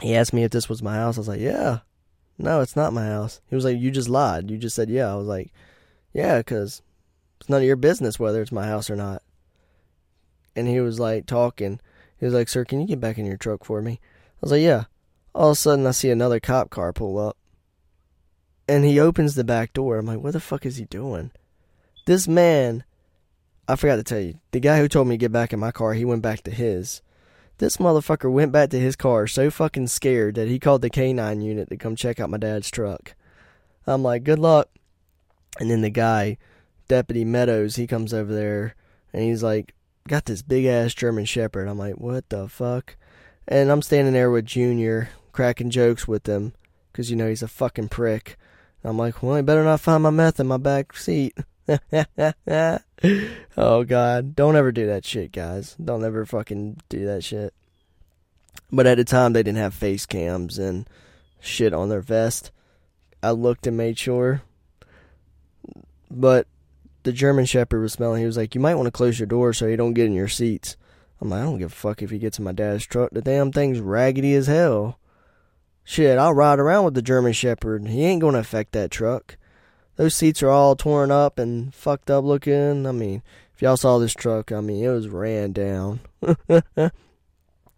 he 0.00 0.16
asked 0.16 0.32
me 0.32 0.44
if 0.44 0.50
this 0.50 0.68
was 0.68 0.82
my 0.82 0.94
house. 0.94 1.18
I 1.18 1.20
was 1.20 1.28
like, 1.28 1.40
Yeah. 1.40 1.80
No, 2.38 2.60
it's 2.60 2.76
not 2.76 2.94
my 2.94 3.06
house. 3.06 3.40
He 3.48 3.54
was 3.54 3.64
like, 3.64 3.78
You 3.78 3.90
just 3.90 4.08
lied. 4.08 4.50
You 4.50 4.56
just 4.56 4.74
said 4.74 4.88
yeah. 4.88 5.12
I 5.12 5.16
was 5.16 5.26
like, 5.26 5.52
Yeah, 6.14 6.38
because 6.38 6.80
it's 7.40 7.50
none 7.50 7.60
of 7.60 7.66
your 7.66 7.76
business 7.76 8.18
whether 8.18 8.40
it's 8.40 8.52
my 8.52 8.66
house 8.66 8.88
or 8.88 8.96
not. 8.96 9.22
And 10.56 10.66
he 10.66 10.80
was 10.80 10.98
like 10.98 11.26
talking 11.26 11.80
he 12.22 12.26
was 12.26 12.34
like, 12.34 12.48
Sir, 12.48 12.64
can 12.64 12.80
you 12.80 12.86
get 12.86 13.00
back 13.00 13.18
in 13.18 13.26
your 13.26 13.36
truck 13.36 13.64
for 13.64 13.82
me? 13.82 13.98
I 14.00 14.38
was 14.42 14.52
like, 14.52 14.62
Yeah. 14.62 14.84
All 15.34 15.48
of 15.48 15.54
a 15.54 15.56
sudden, 15.56 15.84
I 15.88 15.90
see 15.90 16.08
another 16.08 16.38
cop 16.38 16.70
car 16.70 16.92
pull 16.92 17.18
up. 17.18 17.36
And 18.68 18.84
he 18.84 19.00
opens 19.00 19.34
the 19.34 19.42
back 19.42 19.72
door. 19.72 19.98
I'm 19.98 20.06
like, 20.06 20.20
What 20.20 20.34
the 20.34 20.38
fuck 20.38 20.64
is 20.64 20.76
he 20.76 20.84
doing? 20.84 21.32
This 22.06 22.28
man, 22.28 22.84
I 23.66 23.74
forgot 23.74 23.96
to 23.96 24.04
tell 24.04 24.20
you, 24.20 24.38
the 24.52 24.60
guy 24.60 24.78
who 24.78 24.86
told 24.86 25.08
me 25.08 25.14
to 25.14 25.18
get 25.18 25.32
back 25.32 25.52
in 25.52 25.58
my 25.58 25.72
car, 25.72 25.94
he 25.94 26.04
went 26.04 26.22
back 26.22 26.42
to 26.44 26.52
his. 26.52 27.02
This 27.58 27.78
motherfucker 27.78 28.30
went 28.30 28.52
back 28.52 28.70
to 28.70 28.78
his 28.78 28.94
car 28.94 29.26
so 29.26 29.50
fucking 29.50 29.88
scared 29.88 30.36
that 30.36 30.46
he 30.46 30.60
called 30.60 30.82
the 30.82 30.90
K9 30.90 31.42
unit 31.42 31.70
to 31.70 31.76
come 31.76 31.96
check 31.96 32.20
out 32.20 32.30
my 32.30 32.38
dad's 32.38 32.70
truck. 32.70 33.16
I'm 33.84 34.04
like, 34.04 34.22
Good 34.22 34.38
luck. 34.38 34.68
And 35.58 35.68
then 35.68 35.80
the 35.80 35.90
guy, 35.90 36.38
Deputy 36.86 37.24
Meadows, 37.24 37.74
he 37.74 37.88
comes 37.88 38.14
over 38.14 38.32
there 38.32 38.76
and 39.12 39.24
he's 39.24 39.42
like, 39.42 39.74
got 40.08 40.24
this 40.24 40.42
big 40.42 40.64
ass 40.64 40.94
German 40.94 41.24
Shepherd. 41.24 41.68
I'm 41.68 41.78
like, 41.78 41.94
what 41.94 42.28
the 42.28 42.48
fuck? 42.48 42.96
And 43.46 43.70
I'm 43.70 43.82
standing 43.82 44.14
there 44.14 44.30
with 44.30 44.46
Junior, 44.46 45.10
cracking 45.32 45.70
jokes 45.70 46.06
with 46.06 46.26
him, 46.26 46.52
because, 46.90 47.10
you 47.10 47.16
know, 47.16 47.28
he's 47.28 47.42
a 47.42 47.48
fucking 47.48 47.88
prick. 47.88 48.38
I'm 48.84 48.98
like, 48.98 49.22
well, 49.22 49.34
I 49.34 49.42
better 49.42 49.64
not 49.64 49.80
find 49.80 50.02
my 50.02 50.10
meth 50.10 50.40
in 50.40 50.46
my 50.46 50.56
back 50.56 50.96
seat. 50.96 51.36
oh, 53.56 53.84
God. 53.84 54.34
Don't 54.34 54.56
ever 54.56 54.72
do 54.72 54.86
that 54.86 55.04
shit, 55.04 55.32
guys. 55.32 55.76
Don't 55.82 56.04
ever 56.04 56.26
fucking 56.26 56.80
do 56.88 57.06
that 57.06 57.22
shit. 57.22 57.54
But 58.70 58.86
at 58.86 58.96
the 58.96 59.04
time, 59.04 59.32
they 59.32 59.42
didn't 59.42 59.58
have 59.58 59.74
face 59.74 60.06
cams 60.06 60.58
and 60.58 60.88
shit 61.40 61.72
on 61.72 61.88
their 61.88 62.00
vest. 62.00 62.50
I 63.22 63.30
looked 63.30 63.66
and 63.66 63.76
made 63.76 63.98
sure. 63.98 64.42
But 66.10 66.46
the 67.02 67.12
German 67.12 67.44
Shepherd 67.46 67.80
was 67.80 67.92
smelling. 67.92 68.20
He 68.20 68.26
was 68.26 68.36
like, 68.36 68.54
"You 68.54 68.60
might 68.60 68.74
want 68.74 68.86
to 68.86 68.92
close 68.92 69.18
your 69.18 69.26
door 69.26 69.52
so 69.52 69.68
he 69.68 69.76
don't 69.76 69.94
get 69.94 70.06
in 70.06 70.14
your 70.14 70.28
seats." 70.28 70.76
I'm 71.20 71.30
like, 71.30 71.40
"I 71.40 71.44
don't 71.44 71.58
give 71.58 71.72
a 71.72 71.74
fuck 71.74 72.02
if 72.02 72.10
he 72.10 72.18
gets 72.18 72.38
in 72.38 72.44
my 72.44 72.52
dad's 72.52 72.86
truck. 72.86 73.10
The 73.12 73.22
damn 73.22 73.52
thing's 73.52 73.80
raggedy 73.80 74.34
as 74.34 74.46
hell." 74.46 74.98
Shit, 75.84 76.18
I'll 76.18 76.34
ride 76.34 76.60
around 76.60 76.84
with 76.84 76.94
the 76.94 77.02
German 77.02 77.32
Shepherd. 77.32 77.88
He 77.88 78.04
ain't 78.04 78.20
gonna 78.20 78.38
affect 78.38 78.72
that 78.72 78.90
truck. 78.90 79.36
Those 79.96 80.14
seats 80.14 80.42
are 80.42 80.48
all 80.48 80.76
torn 80.76 81.10
up 81.10 81.38
and 81.38 81.74
fucked 81.74 82.10
up 82.10 82.24
looking. 82.24 82.86
I 82.86 82.92
mean, 82.92 83.22
if 83.54 83.62
y'all 83.62 83.76
saw 83.76 83.98
this 83.98 84.14
truck, 84.14 84.52
I 84.52 84.60
mean, 84.60 84.84
it 84.84 84.88
was 84.88 85.08
ran 85.08 85.52
down. 85.52 86.00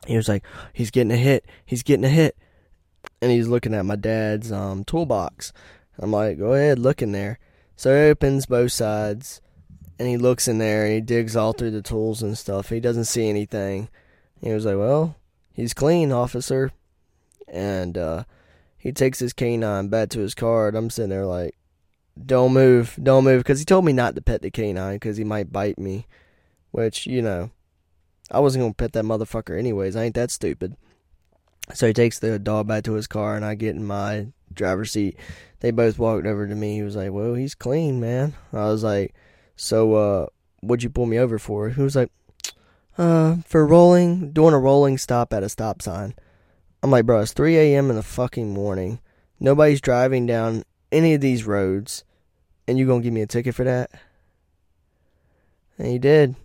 He 0.06 0.16
was 0.16 0.28
like, 0.28 0.44
he's 0.72 0.90
getting 0.90 1.12
a 1.12 1.16
hit. 1.16 1.46
He's 1.64 1.82
getting 1.82 2.04
a 2.04 2.10
hit. 2.10 2.36
And 3.20 3.30
he's 3.30 3.48
looking 3.48 3.74
at 3.74 3.86
my 3.86 3.96
dad's 3.96 4.52
um, 4.52 4.84
toolbox. 4.84 5.52
I'm 5.98 6.10
like, 6.10 6.38
go 6.38 6.54
ahead, 6.54 6.78
look 6.78 7.02
in 7.02 7.12
there. 7.12 7.38
So 7.76 7.94
he 7.94 8.10
opens 8.10 8.46
both 8.46 8.72
sides 8.72 9.40
and 9.98 10.08
he 10.08 10.16
looks 10.16 10.48
in 10.48 10.58
there 10.58 10.84
and 10.84 10.94
he 10.94 11.00
digs 11.00 11.36
all 11.36 11.52
through 11.52 11.72
the 11.72 11.82
tools 11.82 12.22
and 12.22 12.36
stuff. 12.36 12.68
He 12.68 12.80
doesn't 12.80 13.04
see 13.04 13.28
anything. 13.28 13.88
He 14.40 14.52
was 14.52 14.64
like, 14.64 14.76
well, 14.76 15.16
he's 15.52 15.74
clean, 15.74 16.12
officer. 16.12 16.72
And 17.48 17.96
uh, 17.96 18.24
he 18.78 18.92
takes 18.92 19.18
his 19.18 19.32
canine 19.32 19.88
back 19.88 20.10
to 20.10 20.20
his 20.20 20.34
car. 20.34 20.68
And 20.68 20.76
I'm 20.76 20.90
sitting 20.90 21.10
there 21.10 21.26
like, 21.26 21.56
don't 22.24 22.52
move, 22.52 22.98
don't 23.02 23.24
move. 23.24 23.40
Because 23.40 23.58
he 23.58 23.64
told 23.64 23.84
me 23.84 23.92
not 23.92 24.14
to 24.14 24.22
pet 24.22 24.42
the 24.42 24.50
canine 24.50 24.96
because 24.96 25.16
he 25.16 25.24
might 25.24 25.52
bite 25.52 25.78
me. 25.78 26.06
Which, 26.70 27.06
you 27.06 27.22
know, 27.22 27.50
I 28.30 28.40
wasn't 28.40 28.62
going 28.62 28.72
to 28.72 28.76
pet 28.76 28.92
that 28.94 29.04
motherfucker 29.04 29.56
anyways. 29.58 29.94
I 29.94 30.04
ain't 30.04 30.14
that 30.16 30.30
stupid. 30.30 30.76
So 31.72 31.86
he 31.86 31.92
takes 31.92 32.18
the 32.18 32.38
dog 32.38 32.66
back 32.66 32.84
to 32.84 32.94
his 32.94 33.06
car, 33.06 33.36
and 33.36 33.44
I 33.44 33.54
get 33.54 33.76
in 33.76 33.86
my 33.86 34.26
driver's 34.52 34.92
seat. 34.92 35.16
They 35.64 35.70
both 35.70 35.98
walked 35.98 36.26
over 36.26 36.46
to 36.46 36.54
me. 36.54 36.74
He 36.74 36.82
was 36.82 36.94
like, 36.94 37.10
"Well, 37.10 37.32
he's 37.32 37.54
clean, 37.54 37.98
man." 37.98 38.34
I 38.52 38.66
was 38.66 38.84
like, 38.84 39.14
"So, 39.56 39.94
uh, 39.94 40.26
what'd 40.60 40.82
you 40.82 40.90
pull 40.90 41.06
me 41.06 41.18
over 41.18 41.38
for?" 41.38 41.70
He 41.70 41.80
was 41.80 41.96
like, 41.96 42.10
"Uh, 42.98 43.36
for 43.46 43.66
rolling, 43.66 44.32
doing 44.32 44.52
a 44.52 44.58
rolling 44.58 44.98
stop 44.98 45.32
at 45.32 45.42
a 45.42 45.48
stop 45.48 45.80
sign." 45.80 46.16
I'm 46.82 46.90
like, 46.90 47.06
"Bro, 47.06 47.20
it's 47.20 47.32
3 47.32 47.56
a.m. 47.56 47.88
in 47.88 47.96
the 47.96 48.02
fucking 48.02 48.52
morning. 48.52 49.00
Nobody's 49.40 49.80
driving 49.80 50.26
down 50.26 50.64
any 50.92 51.14
of 51.14 51.22
these 51.22 51.46
roads, 51.46 52.04
and 52.68 52.78
you 52.78 52.86
gonna 52.86 53.00
give 53.00 53.14
me 53.14 53.22
a 53.22 53.26
ticket 53.26 53.54
for 53.54 53.64
that?" 53.64 53.90
And 55.78 55.88
he 55.88 55.98
did. 55.98 56.36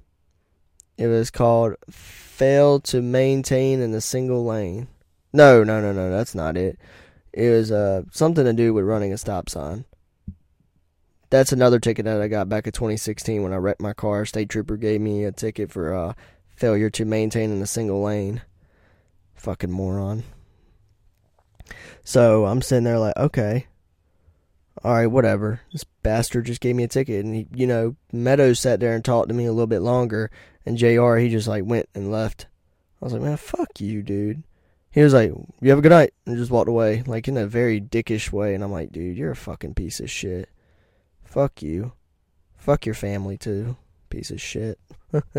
It 0.98 1.08
was 1.08 1.30
called 1.30 1.76
"Fail 1.90 2.80
to 2.80 3.02
Maintain 3.02 3.82
in 3.82 3.94
a 3.94 4.00
Single 4.00 4.46
Lane." 4.46 4.88
No, 5.34 5.66
no, 5.66 5.82
no, 5.82 5.92
no, 5.92 6.10
that's 6.10 6.34
not 6.34 6.56
it. 6.56 6.80
It 7.34 7.50
was 7.50 7.72
uh, 7.72 8.04
something 8.12 8.46
to 8.46 8.54
do 8.54 8.74
with 8.74 8.86
running 8.86 9.14
a 9.14 9.18
stop 9.18 9.50
sign. 9.50 9.86
That's 11.30 11.52
another 11.52 11.80
ticket 11.80 12.06
that 12.06 12.22
I 12.22 12.28
got 12.28 12.50
back 12.50 12.66
in 12.66 12.74
2016 12.74 13.44
when 13.44 13.54
I 13.54 13.58
wrecked 13.58 13.82
my 13.82 13.94
car. 13.94 14.26
State 14.26 14.50
trooper 14.50 14.78
gave 14.78 15.00
me 15.00 15.24
a 15.24 15.32
ticket 15.32 15.72
for 15.72 15.94
uh, 15.94 16.14
failure 16.56 16.90
to 16.90 17.06
maintain 17.06 17.52
in 17.52 17.62
a 17.62 17.68
single 17.68 18.02
lane. 18.02 18.42
Fucking 19.36 19.72
moron. 19.72 20.24
So 22.04 22.46
I'm 22.46 22.64
sitting 22.64 22.86
there 22.86 22.98
like, 22.98 23.16
okay, 23.16 23.68
all 24.84 24.94
right, 24.94 25.08
whatever. 25.08 25.62
This 25.72 25.84
bastard 25.84 26.48
just 26.48 26.62
gave 26.62 26.76
me 26.76 26.84
a 26.84 26.88
ticket, 26.88 27.24
and 27.24 27.36
he, 27.36 27.48
you 27.54 27.68
know, 27.68 27.96
Meadows 28.12 28.60
sat 28.60 28.80
there 28.80 28.96
and 28.96 29.06
talked 29.06 29.30
to 29.30 29.36
me 29.36 29.46
a 29.46 29.52
little 29.52 29.68
bit 29.68 29.82
longer, 29.82 30.32
and 30.66 30.78
Jr. 30.78 31.18
he 31.18 31.30
just 31.30 31.48
like 31.48 31.64
went 31.64 31.88
and 31.94 32.12
left. 32.12 32.48
I 33.00 33.06
was 33.06 33.14
like, 33.14 33.22
man, 33.22 33.38
fuck 33.38 33.80
you, 33.80 34.02
dude 34.02 34.44
he 34.92 35.02
was 35.02 35.14
like, 35.14 35.32
"You 35.62 35.70
have 35.70 35.80
a 35.80 35.82
good 35.82 35.92
night," 35.92 36.14
and 36.26 36.38
just 36.38 36.52
walked 36.52 36.70
away, 36.70 37.04
like 37.06 37.28
in 37.28 37.38
a 37.38 37.46
very 37.48 37.80
dickish 37.80 38.32
way. 38.32 38.56
And 38.56 38.64
I'm 38.64 38.72
like, 38.72 38.92
"Dude, 38.92 39.18
you're 39.18 39.32
a 39.32 39.36
fucking 39.36 39.76
piece 39.76 40.00
of 40.00 40.10
shit. 40.10 40.50
Fuck 41.24 41.62
you. 41.62 41.94
Fuck 42.58 42.86
your 42.86 42.96
family 42.96 43.38
too, 43.38 43.78
piece 44.10 44.32
of 44.32 44.42
shit." 44.42 44.80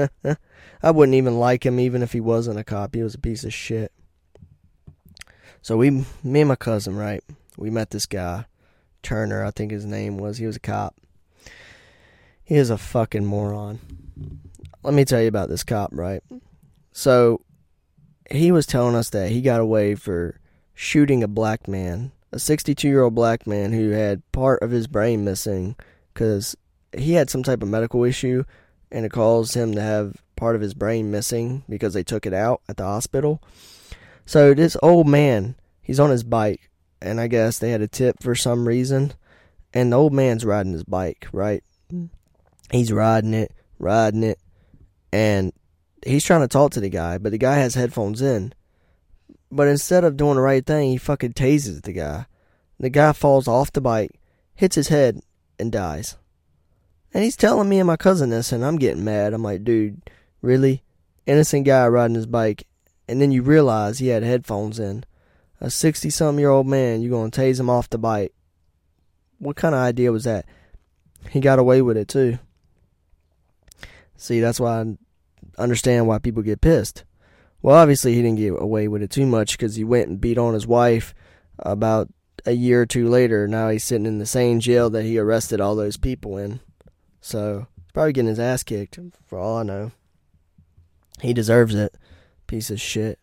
I 0.83 0.91
wouldn't 0.91 1.15
even 1.15 1.39
like 1.39 1.65
him 1.65 1.81
even 1.81 2.03
if 2.03 2.13
he 2.13 2.21
wasn't 2.21 2.59
a 2.59 2.65
cop. 2.65 2.95
He 2.95 3.03
was 3.03 3.15
a 3.15 3.19
piece 3.19 3.45
of 3.45 3.53
shit. 3.53 3.93
So 5.63 5.77
we, 5.77 5.91
me 6.23 6.41
and 6.41 6.49
my 6.49 6.57
cousin, 6.57 6.97
right? 6.97 7.23
We 7.59 7.71
met 7.71 7.91
this 7.91 8.07
guy, 8.07 8.47
Turner, 9.03 9.45
I 9.45 9.51
think 9.51 9.71
his 9.71 9.85
name 9.85 10.17
was. 10.17 10.39
He 10.39 10.47
was 10.47 10.57
a 10.57 10.61
cop. 10.61 10.97
He 12.43 12.57
is 12.57 12.71
a 12.71 12.79
fucking 12.79 13.25
moron. 13.25 13.79
Let 14.83 14.95
me 14.95 15.05
tell 15.05 15.21
you 15.21 15.29
about 15.29 15.49
this 15.49 15.63
cop, 15.63 15.91
right? 15.93 16.23
So 16.93 17.43
he 18.31 18.53
was 18.53 18.67
telling 18.67 18.95
us 18.95 19.11
that 19.11 19.31
he 19.31 19.41
got 19.41 19.61
away 19.61 19.95
for 19.95 20.41
shooting 20.75 21.23
a 21.23 21.29
black 21.29 21.69
man, 21.69 22.13
a 22.33 22.39
62 22.39 22.89
year 22.89 23.03
old 23.03 23.15
black 23.15 23.47
man 23.47 23.73
who 23.73 23.91
had 23.91 24.23
part 24.33 24.63
of 24.63 24.71
his 24.71 24.87
brain 24.87 25.25
missing 25.25 25.77
because 26.15 26.57
he 26.97 27.13
had 27.13 27.31
some 27.31 27.43
type 27.43 27.63
of 27.63 27.69
medical 27.69 28.05
issue 28.05 28.45
and 28.91 29.05
it 29.05 29.13
caused 29.13 29.55
him 29.55 29.75
to 29.75 29.81
have 29.81 30.17
part 30.37 30.57
of 30.57 30.63
his 30.63 30.75
brain 30.75 31.11
missing 31.11 31.63
because 31.69 31.95
they 31.95 32.03
took 32.03 32.27
it 32.27 32.33
out 32.33 32.63
at 32.69 32.77
the 32.77 32.85
hospital. 32.85 33.43
So 34.27 34.55
this 34.55 34.77
old 34.83 35.07
man, 35.07 35.57
he's 35.83 36.01
on 36.01 36.11
his 36.11 36.25
bike, 36.25 36.71
and 37.01 37.21
I 37.21 37.27
guess 37.27 37.59
they 37.59 37.71
had 37.71 37.83
a 37.83 37.89
tip 37.89 38.23
for 38.23 38.35
some 38.35 38.67
reason, 38.67 39.13
and 39.75 39.93
the 39.93 39.97
old 39.97 40.13
man's 40.13 40.45
riding 40.45 40.73
his 40.73 40.85
bike, 40.85 41.29
right? 41.33 41.63
Mm. 41.93 42.11
He's 42.71 42.93
riding 42.93 43.35
it, 43.35 43.53
riding 43.79 44.23
it, 44.23 44.39
and 45.13 45.53
he's 46.05 46.25
trying 46.25 46.41
to 46.41 46.49
talk 46.49 46.73
to 46.73 46.81
the 46.81 46.89
guy, 46.89 47.19
but 47.19 47.33
the 47.33 47.39
guy 47.39 47.57
has 47.57 47.75
headphones 47.75 48.23
in. 48.23 48.53
But 49.53 49.69
instead 49.69 50.05
of 50.05 50.17
doing 50.17 50.37
the 50.37 50.43
right 50.43 50.65
thing, 50.65 50.91
he 50.91 50.97
fucking 50.97 51.33
tases 51.33 51.83
the 51.83 51.93
guy. 51.93 52.27
The 52.79 52.91
guy 52.91 53.13
falls 53.13 53.49
off 53.49 53.73
the 53.73 53.81
bike, 53.81 54.21
hits 54.55 54.77
his 54.77 54.89
head, 54.89 55.21
and 55.59 55.73
dies. 55.73 56.17
And 57.13 57.25
he's 57.25 57.37
telling 57.37 57.69
me 57.69 57.81
and 57.81 57.87
my 57.87 57.97
cousin 57.97 58.31
this, 58.31 58.53
and 58.53 58.65
I'm 58.65 58.77
getting 58.77 59.05
mad. 59.05 59.35
I'm 59.35 59.43
like, 59.43 59.65
dude, 59.65 60.01
really? 60.41 60.83
Innocent 61.27 61.67
guy 61.67 61.87
riding 61.89 62.15
his 62.15 62.27
bike, 62.27 62.67
and 63.09 63.21
then 63.21 63.33
you 63.33 63.43
realize 63.43 63.99
he 63.99 64.09
had 64.09 64.23
headphones 64.23 64.79
in. 64.79 65.05
A 65.61 65.71
60 65.71 66.09
some 66.09 66.39
year 66.39 66.49
old 66.49 66.67
man, 66.67 67.03
you're 67.03 67.11
gonna 67.11 67.31
tase 67.31 67.61
him 67.61 67.69
off 67.69 67.91
the 67.91 67.99
bike. 67.99 68.33
What 69.39 69.57
kind 69.57 69.75
of 69.75 69.81
idea 69.81 70.13
was 70.13 70.25
that? 70.25 70.47
He 71.31 71.41
got 71.41 71.59
away 71.59 71.83
with 71.83 71.97
it 71.97 72.09
too. 72.09 72.39
See, 74.17 74.41
that's 74.41 74.61
why 74.61 74.97
understand 75.61 76.07
why 76.07 76.19
people 76.19 76.43
get 76.43 76.61
pissed. 76.61 77.05
Well, 77.63 77.77
obviously 77.77 78.15
he 78.15 78.23
didn't 78.23 78.39
get 78.39 78.55
away 78.61 78.89
with 78.89 79.03
it 79.03 79.11
too 79.11 79.27
much 79.27 79.57
because 79.57 79.77
he 79.77 79.85
went 79.85 80.09
and 80.09 80.21
beat 80.21 80.39
on 80.39 80.55
his 80.55 80.67
wife 80.67 81.15
about 81.59 82.09
a 82.47 82.53
year 82.53 82.83
or 82.83 82.87
two 82.87 83.09
later. 83.09 83.47
Now 83.47 83.69
he's 83.69 83.85
sitting 83.85 84.07
in 84.07 84.19
the 84.19 84.27
same 84.27 84.61
jail 84.61 84.89
that 84.91 85.05
he 85.05 85.19
arrested 85.19 85.61
all 85.61 85.77
those 85.77 85.97
people 85.97 86.39
in. 86.39 86.61
So 87.21 87.67
he's 87.77 87.93
probably 87.93 88.13
getting 88.13 88.29
his 88.29 88.41
ass 88.41 88.63
kicked 88.63 88.99
for 89.27 89.39
all 89.39 89.59
I 89.59 89.63
know. 89.63 89.93
He 91.21 91.35
deserves 91.35 91.75
it. 91.75 91.95
Piece 92.47 92.71
of 92.71 92.81
shit. 92.81 93.19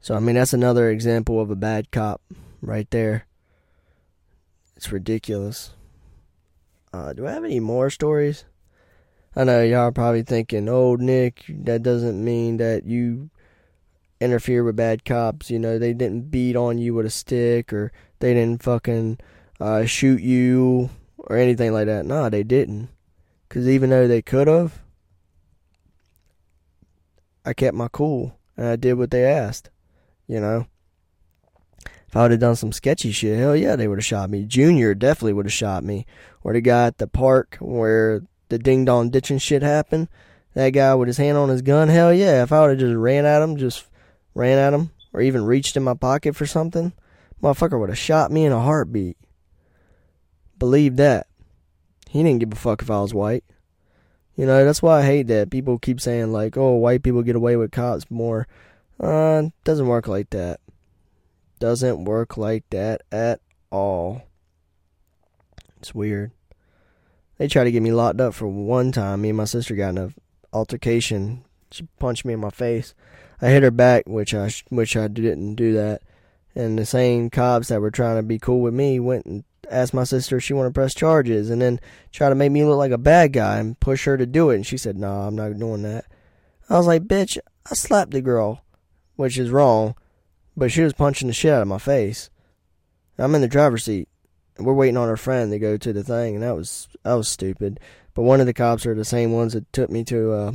So 0.00 0.14
I 0.14 0.20
mean 0.20 0.36
that's 0.36 0.52
another 0.52 0.90
example 0.90 1.40
of 1.40 1.50
a 1.50 1.56
bad 1.56 1.90
cop 1.90 2.22
right 2.62 2.88
there. 2.90 3.26
It's 4.76 4.92
ridiculous. 4.92 5.72
Uh, 6.92 7.12
do 7.12 7.26
I 7.26 7.32
have 7.32 7.44
any 7.44 7.60
more 7.60 7.90
stories? 7.90 8.44
I 9.36 9.44
know 9.44 9.62
y'all 9.62 9.92
probably 9.92 10.22
thinking, 10.22 10.68
"Oh, 10.68 10.96
Nick, 10.96 11.44
that 11.48 11.82
doesn't 11.82 12.22
mean 12.22 12.56
that 12.56 12.84
you 12.84 13.30
interfere 14.20 14.64
with 14.64 14.76
bad 14.76 15.04
cops. 15.04 15.50
You 15.50 15.58
know, 15.58 15.78
they 15.78 15.92
didn't 15.92 16.30
beat 16.30 16.56
on 16.56 16.78
you 16.78 16.94
with 16.94 17.06
a 17.06 17.10
stick, 17.10 17.72
or 17.72 17.92
they 18.18 18.34
didn't 18.34 18.62
fucking 18.62 19.18
uh, 19.60 19.84
shoot 19.84 20.20
you, 20.20 20.90
or 21.16 21.36
anything 21.36 21.72
like 21.72 21.86
that." 21.86 22.06
Nah, 22.06 22.28
they 22.28 22.42
didn't. 22.42 22.88
Cause 23.48 23.66
even 23.66 23.90
though 23.90 24.06
they 24.06 24.22
could 24.22 24.46
have, 24.46 24.80
I 27.44 27.52
kept 27.52 27.76
my 27.76 27.88
cool 27.88 28.38
and 28.56 28.66
I 28.66 28.76
did 28.76 28.94
what 28.94 29.10
they 29.10 29.24
asked. 29.24 29.70
You 30.26 30.40
know. 30.40 30.66
If 32.06 32.16
I 32.16 32.22
would 32.22 32.32
have 32.32 32.40
done 32.40 32.56
some 32.56 32.72
sketchy 32.72 33.12
shit, 33.12 33.38
hell 33.38 33.54
yeah, 33.54 33.76
they 33.76 33.86
would 33.86 33.98
have 33.98 34.04
shot 34.04 34.30
me. 34.30 34.44
Junior 34.44 34.94
definitely 34.94 35.32
would 35.32 35.46
have 35.46 35.52
shot 35.52 35.84
me. 35.84 36.06
Or 36.42 36.52
the 36.52 36.60
guy 36.60 36.86
at 36.86 36.98
the 36.98 37.06
park 37.06 37.56
where 37.60 38.22
the 38.50 38.58
ding 38.58 38.84
dong 38.84 39.10
ditching 39.10 39.38
shit 39.38 39.62
happened, 39.62 40.08
that 40.54 40.70
guy 40.70 40.94
with 40.94 41.08
his 41.08 41.16
hand 41.16 41.38
on 41.38 41.48
his 41.48 41.62
gun, 41.62 41.88
hell 41.88 42.12
yeah, 42.12 42.42
if 42.42 42.52
I 42.52 42.60
would 42.60 42.70
have 42.70 42.78
just 42.78 42.96
ran 42.96 43.24
at 43.24 43.42
him, 43.42 43.56
just 43.56 43.86
ran 44.34 44.58
at 44.58 44.74
him, 44.74 44.90
or 45.12 45.20
even 45.20 45.44
reached 45.44 45.76
in 45.76 45.82
my 45.82 45.94
pocket 45.94 46.36
for 46.36 46.46
something, 46.46 46.92
motherfucker 47.42 47.78
would 47.78 47.88
have 47.88 47.98
shot 47.98 48.30
me 48.30 48.44
in 48.44 48.52
a 48.52 48.60
heartbeat. 48.60 49.16
Believe 50.58 50.96
that. 50.96 51.26
He 52.10 52.22
didn't 52.22 52.40
give 52.40 52.52
a 52.52 52.56
fuck 52.56 52.82
if 52.82 52.90
I 52.90 53.00
was 53.00 53.14
white. 53.14 53.44
You 54.36 54.46
know, 54.46 54.64
that's 54.64 54.82
why 54.82 55.00
I 55.00 55.04
hate 55.04 55.26
that. 55.28 55.50
People 55.50 55.78
keep 55.78 56.00
saying, 56.00 56.32
like, 56.32 56.56
oh, 56.56 56.74
white 56.74 57.02
people 57.02 57.22
get 57.22 57.36
away 57.36 57.56
with 57.56 57.72
cops 57.72 58.10
more. 58.10 58.46
Uh, 58.98 59.44
doesn't 59.64 59.86
work 59.86 60.08
like 60.08 60.30
that. 60.30 60.60
Doesn't 61.58 62.04
work 62.04 62.36
like 62.36 62.64
that 62.70 63.02
at 63.12 63.40
all. 63.70 64.22
It's 65.78 65.94
weird. 65.94 66.32
They 67.40 67.48
tried 67.48 67.64
to 67.64 67.72
get 67.72 67.80
me 67.80 67.90
locked 67.90 68.20
up 68.20 68.34
for 68.34 68.46
one 68.46 68.92
time. 68.92 69.22
Me 69.22 69.30
and 69.30 69.38
my 69.38 69.46
sister 69.46 69.74
got 69.74 69.88
in 69.88 69.98
an 69.98 70.14
altercation. 70.52 71.42
She 71.70 71.88
punched 71.98 72.26
me 72.26 72.34
in 72.34 72.40
my 72.40 72.50
face. 72.50 72.94
I 73.40 73.48
hit 73.48 73.62
her 73.62 73.70
back, 73.70 74.02
which 74.06 74.34
I 74.34 74.50
which 74.68 74.94
I 74.94 75.08
didn't 75.08 75.54
do 75.54 75.72
that. 75.72 76.02
And 76.54 76.78
the 76.78 76.84
same 76.84 77.30
cops 77.30 77.68
that 77.68 77.80
were 77.80 77.90
trying 77.90 78.16
to 78.16 78.22
be 78.22 78.38
cool 78.38 78.60
with 78.60 78.74
me 78.74 79.00
went 79.00 79.24
and 79.24 79.44
asked 79.70 79.94
my 79.94 80.04
sister 80.04 80.36
if 80.36 80.44
she 80.44 80.52
wanted 80.52 80.68
to 80.68 80.74
press 80.74 80.92
charges, 80.92 81.48
and 81.48 81.62
then 81.62 81.80
tried 82.12 82.28
to 82.28 82.34
make 82.34 82.52
me 82.52 82.62
look 82.62 82.76
like 82.76 82.92
a 82.92 82.98
bad 82.98 83.32
guy 83.32 83.56
and 83.56 83.80
push 83.80 84.04
her 84.04 84.18
to 84.18 84.26
do 84.26 84.50
it. 84.50 84.56
And 84.56 84.66
she 84.66 84.76
said, 84.76 84.98
"No, 84.98 85.08
nah, 85.08 85.26
I'm 85.26 85.34
not 85.34 85.58
doing 85.58 85.80
that." 85.80 86.04
I 86.68 86.76
was 86.76 86.86
like, 86.86 87.04
"Bitch, 87.04 87.38
I 87.70 87.74
slapped 87.74 88.10
the 88.10 88.20
girl," 88.20 88.60
which 89.16 89.38
is 89.38 89.48
wrong, 89.48 89.94
but 90.58 90.70
she 90.70 90.82
was 90.82 90.92
punching 90.92 91.28
the 91.28 91.32
shit 91.32 91.54
out 91.54 91.62
of 91.62 91.68
my 91.68 91.78
face. 91.78 92.28
I'm 93.16 93.34
in 93.34 93.40
the 93.40 93.48
driver's 93.48 93.84
seat 93.84 94.09
we're 94.60 94.74
waiting 94.74 94.96
on 94.96 95.08
our 95.08 95.16
friend 95.16 95.50
to 95.52 95.58
go 95.58 95.76
to 95.76 95.92
the 95.92 96.04
thing, 96.04 96.34
and 96.34 96.42
that 96.42 96.56
was 96.56 96.88
that 97.02 97.14
was 97.14 97.28
stupid. 97.28 97.80
But 98.14 98.22
one 98.22 98.40
of 98.40 98.46
the 98.46 98.54
cops 98.54 98.86
are 98.86 98.94
the 98.94 99.04
same 99.04 99.32
ones 99.32 99.52
that 99.52 99.72
took 99.72 99.90
me 99.90 100.04
to 100.04 100.32
uh, 100.32 100.52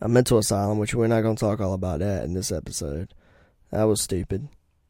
a 0.00 0.08
mental 0.08 0.38
asylum, 0.38 0.78
which 0.78 0.94
we're 0.94 1.06
not 1.06 1.22
going 1.22 1.36
to 1.36 1.40
talk 1.40 1.60
all 1.60 1.72
about 1.72 2.00
that 2.00 2.24
in 2.24 2.34
this 2.34 2.52
episode. 2.52 3.14
That 3.70 3.84
was 3.84 4.00
stupid. 4.00 4.48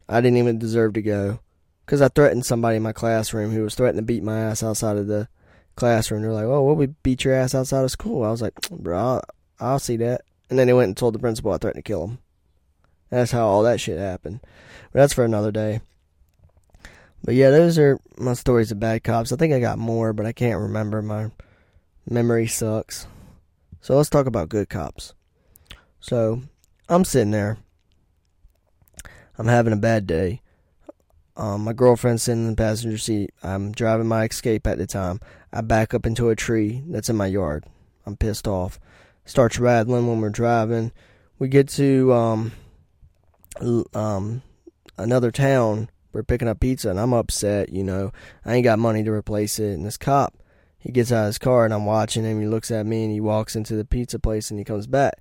I 0.08 0.20
didn't 0.20 0.38
even 0.38 0.58
deserve 0.58 0.94
to 0.94 1.02
go 1.02 1.40
because 1.86 2.02
I 2.02 2.08
threatened 2.08 2.44
somebody 2.44 2.76
in 2.76 2.82
my 2.82 2.92
classroom 2.92 3.52
who 3.52 3.62
was 3.62 3.74
threatening 3.74 4.02
to 4.02 4.06
beat 4.06 4.22
my 4.22 4.38
ass 4.40 4.62
outside 4.62 4.96
of 4.96 5.06
the 5.06 5.28
classroom. 5.76 6.22
They're 6.22 6.32
like, 6.32 6.44
"Oh, 6.44 6.62
well, 6.62 6.74
we 6.74 6.86
beat 6.86 7.24
your 7.24 7.34
ass 7.34 7.54
outside 7.54 7.84
of 7.84 7.90
school." 7.90 8.24
I 8.24 8.30
was 8.30 8.42
like, 8.42 8.54
"Bro, 8.70 8.98
I'll, 8.98 9.22
I'll 9.60 9.78
see 9.78 9.96
that." 9.98 10.22
And 10.50 10.58
then 10.58 10.66
they 10.66 10.72
went 10.72 10.88
and 10.88 10.96
told 10.96 11.14
the 11.14 11.18
principal 11.18 11.52
I 11.52 11.58
threatened 11.58 11.84
to 11.84 11.88
kill 11.88 12.06
him. 12.06 12.18
That's 13.10 13.32
how 13.32 13.46
all 13.46 13.62
that 13.62 13.80
shit 13.80 13.98
happened. 13.98 14.40
But 14.92 15.00
that's 15.00 15.12
for 15.12 15.24
another 15.24 15.52
day. 15.52 15.80
But 17.24 17.34
yeah, 17.34 17.50
those 17.50 17.78
are 17.78 18.00
my 18.18 18.34
stories 18.34 18.72
of 18.72 18.80
bad 18.80 19.04
cops. 19.04 19.32
I 19.32 19.36
think 19.36 19.52
I 19.52 19.60
got 19.60 19.78
more, 19.78 20.12
but 20.12 20.26
I 20.26 20.32
can't 20.32 20.60
remember. 20.60 21.02
My 21.02 21.30
memory 22.08 22.46
sucks. 22.46 23.06
So 23.80 23.96
let's 23.96 24.10
talk 24.10 24.26
about 24.26 24.48
good 24.48 24.68
cops. 24.68 25.14
So 26.00 26.42
I'm 26.88 27.04
sitting 27.04 27.30
there. 27.30 27.58
I'm 29.38 29.46
having 29.46 29.72
a 29.72 29.76
bad 29.76 30.06
day. 30.06 30.42
Um, 31.36 31.64
my 31.64 31.72
girlfriend's 31.72 32.24
sitting 32.24 32.44
in 32.44 32.50
the 32.50 32.56
passenger 32.56 32.98
seat. 32.98 33.30
I'm 33.42 33.72
driving 33.72 34.06
my 34.06 34.24
escape 34.24 34.66
at 34.66 34.78
the 34.78 34.86
time. 34.86 35.20
I 35.52 35.62
back 35.62 35.94
up 35.94 36.06
into 36.06 36.28
a 36.28 36.36
tree 36.36 36.82
that's 36.88 37.08
in 37.08 37.16
my 37.16 37.26
yard. 37.26 37.64
I'm 38.04 38.16
pissed 38.16 38.46
off. 38.46 38.78
Starts 39.24 39.58
rattling 39.58 40.06
when 40.06 40.20
we're 40.20 40.30
driving. 40.30 40.92
We 41.38 41.48
get 41.48 41.68
to 41.70 42.12
um, 42.12 42.52
um, 43.94 44.42
another 44.98 45.30
town. 45.30 45.88
We're 46.12 46.22
picking 46.22 46.48
up 46.48 46.60
pizza, 46.60 46.90
and 46.90 47.00
I'm 47.00 47.12
upset. 47.12 47.70
You 47.70 47.84
know, 47.84 48.12
I 48.44 48.54
ain't 48.54 48.64
got 48.64 48.78
money 48.78 49.02
to 49.04 49.10
replace 49.10 49.58
it. 49.58 49.72
And 49.72 49.84
this 49.84 49.96
cop, 49.96 50.34
he 50.78 50.92
gets 50.92 51.12
out 51.12 51.22
of 51.22 51.26
his 51.26 51.38
car, 51.38 51.64
and 51.64 51.72
I'm 51.72 51.86
watching 51.86 52.24
him. 52.24 52.40
He 52.40 52.46
looks 52.46 52.70
at 52.70 52.86
me, 52.86 53.04
and 53.04 53.12
he 53.12 53.20
walks 53.20 53.56
into 53.56 53.76
the 53.76 53.84
pizza 53.84 54.18
place, 54.18 54.50
and 54.50 54.58
he 54.58 54.64
comes 54.64 54.86
back. 54.86 55.14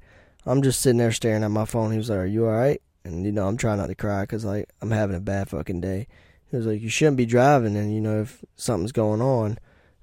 I'm 0.45 0.61
just 0.61 0.81
sitting 0.81 0.97
there 0.97 1.11
staring 1.11 1.43
at 1.43 1.51
my 1.51 1.65
phone. 1.65 1.91
He 1.91 1.97
was 1.97 2.09
like, 2.09 2.19
"Are 2.19 2.25
you 2.25 2.45
all 2.45 2.51
right?" 2.51 2.81
And 3.03 3.25
you 3.25 3.31
know, 3.31 3.47
I'm 3.47 3.57
trying 3.57 3.77
not 3.77 3.87
to 3.87 3.95
cry 3.95 4.21
because 4.21 4.45
like 4.45 4.69
I'm 4.81 4.91
having 4.91 5.15
a 5.15 5.21
bad 5.21 5.49
fucking 5.49 5.81
day. 5.81 6.07
He 6.49 6.57
was 6.57 6.65
like, 6.65 6.81
"You 6.81 6.89
shouldn't 6.89 7.17
be 7.17 7.25
driving," 7.25 7.75
and 7.75 7.93
you 7.93 8.01
know, 8.01 8.21
if 8.21 8.43
something's 8.55 8.91
going 8.91 9.21
on. 9.21 9.57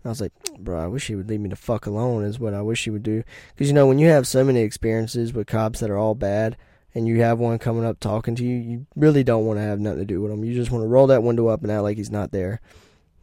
I 0.05 0.09
was 0.09 0.21
like, 0.21 0.33
"Bro, 0.59 0.83
I 0.83 0.87
wish 0.87 1.09
he 1.09 1.15
would 1.15 1.29
leave 1.29 1.41
me 1.41 1.49
the 1.49 1.57
fuck 1.57 1.87
alone." 1.87 2.25
Is 2.25 2.39
what 2.39 2.55
I 2.55 2.63
wish 2.63 2.85
he 2.85 2.91
would 2.91 3.03
do. 3.03 3.25
Because 3.55 3.69
you 3.69 3.75
know, 3.75 3.87
when 3.87 3.99
you 3.99 4.09
have 4.09 4.27
so 4.27 4.45
many 4.45 4.61
experiences 4.61 5.33
with 5.33 5.47
cops 5.47 5.81
that 5.81 5.91
are 5.91 5.99
all 5.99 6.15
bad, 6.15 6.57
and 6.99 7.07
you 7.07 7.23
have 7.23 7.39
one 7.39 7.61
coming 7.61 7.85
up 7.85 8.01
talking 8.01 8.35
to 8.35 8.45
you, 8.45 8.57
you 8.57 8.87
really 8.97 9.23
don't 9.23 9.47
want 9.47 9.61
to 9.61 9.63
have 9.63 9.79
nothing 9.79 10.01
to 10.01 10.05
do 10.05 10.21
with 10.21 10.33
him. 10.33 10.45
You 10.45 10.53
just 10.53 10.73
want 10.73 10.83
to 10.83 10.89
roll 10.89 11.07
that 11.07 11.23
window 11.23 11.47
up 11.47 11.63
and 11.63 11.71
act 11.71 11.85
like 11.85 11.97
he's 11.97 12.11
not 12.11 12.33
there. 12.33 12.61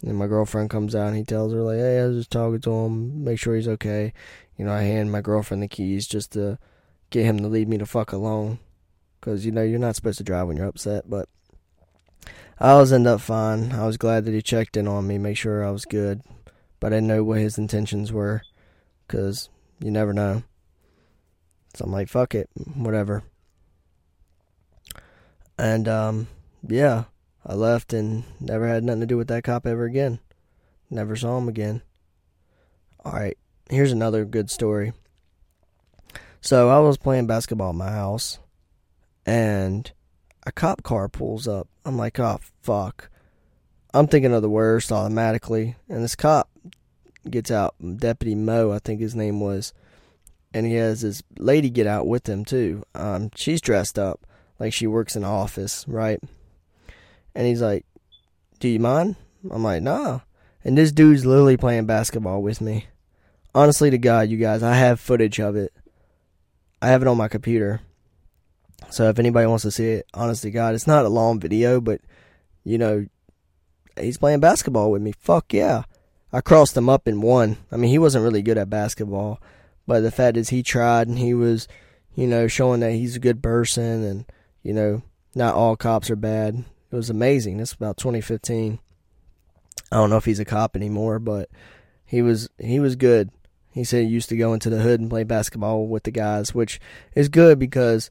And 0.01 0.15
my 0.15 0.28
girlfriend 0.28 0.69
comes 0.69 0.95
out 0.95 1.09
and 1.09 1.17
he 1.17 1.26
tells 1.26 1.51
her 1.51 1.61
like, 1.61 1.80
"Hey, 1.80 1.99
I 1.99 2.07
was 2.07 2.19
just 2.19 2.32
talking 2.32 2.61
to 2.61 2.71
him, 2.71 3.26
make 3.26 3.38
sure 3.38 3.53
he's 3.53 3.67
okay." 3.67 4.13
You 4.55 4.63
know, 4.63 4.71
I 4.71 4.84
hand 4.84 5.11
my 5.11 5.19
girlfriend 5.19 5.61
the 5.61 5.67
keys 5.67 6.07
just 6.07 6.32
to 6.34 6.57
get 7.09 7.26
him 7.26 7.38
to 7.39 7.49
leave 7.49 7.67
me 7.67 7.76
the 7.76 7.86
fuck 7.86 8.13
alone 8.13 8.59
because 9.19 9.45
you 9.45 9.51
know 9.51 9.63
you're 9.63 9.78
not 9.78 9.97
supposed 9.97 10.19
to 10.19 10.23
drive 10.23 10.47
when 10.47 10.55
you're 10.55 10.67
upset. 10.67 11.09
But 11.09 11.28
I 12.57 12.69
always 12.69 12.93
end 12.93 13.07
up 13.07 13.19
fine. 13.19 13.73
I 13.73 13.86
was 13.86 13.97
glad 13.97 14.23
that 14.23 14.34
he 14.34 14.41
checked 14.41 14.78
in 14.78 14.88
on 14.88 15.05
me, 15.05 15.17
make 15.17 15.36
sure 15.36 15.65
I 15.65 15.71
was 15.71 15.84
good, 15.84 16.21
but 16.80 16.93
I 16.93 16.97
didn't 16.97 17.07
know 17.07 17.26
what 17.26 17.39
his 17.39 17.57
intentions 17.57 18.13
were, 18.13 18.41
because 19.05 19.49
you 19.82 19.91
never 19.91 20.13
know. 20.13 20.43
So 21.73 21.84
I'm 21.84 21.91
like, 21.91 22.07
fuck 22.07 22.34
it, 22.34 22.49
whatever. 22.73 23.23
And 25.58 25.88
um, 25.88 26.28
yeah, 26.68 27.06
I 27.45 27.53
left 27.53 27.93
and 27.93 28.24
never 28.39 28.68
had 28.68 28.84
nothing 28.84 29.01
to 29.01 29.06
do 29.06 29.18
with 29.18 29.28
that 29.30 29.43
cop 29.43 29.66
ever 29.66 29.86
again. 29.86 30.20
Never 30.89 31.16
saw 31.16 31.38
him 31.38 31.47
again. 31.47 31.82
All 33.03 33.14
right, 33.14 33.38
here's 33.70 33.91
another 33.91 34.26
good 34.26 34.49
story. 34.49 34.93
So 36.41 36.70
I 36.70 36.80
was 36.80 36.97
playing 36.97 37.28
basketball 37.28 37.70
at 37.70 37.76
my 37.76 37.91
house 37.91 38.39
and 39.26 39.91
a 40.45 40.51
cop 40.51 40.84
car 40.84 41.10
pulls 41.10 41.47
up. 41.47 41.68
I'm 41.84 41.97
like, 41.97 42.20
oh, 42.20 42.39
fuck. 42.62 43.10
I'm 43.93 44.08
thinking 44.08 44.34
of 44.34 44.41
the 44.41 44.49
worst 44.49 44.91
automatically. 44.91 45.76
And 45.89 46.03
this 46.03 46.16
cop 46.16 46.49
gets 47.30 47.49
out, 47.49 47.76
Deputy 47.97 48.36
Mo, 48.36 48.72
I 48.72 48.80
think 48.80 49.01
his 49.01 49.16
name 49.16 49.39
was. 49.39 49.74
And 50.53 50.66
he 50.66 50.74
has 50.76 51.01
this 51.01 51.24
lady 51.38 51.70
get 51.70 51.88
out 51.88 52.08
with 52.08 52.30
him, 52.30 52.45
too. 52.45 52.84
Um, 52.93 53.32
she's 53.36 53.62
dressed 53.62 53.97
up 53.97 54.26
like 54.60 54.74
she 54.74 54.88
works 54.88 55.16
in 55.16 55.24
office, 55.24 55.86
right? 55.88 56.20
And 57.34 57.45
he's 57.45 57.62
like, 57.62 57.86
do 58.60 58.68
you 58.68 58.80
mind? 58.80 59.16
I'm 59.51 59.64
like, 59.64 59.82
nah. 59.84 60.22
And 60.64 60.78
this 60.78 60.91
dude's 60.91 61.26
literally 61.26 61.58
playing 61.58 61.86
basketball 61.86 62.41
with 62.41 62.62
me. 62.62 62.88
Honestly 63.53 63.89
to 63.89 63.97
God, 63.97 64.30
you 64.30 64.38
guys, 64.38 64.64
I 64.64 64.76
have 64.76 64.99
footage 64.99 65.39
of 65.39 65.56
it. 65.56 65.74
I 66.82 66.88
have 66.88 67.01
it 67.01 67.08
on 67.08 67.18
my 67.18 67.28
computer. 67.28 67.82
So 68.89 69.10
if 69.10 69.20
anybody 69.20 69.47
wants 69.47 69.64
to 69.64 69.72
see 69.72 69.88
it, 69.88 70.08
honestly, 70.14 70.51
God, 70.51 70.76
it's 70.76 70.88
not 70.88 71.06
a 71.06 71.10
long 71.10 71.39
video, 71.39 71.82
but 71.82 72.01
you 72.64 72.78
know, 72.78 73.06
he's 73.99 74.18
playing 74.18 74.39
basketball 74.39 74.91
with 74.91 75.01
me. 75.01 75.14
Fuck 75.20 75.53
yeah. 75.53 75.84
I 76.34 76.41
crossed 76.41 76.76
him 76.76 76.89
up 76.89 77.08
and 77.08 77.24
won. 77.24 77.58
I 77.72 77.78
mean, 77.78 77.89
he 77.89 77.99
wasn't 77.99 78.24
really 78.24 78.41
good 78.41 78.58
at 78.58 78.70
basketball, 78.70 79.39
but 79.88 80.01
the 80.01 80.12
fact 80.12 80.38
is 80.38 80.49
he 80.49 80.64
tried 80.64 81.08
and 81.08 81.18
he 81.18 81.34
was, 81.34 81.68
you 82.16 82.28
know, 82.28 82.47
showing 82.47 82.80
that 82.82 82.93
he's 82.93 83.16
a 83.16 83.20
good 83.20 83.41
person 83.41 84.03
and, 84.03 84.26
you 84.66 84.74
know, 84.74 85.03
not 85.36 85.53
all 85.53 85.76
cops 85.76 86.09
are 86.09 86.16
bad. 86.16 86.66
It 86.91 86.95
was 86.95 87.11
amazing. 87.11 87.57
This 87.57 87.74
about 87.74 87.97
2015. 87.97 88.80
I 89.91 89.95
don't 89.95 90.09
know 90.09 90.18
if 90.18 90.26
he's 90.26 90.39
a 90.39 90.45
cop 90.45 90.76
anymore, 90.76 91.20
but 91.20 91.49
he 92.03 92.24
was 92.24 92.49
he 92.57 92.80
was 92.80 92.95
good. 92.95 93.30
He 93.72 93.84
said 93.84 94.05
he 94.05 94.09
used 94.09 94.30
to 94.30 94.38
go 94.38 94.53
into 94.53 94.72
the 94.72 94.82
hood 94.82 94.99
and 94.99 95.09
play 95.09 95.24
basketball 95.24 95.88
with 95.88 96.03
the 96.03 96.11
guys, 96.11 96.55
which 96.55 96.80
is 97.13 97.30
good 97.30 97.59
because 97.59 98.09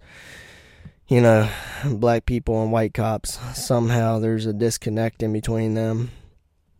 you 1.09 1.21
know, 1.21 1.51
black 1.85 2.25
people 2.25 2.63
and 2.63 2.71
white 2.71 2.95
cops. 2.95 3.39
Somehow 3.59 4.21
there's 4.21 4.47
a 4.47 4.53
disconnect 4.53 5.23
in 5.23 5.33
between 5.33 5.75
them. 5.75 6.13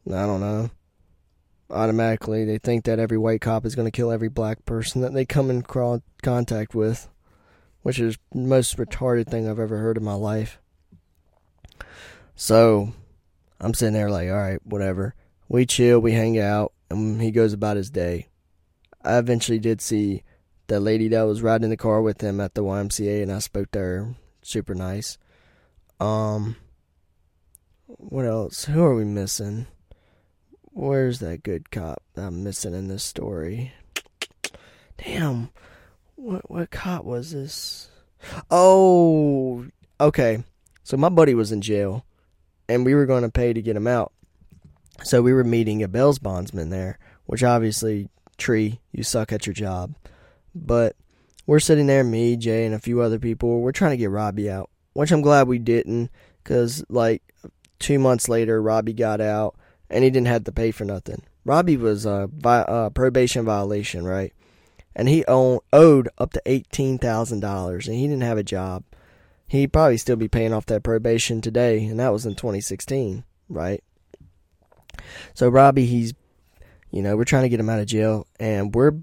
I 0.07 0.25
don't 0.27 0.41
know. 0.41 0.71
Automatically, 1.71 2.45
they 2.45 2.59
think 2.59 2.85
that 2.85 2.99
every 2.99 3.19
white 3.19 3.41
cop 3.41 3.67
is 3.67 3.75
going 3.75 3.87
to 3.87 3.97
kill 3.97 4.13
every 4.13 4.29
black 4.29 4.65
person 4.65 5.01
that 5.03 5.13
they 5.13 5.25
come 5.25 5.51
in 5.51 5.63
contact 5.63 6.75
with, 6.75 7.09
which 7.85 8.01
is 8.01 8.17
the 8.33 8.39
most 8.39 8.79
retarded 8.79 9.29
thing 9.29 9.47
I've 9.47 9.59
ever 9.59 9.77
heard 9.77 9.99
in 9.99 10.05
my 10.05 10.15
life. 10.15 10.59
So, 12.35 12.95
I'm 13.61 13.75
sitting 13.75 13.93
there 13.93 14.09
like, 14.09 14.31
all 14.31 14.37
right, 14.37 14.59
whatever. 14.65 15.15
We 15.51 15.67
chill, 15.67 16.01
we 16.01 16.13
hang 16.13 16.39
out, 16.39 16.73
and 16.89 17.21
he 17.21 17.31
goes 17.31 17.53
about 17.53 17.77
his 17.77 17.91
day. 17.91 18.29
I 19.05 19.19
eventually 19.19 19.59
did 19.59 19.83
see 19.83 20.23
the 20.67 20.81
lady 20.81 21.09
that 21.09 21.25
was 21.25 21.43
riding 21.43 21.65
in 21.65 21.71
the 21.71 21.77
car 21.77 22.01
with 22.01 22.23
him 22.23 22.41
at 22.41 22.55
the 22.55 22.65
YMCA, 22.65 23.23
and 23.23 23.31
I 23.31 23.39
spoke 23.41 23.71
to 23.73 23.79
her. 23.79 24.15
Super 24.41 24.75
nice. 24.75 25.19
Um, 26.01 26.57
what 27.87 28.25
else? 28.25 28.65
Who 28.65 28.83
are 28.83 28.95
we 28.95 29.05
missing? 29.05 29.67
Where's 30.73 31.19
that 31.19 31.43
good 31.43 31.71
cop 31.71 32.03
I'm 32.17 32.43
missing 32.43 32.73
in 32.73 32.89
this 32.89 33.05
story? 33.05 33.75
Damn, 34.97 35.51
what 36.25 36.51
what 36.51 36.71
cop 36.71 37.05
was 37.05 37.33
this? 37.33 37.91
Oh, 38.51 39.67
okay. 40.01 40.43
So 40.83 40.97
my 40.97 41.11
buddy 41.11 41.35
was 41.35 41.53
in 41.53 41.61
jail, 41.61 42.05
and 42.69 42.85
we 42.85 42.95
were 42.95 43.07
going 43.07 43.23
to 43.23 43.31
pay 43.31 43.53
to 43.53 43.63
get 43.63 43.77
him 43.77 43.87
out. 43.87 44.13
So 45.03 45.23
we 45.23 45.33
were 45.33 45.45
meeting 45.45 45.83
a 45.83 45.89
bails 45.89 46.19
bondsman 46.19 46.71
there, 46.71 46.99
which 47.27 47.43
obviously, 47.43 48.09
Tree, 48.39 48.81
you 48.93 49.03
suck 49.03 49.33
at 49.33 49.47
your 49.47 49.55
job. 49.55 49.95
But 50.55 50.97
we're 51.47 51.61
sitting 51.61 51.87
there, 51.87 52.05
me, 52.05 52.37
Jay, 52.37 52.65
and 52.65 52.75
a 52.75 52.79
few 52.79 53.01
other 53.01 53.19
people. 53.19 53.61
We're 53.61 53.73
trying 53.73 53.91
to 53.91 53.97
get 53.97 54.11
Robbie 54.11 54.51
out, 54.51 54.71
which 54.95 55.11
I'm 55.11 55.23
glad 55.23 55.47
we 55.47 55.59
didn't, 55.59 56.11
because 56.43 56.85
like 56.89 57.23
two 57.79 57.99
months 57.99 58.29
later, 58.29 58.63
Robbie 58.63 58.95
got 58.95 59.21
out 59.21 59.57
and 59.91 60.05
he 60.05 60.11
didn't 60.11 60.29
have 60.29 60.45
to 60.45 60.53
pay 60.53 60.71
for 60.71 60.85
nothing. 60.85 61.23
Robbie 61.45 61.77
was 61.77 62.07
a, 62.07 62.31
a 62.45 62.91
probation 62.91 63.45
violation, 63.45 64.05
right? 64.05 64.33
And 64.97 65.09
he 65.09 65.25
owned, 65.27 65.61
owed 65.73 66.09
up 66.19 66.33
to 66.35 66.43
eighteen 66.47 66.99
thousand 66.99 67.41
dollars, 67.41 67.89
and 67.89 67.97
he 67.97 68.07
didn't 68.07 68.23
have 68.23 68.39
a 68.39 68.45
job. 68.45 68.85
He'd 69.49 69.73
probably 69.73 69.99
still 69.99 70.17
be 70.17 70.29
paying 70.29 70.53
off 70.53 70.67
that 70.67 70.83
probation 70.83 71.41
today, 71.41 71.85
and 71.85 72.01
that 72.01 72.13
was 72.13 72.25
in 72.27 72.35
2016, 72.35 73.25
right? 73.49 73.85
So 75.35 75.49
Robbie, 75.49 75.87
he's, 75.87 76.15
you 76.91 77.03
know, 77.03 77.17
we're 77.17 77.25
trying 77.25 77.43
to 77.43 77.49
get 77.49 77.61
him 77.61 77.69
out 77.69 77.81
of 77.81 77.87
jail, 77.87 78.27
and 78.41 78.75
we're 78.75 78.95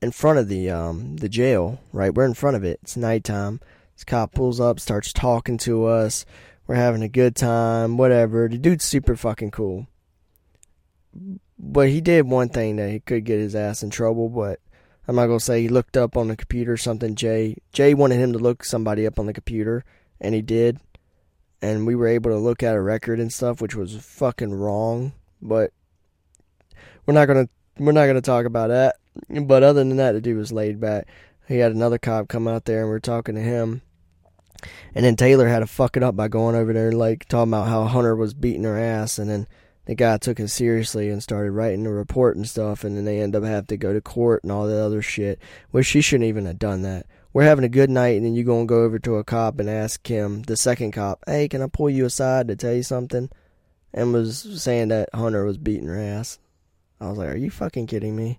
in 0.00 0.10
front 0.10 0.38
of 0.38 0.48
the 0.48 0.70
um 0.70 1.16
the 1.16 1.28
jail, 1.28 1.80
right? 1.92 2.14
We're 2.14 2.26
in 2.26 2.34
front 2.34 2.56
of 2.56 2.64
it. 2.64 2.80
It's 2.82 2.96
nighttime. 2.96 3.60
This 3.94 4.04
cop 4.04 4.34
pulls 4.34 4.60
up, 4.60 4.80
starts 4.80 5.12
talking 5.12 5.58
to 5.58 5.86
us. 5.86 6.24
We're 6.66 6.74
having 6.76 7.02
a 7.02 7.08
good 7.08 7.36
time, 7.36 7.96
whatever. 7.96 8.48
The 8.48 8.58
dude's 8.58 8.84
super 8.84 9.16
fucking 9.16 9.50
cool. 9.50 9.86
But 11.58 11.88
he 11.88 12.00
did 12.00 12.26
one 12.26 12.48
thing 12.48 12.76
that 12.76 12.90
he 12.90 13.00
could 13.00 13.24
get 13.24 13.38
his 13.38 13.54
ass 13.54 13.82
in 13.82 13.90
trouble, 13.90 14.28
but 14.28 14.58
I'm 15.08 15.16
not 15.16 15.26
gonna 15.26 15.40
say 15.40 15.62
he 15.62 15.68
looked 15.68 15.96
up 15.96 16.16
on 16.16 16.28
the 16.28 16.36
computer 16.36 16.76
something 16.76 17.14
Jay 17.14 17.56
Jay 17.72 17.92
wanted 17.94 18.20
him 18.20 18.32
to 18.32 18.38
look 18.38 18.64
somebody 18.64 19.06
up 19.06 19.18
on 19.18 19.26
the 19.26 19.32
computer 19.32 19.84
and 20.20 20.34
he 20.34 20.42
did. 20.42 20.78
And 21.60 21.86
we 21.86 21.94
were 21.94 22.08
able 22.08 22.30
to 22.30 22.38
look 22.38 22.62
at 22.62 22.74
a 22.74 22.80
record 22.80 23.20
and 23.20 23.32
stuff, 23.32 23.60
which 23.60 23.74
was 23.74 23.96
fucking 23.96 24.54
wrong. 24.54 25.12
But 25.40 25.72
we're 27.06 27.14
not 27.14 27.26
gonna 27.26 27.48
we're 27.78 27.92
not 27.92 28.06
gonna 28.06 28.20
talk 28.20 28.46
about 28.46 28.68
that. 28.68 28.96
But 29.28 29.62
other 29.62 29.84
than 29.84 29.96
that, 29.96 30.12
the 30.12 30.20
dude 30.20 30.38
was 30.38 30.52
laid 30.52 30.80
back. 30.80 31.06
he 31.46 31.58
had 31.58 31.72
another 31.72 31.98
cop 31.98 32.28
come 32.28 32.48
out 32.48 32.64
there 32.64 32.80
and 32.80 32.88
we 32.88 32.94
are 32.94 33.00
talking 33.00 33.34
to 33.34 33.40
him. 33.40 33.82
And 34.94 35.04
then 35.04 35.16
Taylor 35.16 35.48
had 35.48 35.60
to 35.60 35.66
fuck 35.66 35.96
it 35.96 36.02
up 36.02 36.14
by 36.14 36.28
going 36.28 36.54
over 36.54 36.72
there 36.72 36.88
and 36.88 36.98
like 36.98 37.26
talking 37.26 37.52
about 37.52 37.68
how 37.68 37.84
Hunter 37.84 38.14
was 38.14 38.34
beating 38.34 38.64
her 38.64 38.78
ass 38.78 39.18
and 39.18 39.28
then 39.28 39.48
the 39.86 39.94
guy 39.94 40.16
took 40.16 40.38
it 40.38 40.48
seriously 40.48 41.10
and 41.10 41.22
started 41.22 41.52
writing 41.52 41.86
a 41.86 41.92
report 41.92 42.36
and 42.36 42.48
stuff 42.48 42.84
and 42.84 42.96
then 42.96 43.04
they 43.04 43.20
end 43.20 43.34
up 43.34 43.42
having 43.42 43.66
to 43.66 43.76
go 43.76 43.92
to 43.92 44.00
court 44.00 44.42
and 44.42 44.52
all 44.52 44.66
that 44.66 44.80
other 44.80 45.02
shit. 45.02 45.40
Which 45.70 45.86
she 45.86 46.00
shouldn't 46.00 46.28
even 46.28 46.46
have 46.46 46.58
done 46.58 46.82
that. 46.82 47.06
We're 47.32 47.44
having 47.44 47.64
a 47.64 47.68
good 47.68 47.90
night 47.90 48.16
and 48.16 48.24
then 48.24 48.34
you 48.34 48.44
gonna 48.44 48.66
go 48.66 48.84
over 48.84 48.98
to 49.00 49.16
a 49.16 49.24
cop 49.24 49.58
and 49.58 49.68
ask 49.68 50.06
him, 50.06 50.42
the 50.42 50.56
second 50.56 50.92
cop, 50.92 51.24
Hey, 51.26 51.48
can 51.48 51.62
I 51.62 51.66
pull 51.66 51.90
you 51.90 52.04
aside 52.04 52.48
to 52.48 52.56
tell 52.56 52.74
you 52.74 52.82
something? 52.82 53.28
And 53.92 54.12
was 54.12 54.62
saying 54.62 54.88
that 54.88 55.10
Hunter 55.14 55.44
was 55.44 55.58
beating 55.58 55.88
her 55.88 55.98
ass. 55.98 56.38
I 57.00 57.08
was 57.08 57.18
like, 57.18 57.30
Are 57.30 57.36
you 57.36 57.50
fucking 57.50 57.88
kidding 57.88 58.14
me? 58.14 58.38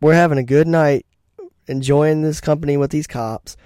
We're 0.00 0.14
having 0.14 0.38
a 0.38 0.42
good 0.42 0.66
night 0.66 1.06
enjoying 1.66 2.22
this 2.22 2.40
company 2.40 2.76
with 2.76 2.90
these 2.90 3.06
cops. 3.06 3.56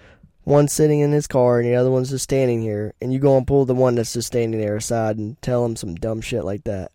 One 0.51 0.67
sitting 0.67 0.99
in 0.99 1.13
his 1.13 1.29
car 1.29 1.61
and 1.61 1.69
the 1.69 1.77
other 1.77 1.93
one's 1.93 2.11
just 2.11 2.25
standing 2.25 2.61
here, 2.61 2.93
and 3.01 3.13
you 3.13 3.21
go 3.21 3.37
and 3.37 3.47
pull 3.47 3.67
the 3.67 3.73
one 3.73 3.95
that's 3.95 4.15
just 4.15 4.27
standing 4.27 4.61
there 4.61 4.75
aside 4.75 5.17
and 5.17 5.41
tell 5.41 5.65
him 5.65 5.77
some 5.77 5.95
dumb 5.95 6.21
shit 6.21 6.45
like 6.45 6.65
that. 6.65 6.91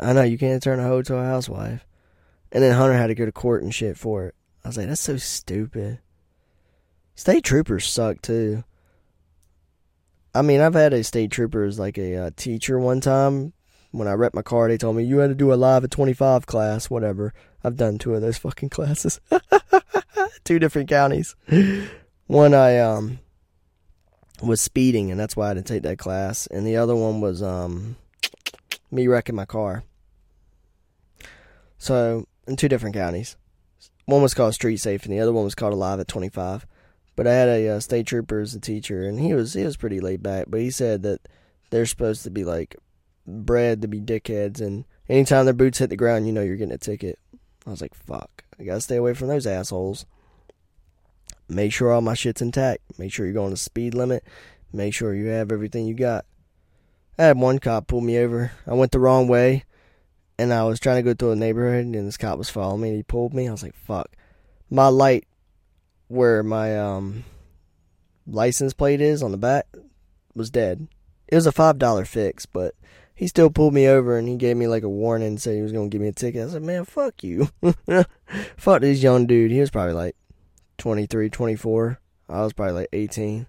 I 0.00 0.12
know 0.12 0.24
you 0.24 0.36
can't 0.36 0.60
turn 0.60 0.80
a 0.80 0.82
hoe 0.82 1.02
to 1.02 1.14
a 1.14 1.24
housewife. 1.24 1.86
And 2.50 2.64
then 2.64 2.74
Hunter 2.74 2.96
had 2.96 3.06
to 3.06 3.14
go 3.14 3.24
to 3.24 3.30
court 3.30 3.62
and 3.62 3.72
shit 3.72 3.96
for 3.96 4.26
it. 4.26 4.34
I 4.64 4.68
was 4.70 4.76
like, 4.76 4.88
that's 4.88 5.00
so 5.00 5.18
stupid. 5.18 6.00
State 7.14 7.44
troopers 7.44 7.86
suck 7.86 8.20
too. 8.20 8.64
I 10.34 10.42
mean, 10.42 10.60
I've 10.60 10.74
had 10.74 10.92
a 10.92 11.04
state 11.04 11.30
trooper 11.30 11.62
as 11.62 11.78
like 11.78 11.96
a 11.96 12.16
uh, 12.16 12.30
teacher 12.34 12.76
one 12.76 13.00
time. 13.00 13.52
When 13.92 14.08
I 14.08 14.14
wrecked 14.14 14.34
my 14.34 14.42
car, 14.42 14.66
they 14.66 14.76
told 14.76 14.96
me 14.96 15.04
you 15.04 15.18
had 15.18 15.28
to 15.28 15.36
do 15.36 15.52
Alive 15.52 15.84
at 15.84 15.92
25 15.92 16.46
class, 16.46 16.90
whatever. 16.90 17.34
I've 17.62 17.76
done 17.76 17.98
two 17.98 18.14
of 18.14 18.20
those 18.20 18.38
fucking 18.38 18.70
classes. 18.70 19.20
two 20.44 20.58
different 20.58 20.88
counties. 20.88 21.36
One 22.26 22.54
I 22.54 22.78
um 22.78 23.18
was 24.42 24.60
speeding 24.60 25.10
and 25.10 25.18
that's 25.18 25.36
why 25.36 25.50
I 25.50 25.54
didn't 25.54 25.66
take 25.66 25.82
that 25.82 25.98
class. 25.98 26.46
And 26.46 26.66
the 26.66 26.76
other 26.76 26.94
one 26.94 27.20
was 27.20 27.42
um 27.42 27.96
me 28.90 29.06
wrecking 29.06 29.34
my 29.34 29.44
car. 29.44 29.84
So 31.78 32.26
in 32.46 32.56
two 32.56 32.68
different 32.68 32.94
counties. 32.94 33.36
One 34.06 34.22
was 34.22 34.34
called 34.34 34.54
Street 34.54 34.78
Safe 34.78 35.04
and 35.04 35.12
the 35.12 35.20
other 35.20 35.32
one 35.32 35.44
was 35.44 35.54
called 35.54 35.74
Alive 35.74 36.00
at 36.00 36.08
25. 36.08 36.66
But 37.14 37.26
I 37.26 37.34
had 37.34 37.48
a 37.48 37.68
uh, 37.68 37.80
state 37.80 38.06
trooper 38.06 38.40
as 38.40 38.54
a 38.54 38.60
teacher 38.60 39.04
and 39.06 39.20
he 39.20 39.34
was 39.34 39.54
he 39.54 39.64
was 39.64 39.76
pretty 39.76 40.00
laid 40.00 40.22
back, 40.22 40.46
but 40.48 40.60
he 40.60 40.70
said 40.70 41.02
that 41.02 41.20
they're 41.70 41.86
supposed 41.86 42.22
to 42.24 42.30
be 42.30 42.44
like 42.44 42.76
bred 43.26 43.82
to 43.82 43.88
be 43.88 44.00
dickheads 44.00 44.60
and 44.60 44.84
anytime 45.08 45.44
their 45.44 45.54
boots 45.54 45.78
hit 45.78 45.90
the 45.90 45.96
ground, 45.96 46.26
you 46.26 46.32
know 46.32 46.42
you're 46.42 46.56
getting 46.56 46.72
a 46.72 46.78
ticket. 46.78 47.18
I 47.66 47.70
was 47.70 47.82
like, 47.82 47.94
fuck. 47.94 48.44
I 48.58 48.64
gotta 48.64 48.80
stay 48.80 48.96
away 48.96 49.14
from 49.14 49.28
those 49.28 49.46
assholes. 49.46 50.06
Make 51.48 51.72
sure 51.72 51.92
all 51.92 52.00
my 52.00 52.14
shit's 52.14 52.42
intact. 52.42 52.82
Make 52.98 53.12
sure 53.12 53.24
you're 53.24 53.34
going 53.34 53.50
the 53.50 53.56
speed 53.56 53.94
limit. 53.94 54.24
Make 54.72 54.94
sure 54.94 55.14
you 55.14 55.26
have 55.26 55.50
everything 55.50 55.86
you 55.86 55.94
got. 55.94 56.26
I 57.18 57.24
had 57.24 57.38
one 57.38 57.58
cop 57.58 57.86
pull 57.86 58.00
me 58.00 58.18
over. 58.18 58.52
I 58.66 58.74
went 58.74 58.92
the 58.92 59.00
wrong 59.00 59.28
way, 59.28 59.64
and 60.38 60.52
I 60.52 60.64
was 60.64 60.78
trying 60.78 60.96
to 60.96 61.02
go 61.02 61.14
through 61.14 61.32
a 61.32 61.36
neighborhood, 61.36 61.86
and 61.86 61.94
this 61.94 62.16
cop 62.16 62.38
was 62.38 62.50
following 62.50 62.82
me. 62.82 62.88
And 62.88 62.96
he 62.98 63.02
pulled 63.02 63.34
me. 63.34 63.48
I 63.48 63.50
was 63.50 63.62
like, 63.62 63.74
"Fuck!" 63.74 64.14
My 64.70 64.88
light, 64.88 65.26
where 66.08 66.42
my 66.42 66.78
um 66.78 67.24
license 68.26 68.74
plate 68.74 69.00
is 69.00 69.22
on 69.22 69.32
the 69.32 69.38
back, 69.38 69.66
was 70.34 70.50
dead. 70.50 70.86
It 71.28 71.34
was 71.34 71.46
a 71.46 71.52
five 71.52 71.78
dollar 71.78 72.04
fix, 72.04 72.46
but 72.46 72.74
he 73.14 73.26
still 73.26 73.50
pulled 73.50 73.74
me 73.74 73.88
over 73.88 74.16
and 74.16 74.28
he 74.28 74.36
gave 74.36 74.56
me 74.56 74.68
like 74.68 74.84
a 74.84 74.88
warning 74.88 75.38
said 75.38 75.56
he 75.56 75.62
was 75.62 75.72
gonna 75.72 75.88
give 75.88 76.00
me 76.00 76.08
a 76.08 76.12
ticket. 76.12 76.46
I 76.46 76.50
said, 76.52 76.62
man, 76.62 76.84
fuck 76.84 77.24
you. 77.24 77.48
fuck 78.56 78.80
this 78.80 79.02
young 79.02 79.26
dude. 79.26 79.50
He 79.50 79.58
was 79.58 79.70
probably 79.70 79.94
like 79.94 80.14
23, 80.78 81.28
24. 81.30 82.00
I 82.28 82.42
was 82.42 82.52
probably 82.52 82.74
like 82.74 82.88
18. 82.92 83.46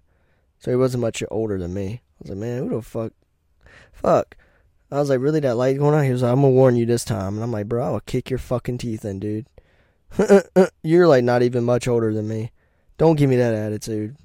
So 0.59 0.71
he 0.71 0.75
wasn't 0.77 1.01
much 1.01 1.23
older 1.31 1.57
than 1.57 1.73
me. 1.73 2.01
I 2.03 2.15
was 2.21 2.29
like, 2.29 2.39
man, 2.39 2.63
who 2.63 2.69
the 2.75 2.81
fuck? 2.81 3.13
Fuck. 3.93 4.35
I 4.91 4.99
was 4.99 5.09
like, 5.09 5.19
really, 5.19 5.39
that 5.41 5.55
light 5.55 5.77
going 5.77 5.93
on? 5.93 6.03
He 6.03 6.11
was 6.11 6.23
like, 6.23 6.31
I'm 6.31 6.41
gonna 6.41 6.49
warn 6.49 6.75
you 6.75 6.85
this 6.85 7.05
time. 7.05 7.35
And 7.35 7.43
I'm 7.43 7.51
like, 7.51 7.67
bro, 7.67 7.85
I 7.85 7.89
will 7.91 7.99
kick 7.99 8.29
your 8.29 8.39
fucking 8.39 8.79
teeth 8.79 9.05
in, 9.05 9.19
dude. 9.19 9.45
You're 10.83 11.07
like 11.07 11.23
not 11.23 11.43
even 11.43 11.63
much 11.63 11.87
older 11.87 12.13
than 12.13 12.27
me. 12.27 12.51
Don't 12.97 13.15
give 13.15 13.29
me 13.29 13.35
that 13.37 13.53
attitude. 13.53 14.15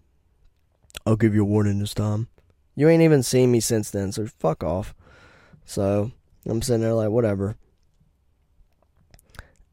I'll 1.06 1.16
give 1.16 1.34
you 1.34 1.42
a 1.42 1.46
warning 1.46 1.78
this 1.78 1.94
time. 1.94 2.28
You 2.74 2.88
ain't 2.88 3.02
even 3.02 3.22
seen 3.22 3.52
me 3.52 3.60
since 3.60 3.90
then, 3.90 4.10
so 4.10 4.26
fuck 4.26 4.64
off. 4.64 4.94
So 5.64 6.10
I'm 6.46 6.62
sitting 6.62 6.80
there 6.80 6.94
like, 6.94 7.10
whatever. 7.10 7.56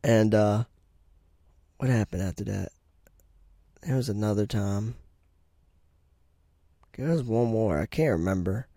And 0.04 0.36
uh, 0.36 0.66
what 1.78 1.90
happened 1.90 2.22
after 2.22 2.44
that? 2.46 2.70
There 3.84 3.96
was 3.96 4.10
another 4.10 4.46
time. 4.46 4.96
There 6.98 7.10
was 7.10 7.24
one 7.24 7.48
more. 7.48 7.80
I 7.80 7.88
can't 7.88 8.12
remember. 8.12 8.68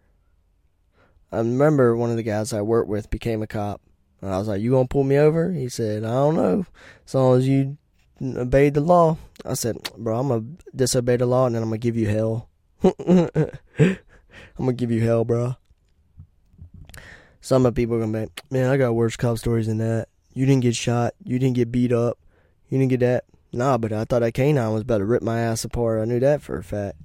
I 1.31 1.39
remember 1.39 1.95
one 1.95 2.11
of 2.11 2.17
the 2.17 2.23
guys 2.23 2.53
I 2.53 2.63
worked 2.63 2.89
with 2.89 3.11
became 3.11 3.43
a 3.43 3.47
cop. 3.47 3.83
And 4.23 4.33
I 4.33 4.39
was 4.39 4.49
like, 4.49 4.63
You 4.63 4.71
gonna 4.71 4.89
pull 4.89 5.05
me 5.05 5.19
over? 5.19 5.53
He 5.53 5.69
said, 5.69 6.05
I 6.05 6.13
don't 6.13 6.37
know. 6.37 6.65
As 7.07 7.15
long 7.15 7.37
as 7.37 7.47
you 7.47 7.77
obeyed 8.23 8.75
the 8.75 8.81
law. 8.81 9.19
I 9.45 9.55
said, 9.55 9.77
Bro, 9.99 10.19
I'm 10.19 10.29
gonna 10.29 10.45
disobey 10.75 11.17
the 11.17 11.27
law 11.27 11.47
and 11.47 11.55
then 11.55 11.63
I'm 11.63 11.69
gonna 11.69 11.79
give 11.79 11.97
you 11.97 12.09
hell. 12.09 12.49
I'm 12.83 13.99
gonna 14.57 14.73
give 14.73 14.91
you 14.91 15.03
hell, 15.03 15.27
bro. 15.27 15.57
Some 17.43 17.67
of 17.67 17.75
people 17.75 17.97
are 17.97 18.01
gonna 18.01 18.27
be, 18.27 18.33
man, 18.51 18.71
I 18.71 18.79
got 18.79 18.95
worse 18.95 19.17
cop 19.17 19.37
stories 19.37 19.67
than 19.67 19.79
that. 19.79 20.09
You 20.33 20.47
didn't 20.47 20.63
get 20.63 20.77
shot. 20.77 21.13
You 21.23 21.39
didn't 21.39 21.57
get 21.57 21.71
beat 21.71 21.93
up. 21.93 22.19
You 22.71 22.79
didn't 22.79 22.91
get 22.91 23.01
that. 23.01 23.25
Nah, 23.55 23.79
but 23.79 23.93
I 23.93 24.05
thought 24.05 24.21
that 24.21 24.35
canine 24.35 24.73
was 24.73 24.83
about 24.83 24.99
to 24.99 25.05
rip 25.05 25.23
my 25.23 25.39
ass 25.39 25.65
apart. 25.65 26.01
I 26.01 26.07
knew 26.07 26.19
that 26.19 26.43
for 26.43 26.59
a 26.59 26.65
fact. 26.65 26.99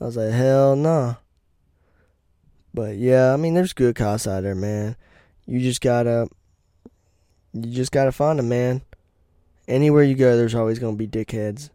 I 0.00 0.04
was 0.04 0.16
like, 0.16 0.32
hell 0.32 0.74
nah. 0.74 1.14
But 2.74 2.96
yeah, 2.96 3.32
I 3.32 3.36
mean, 3.36 3.54
there's 3.54 3.72
good 3.72 3.94
cops 3.94 4.26
out 4.26 4.42
there, 4.42 4.56
man. 4.56 4.96
You 5.46 5.60
just 5.60 5.80
gotta, 5.80 6.28
you 7.52 7.70
just 7.72 7.92
gotta 7.92 8.10
find 8.10 8.40
them, 8.40 8.48
man. 8.48 8.82
Anywhere 9.68 10.02
you 10.02 10.16
go, 10.16 10.36
there's 10.36 10.56
always 10.56 10.80
gonna 10.80 10.96
be 10.96 11.06
dickheads. 11.06 11.70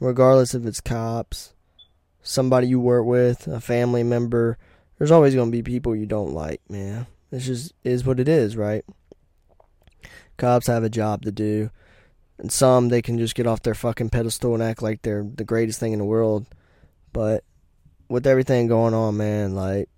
Regardless 0.00 0.52
if 0.52 0.66
it's 0.66 0.80
cops, 0.80 1.54
somebody 2.22 2.66
you 2.66 2.80
work 2.80 3.06
with, 3.06 3.46
a 3.46 3.60
family 3.60 4.02
member, 4.02 4.58
there's 4.98 5.12
always 5.12 5.36
gonna 5.36 5.52
be 5.52 5.62
people 5.62 5.94
you 5.94 6.06
don't 6.06 6.34
like, 6.34 6.60
man. 6.68 7.06
This 7.30 7.46
just 7.46 7.74
is 7.84 8.04
what 8.04 8.18
it 8.18 8.28
is, 8.28 8.56
right? 8.56 8.84
Cops 10.36 10.66
have 10.66 10.82
a 10.82 10.90
job 10.90 11.22
to 11.22 11.30
do. 11.30 11.70
And 12.38 12.52
some 12.52 12.88
they 12.88 13.02
can 13.02 13.18
just 13.18 13.34
get 13.34 13.46
off 13.46 13.62
their 13.62 13.74
fucking 13.74 14.10
pedestal 14.10 14.54
and 14.54 14.62
act 14.62 14.82
like 14.82 15.02
they're 15.02 15.24
the 15.24 15.44
greatest 15.44 15.80
thing 15.80 15.92
in 15.92 15.98
the 15.98 16.04
world. 16.04 16.46
But 17.12 17.44
with 18.08 18.26
everything 18.26 18.66
going 18.66 18.94
on, 18.94 19.16
man, 19.16 19.54
like 19.54 19.88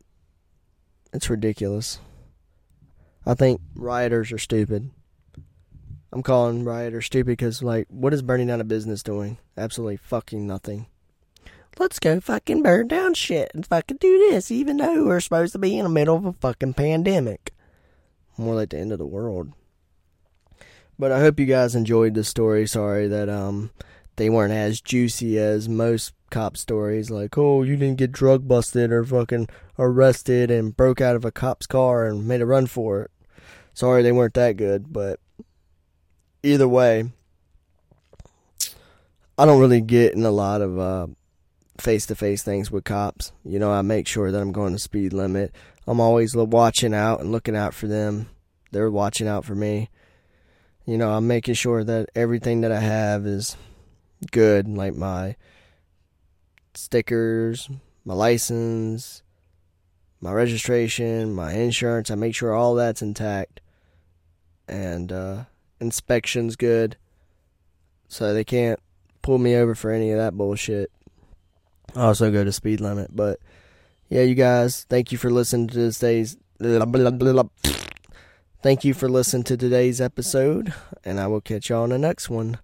it's 1.13 1.31
ridiculous. 1.31 1.99
I 3.27 3.35
think 3.35 3.61
rioters 3.75 4.33
are 4.33 4.39
stupid. 4.39 4.91
I'm 6.13 6.23
calling 6.23 6.65
rioters 6.65 7.07
stupid 7.07 7.27
because, 7.27 7.63
like, 7.63 7.87
what 7.91 8.15
is 8.15 8.23
burning 8.23 8.47
down 8.47 8.63
a 8.63 8.65
business 8.65 9.03
doing? 9.03 9.37
Absolutely 9.59 9.99
fucking 9.99 10.47
nothing 10.47 10.87
let's 11.79 11.99
go 11.99 12.21
fucking 12.21 12.63
burn 12.63 12.89
down 12.89 13.15
shit 13.15 13.51
and 13.55 13.67
fucking 13.67 13.99
do 13.99 14.19
this, 14.31 14.51
even 14.51 14.79
though 14.79 15.05
we're 15.05 15.21
supposed 15.21 15.53
to 15.53 15.59
be 15.59 15.79
in 15.79 15.85
the 15.85 15.89
middle 15.89 16.17
of 16.17 16.25
a 16.25 16.33
fucking 16.33 16.75
pandemic. 16.75 17.53
More 18.37 18.55
like 18.55 18.71
the 18.71 18.79
end 18.79 18.93
of 18.93 18.99
the 18.99 19.07
world. 19.07 19.53
But 20.99 21.13
I 21.13 21.21
hope 21.21 21.39
you 21.39 21.47
guys 21.47 21.75
enjoyed 21.75 22.15
the 22.15 22.25
story. 22.25 22.67
Sorry 22.67 23.07
that 23.09 23.29
um 23.29 23.71
they 24.17 24.29
weren't 24.29 24.53
as 24.53 24.81
juicy 24.81 25.39
as 25.39 25.69
most 25.69 26.13
cop 26.31 26.57
stories. 26.57 27.11
Like, 27.11 27.39
oh, 27.39 27.63
you 27.63 27.77
didn't 27.77 27.99
get 27.99 28.13
drug 28.13 28.49
busted 28.49 28.91
or 28.91 29.05
fucking 29.05 29.49
arrested 29.79 30.51
and 30.51 30.77
broke 30.77 31.01
out 31.01 31.17
of 31.17 31.25
a 31.25 31.33
cop's 31.33 31.67
car 31.67 32.07
and 32.07 32.27
made 32.27 32.41
a 32.41 32.47
run 32.47 32.67
for 32.67 33.03
it. 33.03 33.11
Sorry 33.75 34.03
they 34.03 34.13
weren't 34.13 34.35
that 34.35 34.57
good, 34.57 34.93
but 34.93 35.21
either 36.43 36.67
way, 36.67 37.11
I 39.39 39.47
don't 39.47 39.61
really 39.61 39.81
get 39.81 40.15
in 40.15 40.25
a 40.25 40.33
lot 40.33 40.61
of 40.61 40.79
uh, 40.79 41.07
face 41.79 42.07
to 42.07 42.17
face 42.17 42.43
things 42.43 42.73
with 42.73 42.83
cops. 42.83 43.31
You 43.45 43.61
know, 43.61 43.71
I 43.71 43.83
make 43.83 44.09
sure 44.09 44.33
that 44.33 44.41
I'm 44.41 44.51
going 44.51 44.73
the 44.73 44.81
speed 44.81 45.13
limit. 45.13 45.55
I'm 45.87 46.01
always 46.01 46.35
watching 46.35 46.93
out 46.93 47.21
and 47.21 47.31
looking 47.31 47.55
out 47.55 47.73
for 47.73 47.87
them. 47.87 48.29
They're 48.73 48.91
watching 48.91 49.29
out 49.29 49.45
for 49.45 49.55
me. 49.55 49.91
You 50.89 50.97
know, 50.97 51.11
I'm 51.11 51.27
making 51.27 51.55
sure 51.55 51.85
that 51.85 52.09
everything 52.15 52.63
that 52.63 52.73
I 52.73 52.81
have 52.81 53.27
is 53.27 53.57
good, 54.33 54.67
like 54.69 54.95
my 54.95 55.37
stickers, 56.75 57.69
my 58.05 58.15
license, 58.15 59.23
my 60.21 60.33
registration, 60.33 61.35
my 61.35 61.53
insurance. 61.53 62.11
I 62.11 62.15
make 62.15 62.35
sure 62.35 62.55
all 62.55 62.75
that's 62.75 63.03
intact. 63.03 63.61
And 64.67 65.13
uh, 65.13 65.45
inspection's 65.81 66.57
good. 66.57 66.97
So 68.09 68.33
they 68.33 68.45
can't 68.45 68.81
pull 69.21 69.39
me 69.39 69.55
over 69.57 69.75
for 69.75 69.91
any 69.91 70.11
of 70.11 70.19
that 70.19 70.37
bullshit 70.37 70.91
also 71.97 72.31
go 72.31 72.45
to 72.45 72.53
speed 72.53 72.81
limit. 72.81 73.15
But 73.15 73.41
yeah, 74.09 74.23
you 74.23 74.35
guys, 74.35 74.85
thank 74.89 75.13
you 75.13 75.19
for 75.19 75.31
listening 75.31 75.69
to 75.69 75.93
today's. 75.93 76.37
Thank 78.61 78.85
you 78.85 78.93
for 78.93 79.09
listening 79.09 79.45
to 79.45 79.57
today's 79.57 80.01
episode, 80.01 80.75
and 81.05 81.21
I 81.21 81.29
will 81.29 81.41
catch 81.41 81.71
you 81.71 81.77
on 81.77 81.91
the 81.91 81.99
next 81.99 82.29
one. 82.29 82.59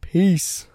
Peace. 0.00 0.66